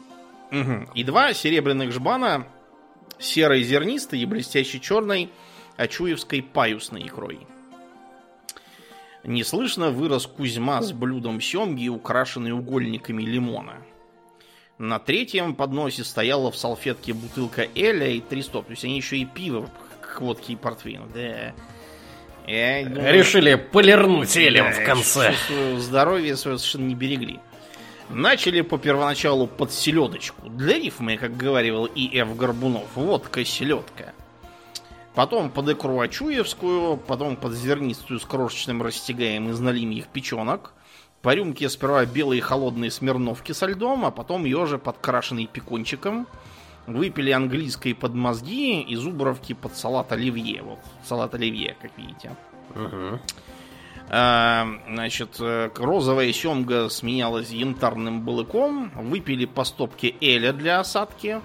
Мгм. 0.50 0.88
И 0.94 1.04
два 1.04 1.32
серебряных 1.34 1.92
жбана 1.92 2.46
серой 3.18 3.62
зернистой 3.62 4.20
и 4.20 4.26
блестящей 4.26 4.80
черной 4.80 5.30
очуевской 5.76 6.42
паюсной 6.42 7.06
икрой. 7.06 7.46
Неслышно 9.24 9.90
вырос 9.90 10.26
Кузьма 10.26 10.82
с 10.82 10.92
блюдом 10.92 11.40
семги, 11.40 11.88
украшенный 11.88 12.52
угольниками 12.52 13.22
лимона. 13.22 13.82
На 14.76 14.98
третьем 14.98 15.54
подносе 15.54 16.04
стояла 16.04 16.50
в 16.50 16.56
салфетке 16.56 17.14
бутылка 17.14 17.66
Эля 17.74 18.08
и 18.08 18.20
три 18.20 18.42
стоп. 18.42 18.66
То 18.66 18.72
есть 18.72 18.84
они 18.84 18.96
еще 18.96 19.16
и 19.16 19.24
пиво 19.24 19.70
к 20.14 20.20
водке 20.20 20.54
и 20.54 20.56
портвейну. 20.56 21.06
Да. 21.12 21.52
Я 22.46 22.84
думаю, 22.84 23.14
Решили 23.14 23.54
полирнуть 23.54 24.36
элем 24.36 24.64
да, 24.64 24.72
в 24.72 24.84
конце. 24.84 25.32
чувствую, 25.32 25.80
здоровье 25.80 26.36
свое 26.36 26.58
совершенно 26.58 26.86
не 26.86 26.94
берегли. 26.94 27.40
Начали 28.10 28.60
по 28.60 28.76
первоначалу 28.76 29.46
под 29.46 29.72
селедочку. 29.72 30.48
Для 30.50 30.78
рифмы, 30.78 31.16
как 31.16 31.36
говорил 31.36 31.86
и 31.86 32.18
Ф. 32.18 32.36
Горбунов, 32.36 32.84
водка 32.94 33.44
селедка. 33.44 34.12
Потом 35.14 35.48
под 35.48 35.70
икру 35.70 36.00
очуевскую, 36.00 36.96
потом 36.98 37.36
под 37.36 37.54
зернистую 37.54 38.20
с 38.20 38.24
крошечным 38.24 38.82
растягаем 38.82 39.48
из 39.48 39.60
налимьих 39.60 40.08
печенок. 40.08 40.72
По 41.22 41.34
рюмке 41.34 41.70
сперва 41.70 42.04
белые 42.04 42.42
холодные 42.42 42.90
смирновки 42.90 43.52
со 43.52 43.66
льдом, 43.66 44.04
а 44.04 44.10
потом 44.10 44.44
еже 44.44 44.76
подкрашенный 44.76 45.46
пекончиком. 45.46 46.26
Выпили 46.86 47.30
английской 47.30 47.94
под 47.94 48.14
мозги 48.14 48.82
и 48.82 48.94
зубровки 48.96 49.54
под 49.54 49.74
салат 49.76 50.12
оливье. 50.12 50.62
Вот 50.62 50.80
салат 51.04 51.34
оливье, 51.34 51.76
как 51.80 51.90
видите. 51.96 52.36
А, 54.10 54.66
Значит, 54.88 55.36
э, 55.40 55.70
розовая 55.76 56.32
семга 56.32 56.88
сменялась 56.90 57.50
янтарным 57.50 58.20
балыком. 58.20 58.90
Выпили 58.94 59.46
по 59.46 59.64
стопке 59.64 60.14
эля 60.20 60.52
для 60.52 60.80
осадки. 60.80 61.40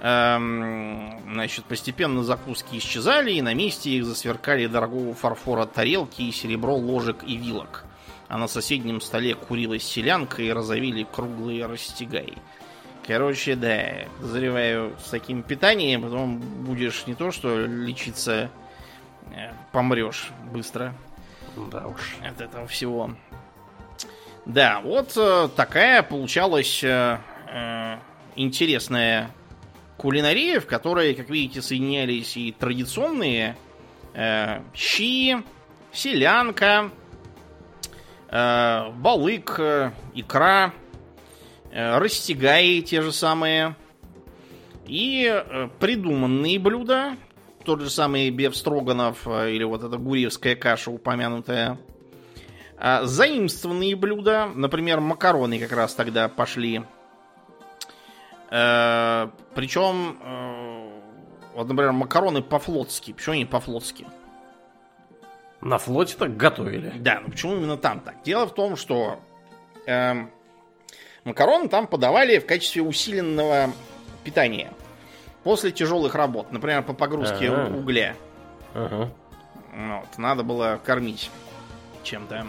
Эм, 0.00 1.20
Значит, 1.32 1.64
постепенно 1.64 2.22
закуски 2.22 2.78
исчезали, 2.78 3.32
и 3.32 3.42
на 3.42 3.52
месте 3.52 3.90
их 3.90 4.04
засверкали 4.04 4.66
дорогого 4.66 5.14
фарфора 5.14 5.66
тарелки 5.66 6.22
и 6.22 6.32
серебро 6.32 6.76
ложек 6.76 7.24
и 7.26 7.36
вилок. 7.36 7.84
А 8.28 8.38
на 8.38 8.46
соседнем 8.46 9.00
столе 9.00 9.34
курилась 9.34 9.82
селянка 9.82 10.40
и 10.42 10.50
разовили 10.50 11.04
круглые 11.10 11.66
растягаи. 11.66 12.38
Короче, 13.10 13.56
да, 13.56 14.06
подозреваю, 14.20 14.96
с 15.04 15.10
таким 15.10 15.42
питанием 15.42 16.02
потом 16.02 16.38
будешь 16.38 17.08
не 17.08 17.16
то 17.16 17.32
что 17.32 17.66
лечиться, 17.66 18.52
э, 19.34 19.50
помрешь 19.72 20.28
быстро 20.52 20.94
Да 21.72 21.88
уж. 21.88 22.14
от 22.24 22.40
этого 22.40 22.68
всего. 22.68 23.10
Да, 24.46 24.80
вот 24.84 25.14
э, 25.16 25.48
такая 25.56 26.04
получалась 26.04 26.84
э, 26.84 27.18
э, 27.52 27.98
интересная 28.36 29.32
кулинария, 29.96 30.60
в 30.60 30.66
которой, 30.66 31.16
как 31.16 31.30
видите, 31.30 31.62
соединялись 31.62 32.36
и 32.36 32.52
традиционные 32.52 33.56
э, 34.14 34.60
щи, 34.72 35.36
селянка, 35.90 36.90
э, 38.28 38.90
балык, 38.92 39.58
икра, 40.14 40.72
растягаи 41.72 42.80
те 42.80 43.02
же 43.02 43.12
самые, 43.12 43.76
и 44.90 45.24
э, 45.24 45.68
придуманные 45.78 46.58
блюда, 46.58 47.16
тот 47.64 47.80
же 47.80 47.90
самый 47.90 48.28
Беф 48.30 48.56
Строганов 48.56 49.26
э, 49.26 49.52
или 49.52 49.62
вот 49.62 49.84
эта 49.84 49.96
гурьевская 49.96 50.56
каша 50.56 50.90
упомянутая. 50.90 51.78
А 52.76 53.04
заимствованные 53.04 53.94
блюда, 53.94 54.50
например, 54.52 55.00
макароны 55.00 55.60
как 55.60 55.70
раз 55.72 55.94
тогда 55.94 56.28
пошли. 56.28 56.82
Э, 58.50 59.28
причем, 59.54 60.18
э, 60.22 61.00
вот, 61.54 61.68
например, 61.68 61.92
макароны 61.92 62.42
по-флотски. 62.42 63.12
Почему 63.12 63.34
они 63.34 63.44
по-флотски? 63.44 64.06
На 65.60 65.78
флоте 65.78 66.16
так 66.16 66.36
готовили. 66.36 66.94
Да, 66.98 67.20
ну 67.22 67.30
почему 67.30 67.54
именно 67.54 67.76
там 67.76 68.00
так? 68.00 68.22
Дело 68.24 68.46
в 68.46 68.54
том, 68.54 68.74
что 68.74 69.20
эм, 69.86 70.32
макароны 71.24 71.68
там 71.68 71.86
подавали 71.86 72.38
в 72.38 72.46
качестве 72.46 72.82
усиленного 72.82 73.70
питания. 74.24 74.72
После 75.44 75.70
тяжелых 75.70 76.14
работ, 76.14 76.52
например, 76.52 76.82
по 76.82 76.92
погрузке 76.92 77.50
Ага. 77.50 77.74
угля. 77.76 78.14
Ага. 78.74 79.10
Вот, 79.74 80.18
надо 80.18 80.42
было 80.42 80.80
кормить 80.84 81.30
чем-то. 82.02 82.46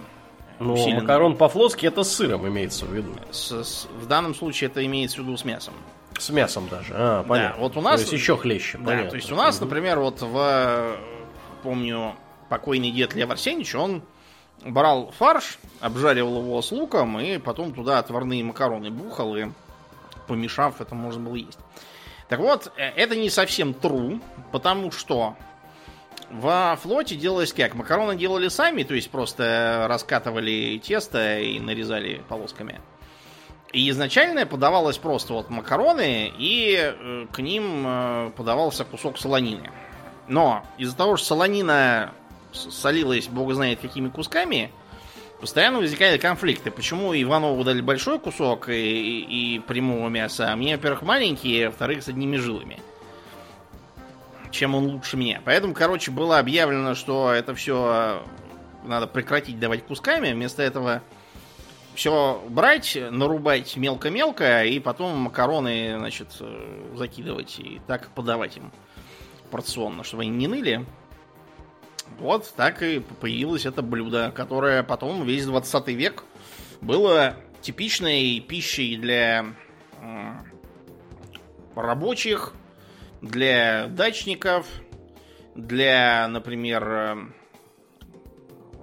Ну, 0.59 0.73
усиленным. 0.73 1.03
макарон 1.03 1.37
по-флотски 1.37 1.85
это 1.87 2.03
с 2.03 2.13
сыром 2.15 2.47
имеется 2.47 2.85
в 2.85 2.93
виду. 2.93 3.13
С- 3.31 3.63
с- 3.63 3.87
в 3.99 4.05
данном 4.07 4.35
случае 4.35 4.69
это 4.69 4.85
имеется 4.85 5.17
в 5.21 5.23
виду 5.23 5.35
с 5.37 5.43
мясом. 5.45 5.73
С 6.19 6.29
мясом 6.29 6.67
даже. 6.69 6.93
А, 6.95 7.23
понятно. 7.23 7.61
вот 7.61 7.77
у 7.77 7.81
нас- 7.81 7.95
То 7.95 8.01
есть 8.01 8.13
еще 8.13 8.37
хлеще, 8.37 8.77
Да, 8.77 8.85
понятно. 8.85 9.09
то 9.11 9.15
есть 9.15 9.31
у 9.31 9.35
нас, 9.35 9.59
например, 9.59 9.99
вот 9.99 10.21
в, 10.21 10.97
помню, 11.63 12.13
покойный 12.49 12.91
дед 12.91 13.15
Лев 13.15 13.29
Арсеньевич, 13.31 13.73
он 13.73 14.03
брал 14.65 15.11
фарш, 15.17 15.57
обжаривал 15.79 16.41
его 16.41 16.61
с 16.61 16.71
луком, 16.71 17.19
и 17.19 17.37
потом 17.37 17.73
туда 17.73 17.99
отварные 17.99 18.43
макароны 18.43 18.91
бухал, 18.91 19.35
и 19.35 19.47
помешав, 20.27 20.81
это 20.81 20.95
можно 20.95 21.23
было 21.23 21.35
есть. 21.35 21.59
Так 22.29 22.39
вот, 22.39 22.71
э, 22.77 22.83
это 22.95 23.15
не 23.15 23.29
совсем 23.29 23.71
true, 23.71 24.21
потому 24.51 24.91
что 24.91 25.35
во 26.29 26.77
флоте 26.81 27.15
делалось 27.15 27.53
как? 27.53 27.75
Макароны 27.75 28.15
делали 28.15 28.47
сами, 28.47 28.83
то 28.83 28.93
есть 28.93 29.09
просто 29.09 29.85
раскатывали 29.89 30.81
тесто 30.83 31.39
и 31.39 31.59
нарезали 31.59 32.21
полосками. 32.29 32.79
И 33.73 33.89
изначально 33.89 34.45
подавалось 34.45 34.97
просто 34.97 35.33
вот 35.33 35.49
макароны, 35.49 36.31
и 36.37 36.77
э, 36.77 37.27
к 37.31 37.39
ним 37.39 37.83
э, 37.85 38.31
подавался 38.35 38.85
кусок 38.85 39.17
солонины. 39.17 39.71
Но 40.27 40.63
из-за 40.77 40.95
того, 40.95 41.17
что 41.17 41.27
солонина 41.27 42.13
солилась 42.53 43.27
бог 43.27 43.53
знает 43.53 43.79
какими 43.79 44.09
кусками, 44.09 44.71
постоянно 45.39 45.79
возникали 45.79 46.17
конфликты. 46.17 46.71
Почему 46.71 47.13
Иванову 47.13 47.63
дали 47.63 47.81
большой 47.81 48.19
кусок 48.19 48.69
и, 48.69 48.73
и- 48.73 49.55
и 49.55 49.59
прямого 49.59 50.09
мяса, 50.09 50.51
а 50.51 50.55
мне, 50.55 50.75
во-первых, 50.75 51.01
маленький, 51.01 51.63
а 51.63 51.67
во-вторых, 51.69 52.03
с 52.03 52.07
одними 52.07 52.37
жилами. 52.37 52.79
Чем 54.51 54.75
он 54.75 54.85
лучше 54.87 55.15
меня. 55.17 55.41
Поэтому, 55.45 55.73
короче, 55.73 56.11
было 56.11 56.37
объявлено, 56.37 56.93
что 56.93 57.31
это 57.31 57.55
все 57.55 58.21
надо 58.83 59.07
прекратить 59.07 59.59
давать 59.59 59.85
кусками. 59.85 60.33
Вместо 60.33 60.61
этого 60.61 61.01
все 61.95 62.43
брать, 62.49 62.97
нарубать 63.11 63.75
мелко-мелко, 63.77 64.63
и 64.65 64.79
потом 64.79 65.17
макароны, 65.17 65.95
значит, 65.97 66.27
э, 66.39 66.93
закидывать 66.95 67.59
и 67.59 67.81
так 67.87 68.09
подавать 68.09 68.57
им 68.57 68.71
порционно, 69.51 70.03
чтобы 70.03 70.23
они 70.23 70.31
не 70.31 70.47
ныли. 70.47 70.85
Вот 72.19 72.51
так 72.55 72.83
и 72.83 72.99
появилось 72.99 73.65
это 73.65 73.81
блюдо, 73.81 74.31
которое 74.35 74.83
потом 74.83 75.25
весь 75.25 75.45
20 75.45 75.87
век 75.89 76.23
было 76.81 77.35
типичной 77.61 78.39
пищей 78.39 78.97
для 78.97 79.45
рабочих, 81.75 82.53
для 83.21 83.87
дачников, 83.87 84.67
для, 85.55 86.27
например, 86.27 87.33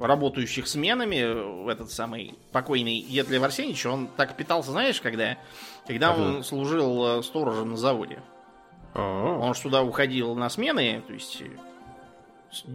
работающих 0.00 0.68
сменами, 0.68 1.70
этот 1.70 1.90
самый 1.90 2.34
покойный 2.52 3.02
дед 3.02 3.28
Лев 3.30 3.42
Арсеньевич, 3.42 3.84
он 3.86 4.08
так 4.08 4.36
питался, 4.36 4.70
знаешь, 4.70 5.00
когда? 5.00 5.38
Когда 5.86 6.10
ага. 6.10 6.20
он 6.20 6.44
служил 6.44 7.18
э, 7.18 7.22
сторожем 7.22 7.70
на 7.70 7.76
заводе. 7.76 8.22
А-а-а. 8.94 9.38
Он 9.38 9.54
же 9.54 9.62
туда 9.62 9.82
уходил 9.82 10.34
на 10.34 10.48
смены, 10.50 11.02
то 11.06 11.12
есть 11.12 11.42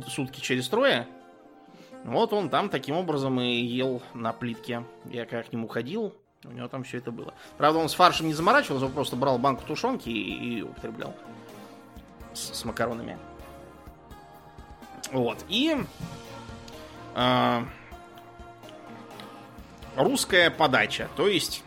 сутки 0.07 0.39
через 0.39 0.67
трое. 0.67 1.07
Вот 2.03 2.33
он 2.33 2.49
там 2.49 2.69
таким 2.69 2.95
образом 2.95 3.39
и 3.39 3.55
ел 3.55 4.01
на 4.13 4.33
плитке. 4.33 4.83
Я 5.05 5.25
как 5.25 5.49
к 5.49 5.53
нему 5.53 5.67
ходил, 5.67 6.13
у 6.43 6.51
него 6.51 6.67
там 6.67 6.83
все 6.83 6.97
это 6.97 7.11
было. 7.11 7.33
Правда, 7.57 7.79
он 7.79 7.89
с 7.89 7.93
фаршем 7.93 8.27
не 8.27 8.33
заморачивался, 8.33 8.85
он 8.85 8.91
просто 8.91 9.15
брал 9.15 9.37
банку 9.37 9.63
тушенки 9.65 10.09
и, 10.09 10.57
и 10.57 10.61
употреблял 10.61 11.15
с, 12.33 12.59
с 12.59 12.65
макаронами. 12.65 13.17
Вот. 15.11 15.45
И 15.47 15.77
э, 17.15 17.61
русская 19.95 20.49
подача. 20.49 21.07
То 21.15 21.27
есть 21.27 21.63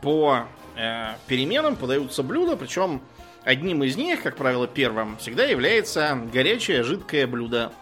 по 0.00 0.46
э, 0.76 1.14
переменам 1.26 1.76
подаются 1.76 2.22
блюда, 2.22 2.56
причем 2.56 3.02
одним 3.48 3.82
из 3.82 3.96
них, 3.96 4.22
как 4.22 4.36
правило, 4.36 4.66
первым, 4.66 5.16
всегда 5.16 5.44
является 5.44 6.20
горячее 6.30 6.82
жидкое 6.82 7.26
блюдо. 7.26 7.72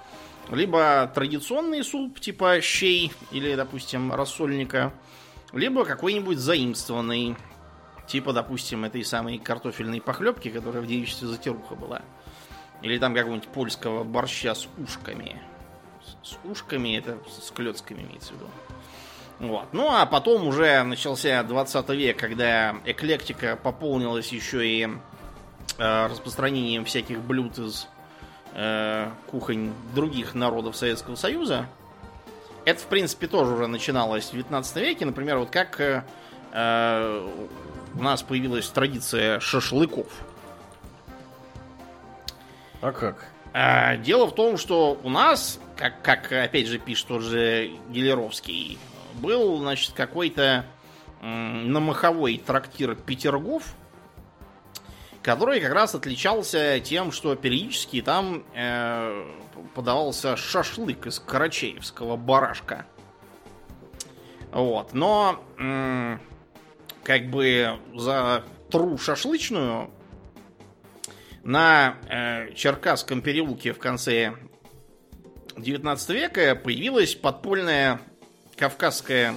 Либо 0.49 1.11
традиционный 1.12 1.83
суп 1.83 2.21
типа 2.21 2.61
щей 2.61 3.12
или, 3.33 3.57
допустим, 3.57 4.12
рассольника, 4.12 4.93
либо 5.53 5.85
какой-нибудь 5.85 6.39
заимствованный, 6.39 7.35
типа, 8.07 8.33
допустим, 8.33 8.85
этой 8.85 9.05
самой 9.05 9.39
картофельной 9.39 10.01
похлебки, 10.01 10.51
которая 10.51 10.83
в 10.83 10.87
девичестве 10.87 11.27
затируха 11.27 11.75
была. 11.75 12.03
Или 12.83 12.99
там 12.99 13.12
какого-нибудь 13.12 13.49
польского 13.49 14.05
борща 14.05 14.55
с 14.55 14.69
ушками. 14.79 15.43
С 16.23 16.39
ушками, 16.45 16.97
это 16.97 17.19
с 17.29 17.51
клетками 17.51 18.03
имеется 18.03 18.35
в 18.35 18.37
виду. 18.37 18.47
Вот. 19.41 19.67
Ну 19.73 19.91
а 19.91 20.07
потом 20.07 20.47
уже 20.47 20.85
начался 20.85 21.43
20 21.43 21.89
век, 21.91 22.17
когда 22.19 22.77
эклектика 22.85 23.57
пополнилась 23.57 24.29
еще 24.29 24.64
и 24.64 24.89
распространением 25.79 26.85
всяких 26.85 27.21
блюд 27.21 27.59
из 27.59 27.89
э, 28.55 29.11
кухонь 29.31 29.73
других 29.95 30.35
народов 30.35 30.77
Советского 30.77 31.14
Союза. 31.14 31.67
Это, 32.64 32.81
в 32.81 32.87
принципе, 32.87 33.27
тоже 33.29 33.53
уже 33.53 33.67
начиналось 33.67 34.31
в 34.31 34.33
19 34.33 34.77
веке. 34.77 35.05
Например, 35.05 35.39
вот 35.39 35.51
как 35.51 35.81
э, 35.81 36.03
э, 36.53 37.29
у 37.95 38.03
нас 38.03 38.23
появилась 38.23 38.69
традиция 38.69 39.39
шашлыков. 39.41 40.07
А 42.81 42.93
как? 42.93 43.29
Дело 44.03 44.27
в 44.27 44.35
том, 44.35 44.59
что 44.59 45.01
у 45.03 45.09
нас, 45.09 45.59
как, 45.77 46.03
как 46.03 46.31
опять 46.31 46.67
же 46.67 46.79
пишет 46.79 47.07
тот 47.07 47.23
же 47.23 47.71
Гелеровский, 47.89 48.79
был, 49.14 49.57
значит, 49.59 49.93
какой-то 49.95 50.67
на 51.23 51.81
маховой 51.81 52.37
трактир 52.37 52.95
Петергоф, 52.95 53.75
который 55.27 55.61
как 55.61 55.72
раз 55.72 55.93
отличался 55.93 56.79
тем, 56.79 57.11
что 57.11 57.35
периодически 57.35 58.01
там 58.01 58.45
э, 58.55 59.27
подавался 59.74 60.37
шашлык 60.37 61.09
из 61.09 61.18
карачеевского 61.18 62.16
барашка. 62.16 62.87
Вот. 64.53 64.95
Но 64.95 65.45
м, 65.59 66.20
как 67.03 67.29
бы 67.29 67.77
за 67.93 68.45
тру 68.70 68.97
шашлычную 68.99 69.91
на 71.43 71.97
э, 72.09 72.53
Черкасском 72.55 73.20
переулке 73.20 73.72
в 73.72 73.81
конце 73.81 74.33
19 75.57 76.09
века 76.11 76.55
появилась 76.55 77.16
подпольная 77.16 78.01
кавказская 78.57 79.35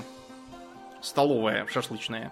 столовая 1.02 1.66
шашлычная. 1.66 2.32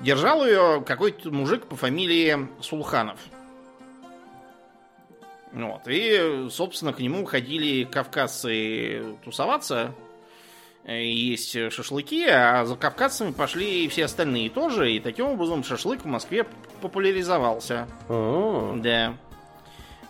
Держал 0.00 0.46
ее 0.46 0.82
какой-то 0.86 1.30
мужик 1.30 1.66
по 1.66 1.76
фамилии 1.76 2.48
Сулханов. 2.60 3.18
Вот. 5.52 5.82
И, 5.86 6.48
собственно, 6.50 6.92
к 6.92 7.00
нему 7.00 7.24
ходили 7.24 7.84
кавказцы 7.84 9.16
тусоваться– 9.24 9.94
есть 10.96 11.52
шашлыки, 11.70 12.26
а 12.26 12.64
за 12.64 12.74
кавказцами 12.76 13.32
пошли 13.32 13.84
и 13.84 13.88
все 13.88 14.06
остальные 14.06 14.50
тоже, 14.50 14.92
и 14.92 15.00
таким 15.00 15.26
образом 15.26 15.62
шашлык 15.62 16.02
в 16.02 16.06
Москве 16.06 16.46
популяризовался. 16.80 17.86
О. 18.08 18.74
Да. 18.76 19.14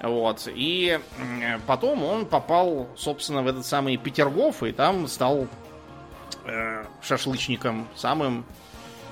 Вот. 0.01 0.49
И 0.55 1.01
потом 1.66 2.05
он 2.05 2.26
попал, 2.26 2.89
собственно, 2.97 3.43
в 3.43 3.49
этот 3.49 3.66
самый 3.66 3.97
Петергоф, 3.97 4.62
и 4.62 4.70
там 4.70 5.09
стал 5.09 5.49
э, 6.45 6.84
шашлычником, 7.03 7.89
самым, 7.97 8.45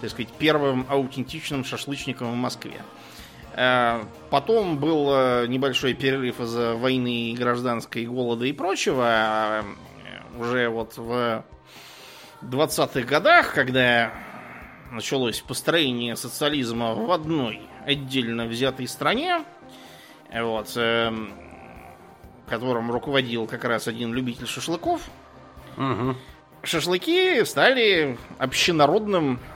так 0.01 0.11
сказать, 0.11 0.32
первым 0.38 0.86
аутентичным 0.88 1.64
шашлычником 1.64 2.32
в 2.32 2.36
Москве. 2.36 2.82
Э, 3.55 4.05
потом 4.30 4.78
был 4.78 5.09
э, 5.12 5.47
небольшой 5.49 5.94
перерыв 5.94 6.40
из-за 6.40 6.74
войны, 6.74 7.34
гражданской, 7.36 8.07
голода 8.07 8.44
и 8.44 8.53
прочего. 8.53 9.05
А 9.07 9.64
уже 10.38 10.68
вот 10.68 10.97
в 10.97 11.44
20-х 12.42 13.01
годах, 13.03 13.55
когда 13.55 14.12
началось 14.90 15.40
построение 15.40 16.16
социализма 16.16 16.94
в 16.94 17.11
одной 17.11 17.62
отдельно 17.84 18.47
взятой 18.47 18.88
стране, 18.88 19.42
вот, 20.32 20.72
э, 20.76 21.12
которым 22.49 22.90
руководил 22.90 23.47
как 23.47 23.64
раз 23.64 23.88
один 23.88 24.12
любитель 24.12 24.47
шашлыков, 24.47 25.03
угу. 25.76 26.14
шашлыки 26.62 27.44
стали 27.44 28.18
общенародным 28.38 29.34
э, 29.34 29.55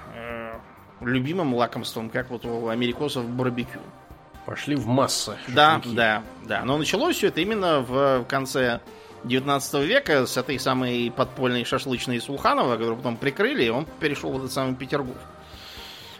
любимым 1.00 1.54
лакомством, 1.54 2.10
как 2.10 2.30
вот 2.30 2.44
у 2.44 2.68
америкосов 2.68 3.28
барбекю. 3.28 3.80
Пошли 4.46 4.74
в 4.74 4.86
массы. 4.86 5.36
Да, 5.48 5.80
да, 5.84 6.22
да. 6.44 6.64
Но 6.64 6.78
началось 6.78 7.16
все 7.16 7.28
это 7.28 7.40
именно 7.40 7.80
в 7.80 8.24
конце 8.24 8.80
19 9.24 9.86
века 9.86 10.26
с 10.26 10.36
этой 10.36 10.58
самой 10.58 11.10
подпольной 11.10 11.64
шашлычной 11.64 12.20
Сулханова, 12.20 12.72
которую 12.72 12.96
потом 12.96 13.16
прикрыли, 13.16 13.68
он 13.68 13.86
перешел 14.00 14.32
в 14.32 14.38
этот 14.38 14.52
самый 14.52 14.74
Петергоф. 14.74 15.16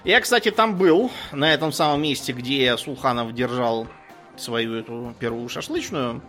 Я, 0.05 0.21
кстати, 0.21 0.51
там 0.51 0.77
был, 0.77 1.11
на 1.33 1.53
этом 1.53 1.73
самом 1.73 2.03
месте, 2.03 2.33
где 2.33 2.77
Сулханов 2.77 3.35
держал 3.35 3.87
свою 4.37 4.75
эту 4.75 5.15
первую 5.19 5.49
шашлычную. 5.49 6.23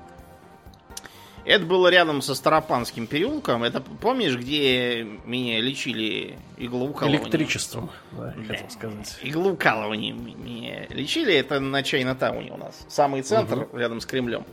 Это 1.43 1.65
было 1.65 1.87
рядом 1.87 2.21
со 2.21 2.35
Старопанским 2.35 3.07
переулком. 3.07 3.63
Это 3.63 3.81
помнишь, 3.81 4.35
где 4.37 5.03
меня 5.25 5.59
лечили 5.59 6.37
иглоукалыванием? 6.57 7.23
Электричеством, 7.23 7.89
да, 8.11 8.33
да. 8.37 8.43
хотел 8.53 8.69
сказать. 8.69 9.17
Иглоукалыванием 9.23 10.23
меня 10.23 10.85
лечили. 10.89 11.33
Это 11.33 11.59
на 11.59 11.81
Чайна-тауне 11.81 12.51
у 12.51 12.57
нас. 12.57 12.85
Самый 12.87 13.23
центр, 13.23 13.63
угу. 13.63 13.77
рядом 13.77 14.01
с 14.01 14.05
Кремлем. 14.05 14.45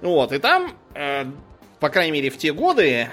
Вот, 0.00 0.32
и 0.32 0.38
там, 0.38 0.76
э, 0.94 1.24
по 1.80 1.88
крайней 1.88 2.12
мере, 2.12 2.30
в 2.30 2.38
те 2.38 2.52
годы 2.52 3.08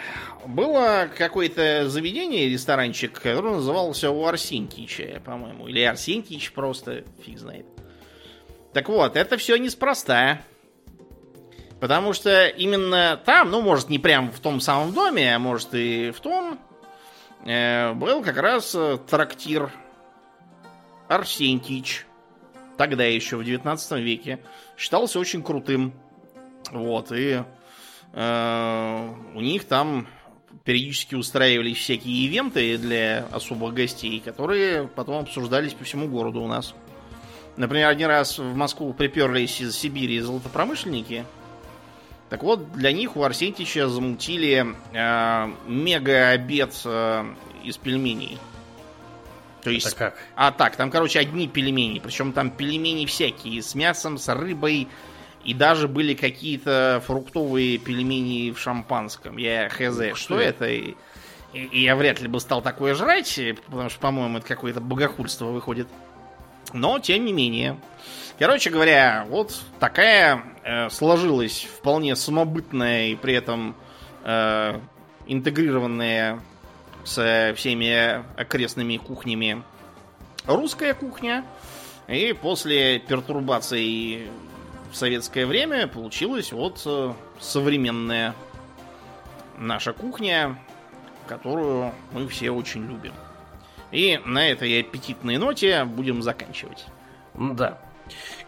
было 0.45 1.09
какое-то 1.15 1.89
заведение, 1.89 2.49
ресторанчик, 2.49 3.13
который 3.13 3.51
назывался 3.51 4.11
у 4.11 4.25
Арсентича, 4.25 5.21
по-моему. 5.25 5.67
Или 5.67 5.81
Арсентич 5.81 6.51
просто, 6.51 7.03
фиг 7.23 7.39
знает. 7.39 7.65
Так 8.73 8.89
вот, 8.89 9.15
это 9.15 9.37
все 9.37 9.55
неспроста. 9.57 10.41
Потому 11.85 12.13
что 12.13 12.47
именно 12.47 13.21
там, 13.25 13.51
ну, 13.51 13.61
может, 13.61 13.89
не 13.89 13.99
прям 13.99 14.31
в 14.31 14.39
том 14.39 14.59
самом 14.59 14.91
доме, 14.91 15.35
а 15.35 15.37
может 15.37 15.75
и 15.75 16.09
в 16.09 16.19
том, 16.19 16.57
э, 17.45 17.93
был 17.93 18.23
как 18.23 18.37
раз 18.37 18.75
трактир 19.07 19.71
Арсентич. 21.07 22.07
Тогда 22.75 23.03
еще, 23.03 23.37
в 23.37 23.43
19 23.43 23.99
веке. 23.99 24.39
Считался 24.79 25.19
очень 25.19 25.43
крутым. 25.43 25.93
Вот, 26.71 27.11
и 27.11 27.43
э, 28.13 29.09
у 29.35 29.41
них 29.41 29.65
там 29.65 30.07
периодически 30.63 31.13
устраивались 31.13 31.77
всякие 31.77 32.25
ивенты 32.25 32.79
для 32.79 33.27
особых 33.31 33.75
гостей, 33.75 34.19
которые 34.21 34.87
потом 34.87 35.21
обсуждались 35.21 35.75
по 35.75 35.83
всему 35.83 36.07
городу 36.07 36.41
у 36.41 36.47
нас. 36.47 36.73
Например, 37.57 37.89
один 37.89 38.07
раз 38.07 38.39
в 38.39 38.55
Москву 38.55 38.91
приперлись 38.91 39.61
из 39.61 39.77
Сибири 39.77 40.19
золотопромышленники. 40.19 41.25
Так 42.29 42.43
вот, 42.43 42.73
для 42.73 42.91
них 42.91 43.15
у 43.15 43.23
Арсентича 43.23 43.87
замутили 43.87 44.65
э, 44.93 45.53
мега-обед 45.67 46.73
э, 46.83 47.25
из 47.63 47.77
пельменей. 47.77 48.39
То 49.63 49.69
есть, 49.71 49.87
Это 49.87 49.95
как? 49.95 50.17
А 50.35 50.51
так, 50.51 50.75
там, 50.75 50.91
короче, 50.91 51.19
одни 51.19 51.47
пельмени. 51.47 51.99
Причем 51.99 52.33
там 52.33 52.51
пельмени 52.51 53.05
всякие. 53.05 53.61
С 53.61 53.73
мясом, 53.75 54.17
с 54.17 54.33
рыбой, 54.33 54.87
И 55.43 55.53
даже 55.53 55.87
были 55.87 56.15
какие-то 56.15 57.01
фруктовые 57.05 57.77
пельмени 57.77 58.51
в 58.51 58.59
шампанском. 58.59 59.37
Я 59.37 59.69
хз, 59.69 60.17
что 60.17 60.39
это? 60.39 60.67
И, 60.67 60.95
и 61.53 61.83
я 61.83 61.95
вряд 61.95 62.19
ли 62.19 62.27
бы 62.27 62.39
стал 62.39 62.63
такое 62.63 62.95
жрать, 62.95 63.39
потому 63.67 63.89
что, 63.89 63.99
по-моему, 63.99 64.39
это 64.39 64.47
какое-то 64.47 64.81
богохульство 64.81 65.45
выходит. 65.45 65.87
Но, 66.75 66.99
тем 66.99 67.23
не 67.23 67.31
менее. 67.31 67.79
Короче 68.37 68.69
говоря, 68.69 69.25
вот 69.29 69.57
такая 69.79 70.43
э, 70.63 70.89
сложилась 70.89 71.63
вполне 71.63 72.17
самобытная 72.17 73.07
и 73.07 73.15
при 73.15 73.33
этом 73.33 73.77
э, 74.25 74.77
интегрированная 75.25 76.41
со 77.05 77.53
всеми 77.55 78.25
окрестными 78.37 78.97
кухнями 78.97 79.63
русская 80.45 80.93
кухня. 80.93 81.45
И 82.09 82.33
после 82.33 82.99
пертурбаций 82.99 84.29
в 84.91 84.97
советское 84.97 85.45
время 85.45 85.87
получилась 85.87 86.51
вот 86.51 86.81
э, 86.85 87.13
современная 87.39 88.35
наша 89.57 89.93
кухня, 89.93 90.59
которую 91.25 91.93
мы 92.11 92.27
все 92.27 92.51
очень 92.51 92.85
любим. 92.85 93.13
И 93.95 94.19
на 94.25 94.49
этой 94.49 94.81
аппетитной 94.81 95.37
ноте 95.37 95.85
будем 95.85 96.21
заканчивать. 96.21 96.85
Да. 97.33 97.79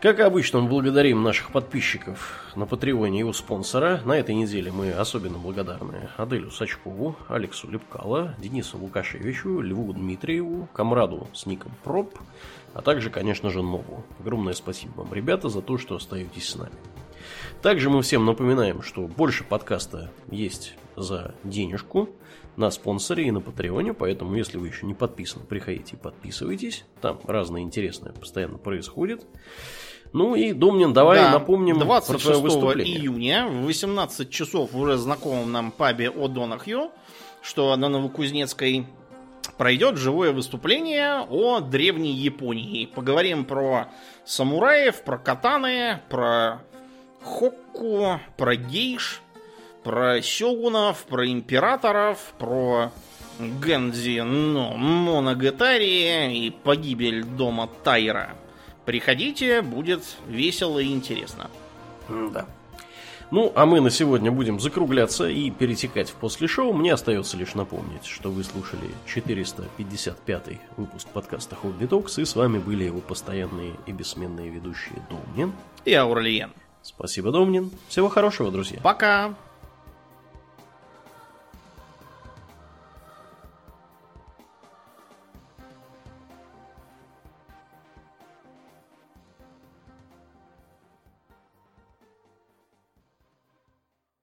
Как 0.02 0.20
обычно, 0.20 0.60
мы 0.60 0.68
благодарим 0.68 1.24
наших 1.24 1.52
подписчиков 1.52 2.44
на 2.58 2.66
Патреоне 2.66 3.22
и 3.22 3.24
у 3.24 3.32
спонсора. 3.32 4.02
На 4.04 4.20
этой 4.20 4.36
неделе 4.36 4.74
мы 4.74 4.92
особенно 4.92 5.38
благодарны 5.38 6.10
Аделю 6.18 6.52
Сачкову, 6.52 7.16
Алексу 7.30 7.72
Лепкало, 7.72 8.36
Денису 8.40 8.78
Лукашевичу, 8.78 9.62
Льву 9.62 9.94
Дмитриеву, 9.94 10.68
Камраду 10.74 11.30
с 11.34 11.46
ником 11.46 11.72
Проб, 11.82 12.20
а 12.74 12.82
также, 12.82 13.10
конечно 13.10 13.50
же, 13.50 13.64
Нову. 13.64 14.04
Огромное 14.20 14.54
спасибо 14.54 14.98
вам, 14.98 15.14
ребята, 15.14 15.48
за 15.48 15.62
то, 15.62 15.78
что 15.78 15.96
остаетесь 15.96 16.50
с 16.50 16.56
нами. 16.58 16.76
Также 17.62 17.90
мы 17.90 18.02
всем 18.02 18.26
напоминаем, 18.26 18.82
что 18.82 19.08
больше 19.08 19.46
подкаста 19.46 20.12
есть 20.30 20.74
за 20.98 21.36
денежку 21.46 22.10
на 22.58 22.72
спонсоре 22.72 23.28
и 23.28 23.32
на 23.32 23.40
Патреоне, 23.40 23.94
поэтому 23.94 24.36
если 24.36 24.58
вы 24.58 24.68
еще 24.68 24.86
не 24.86 24.96
подписаны, 24.96 25.46
приходите 25.46 25.96
и 25.96 26.00
подписывайтесь. 26.00 26.84
Там 27.02 27.20
разное 27.26 27.62
интересное 27.62 28.12
постоянно 28.12 28.58
происходит. 28.58 29.26
Ну 30.12 30.36
и, 30.36 30.54
Домнин, 30.54 30.94
давай 30.94 31.20
да, 31.20 31.32
напомним 31.32 31.80
26 31.80 32.08
про 32.08 32.32
твое 32.32 32.42
выступление. 32.42 32.98
июня 32.98 33.48
в 33.48 33.66
18 33.66 34.30
часов 34.30 34.72
в 34.72 34.80
уже 34.80 34.98
знакомом 34.98 35.52
нам 35.52 35.72
пабе 35.72 36.10
о 36.10 36.28
Донахью, 36.28 36.92
что 37.42 37.76
на 37.76 37.90
Новокузнецкой 37.90 38.88
пройдет 39.58 39.98
живое 39.98 40.32
выступление 40.32 41.26
о 41.30 41.60
древней 41.60 42.14
Японии. 42.14 42.86
Поговорим 42.86 43.46
про 43.46 43.90
самураев, 44.26 45.04
про 45.04 45.18
катаны, 45.18 46.02
про 46.10 46.62
хокку, 47.22 48.20
про 48.38 48.56
гейш, 48.56 49.22
про 49.88 50.22
сёгунов, 50.22 51.06
про 51.06 51.32
императоров, 51.32 52.34
про 52.38 52.92
Гэнзи, 53.40 54.20
но 54.20 54.74
Моногатари 54.76 56.46
и 56.46 56.50
погибель 56.50 57.24
дома 57.24 57.70
Тайра. 57.86 58.32
Приходите, 58.84 59.62
будет 59.62 60.04
весело 60.28 60.80
и 60.80 60.92
интересно. 60.92 61.50
Да. 62.10 62.46
Ну, 63.32 63.54
а 63.56 63.66
мы 63.66 63.80
на 63.80 63.90
сегодня 63.90 64.30
будем 64.30 64.60
закругляться 64.60 65.30
и 65.30 65.50
перетекать 65.52 66.10
в 66.10 66.16
после 66.16 66.50
шоу. 66.50 66.74
Мне 66.74 66.92
остается 66.92 67.38
лишь 67.38 67.56
напомнить, 67.56 68.04
что 68.04 68.30
вы 68.30 68.44
слушали 68.44 68.90
455 69.06 70.44
выпуск 70.76 71.08
подкаста 71.14 71.56
Хобби 71.56 71.86
Токс, 71.86 72.20
и 72.20 72.26
с 72.26 72.36
вами 72.36 72.58
были 72.58 72.84
его 72.84 73.00
постоянные 73.00 73.72
и 73.86 73.94
бессменные 73.94 74.50
ведущие 74.50 75.02
Домнин 75.10 75.54
и 75.86 75.94
Аурлиен. 75.94 76.52
Спасибо, 76.82 77.32
Домнин. 77.32 77.72
Всего 77.88 78.10
хорошего, 78.10 78.52
друзья. 78.52 78.82
Пока. 78.84 79.34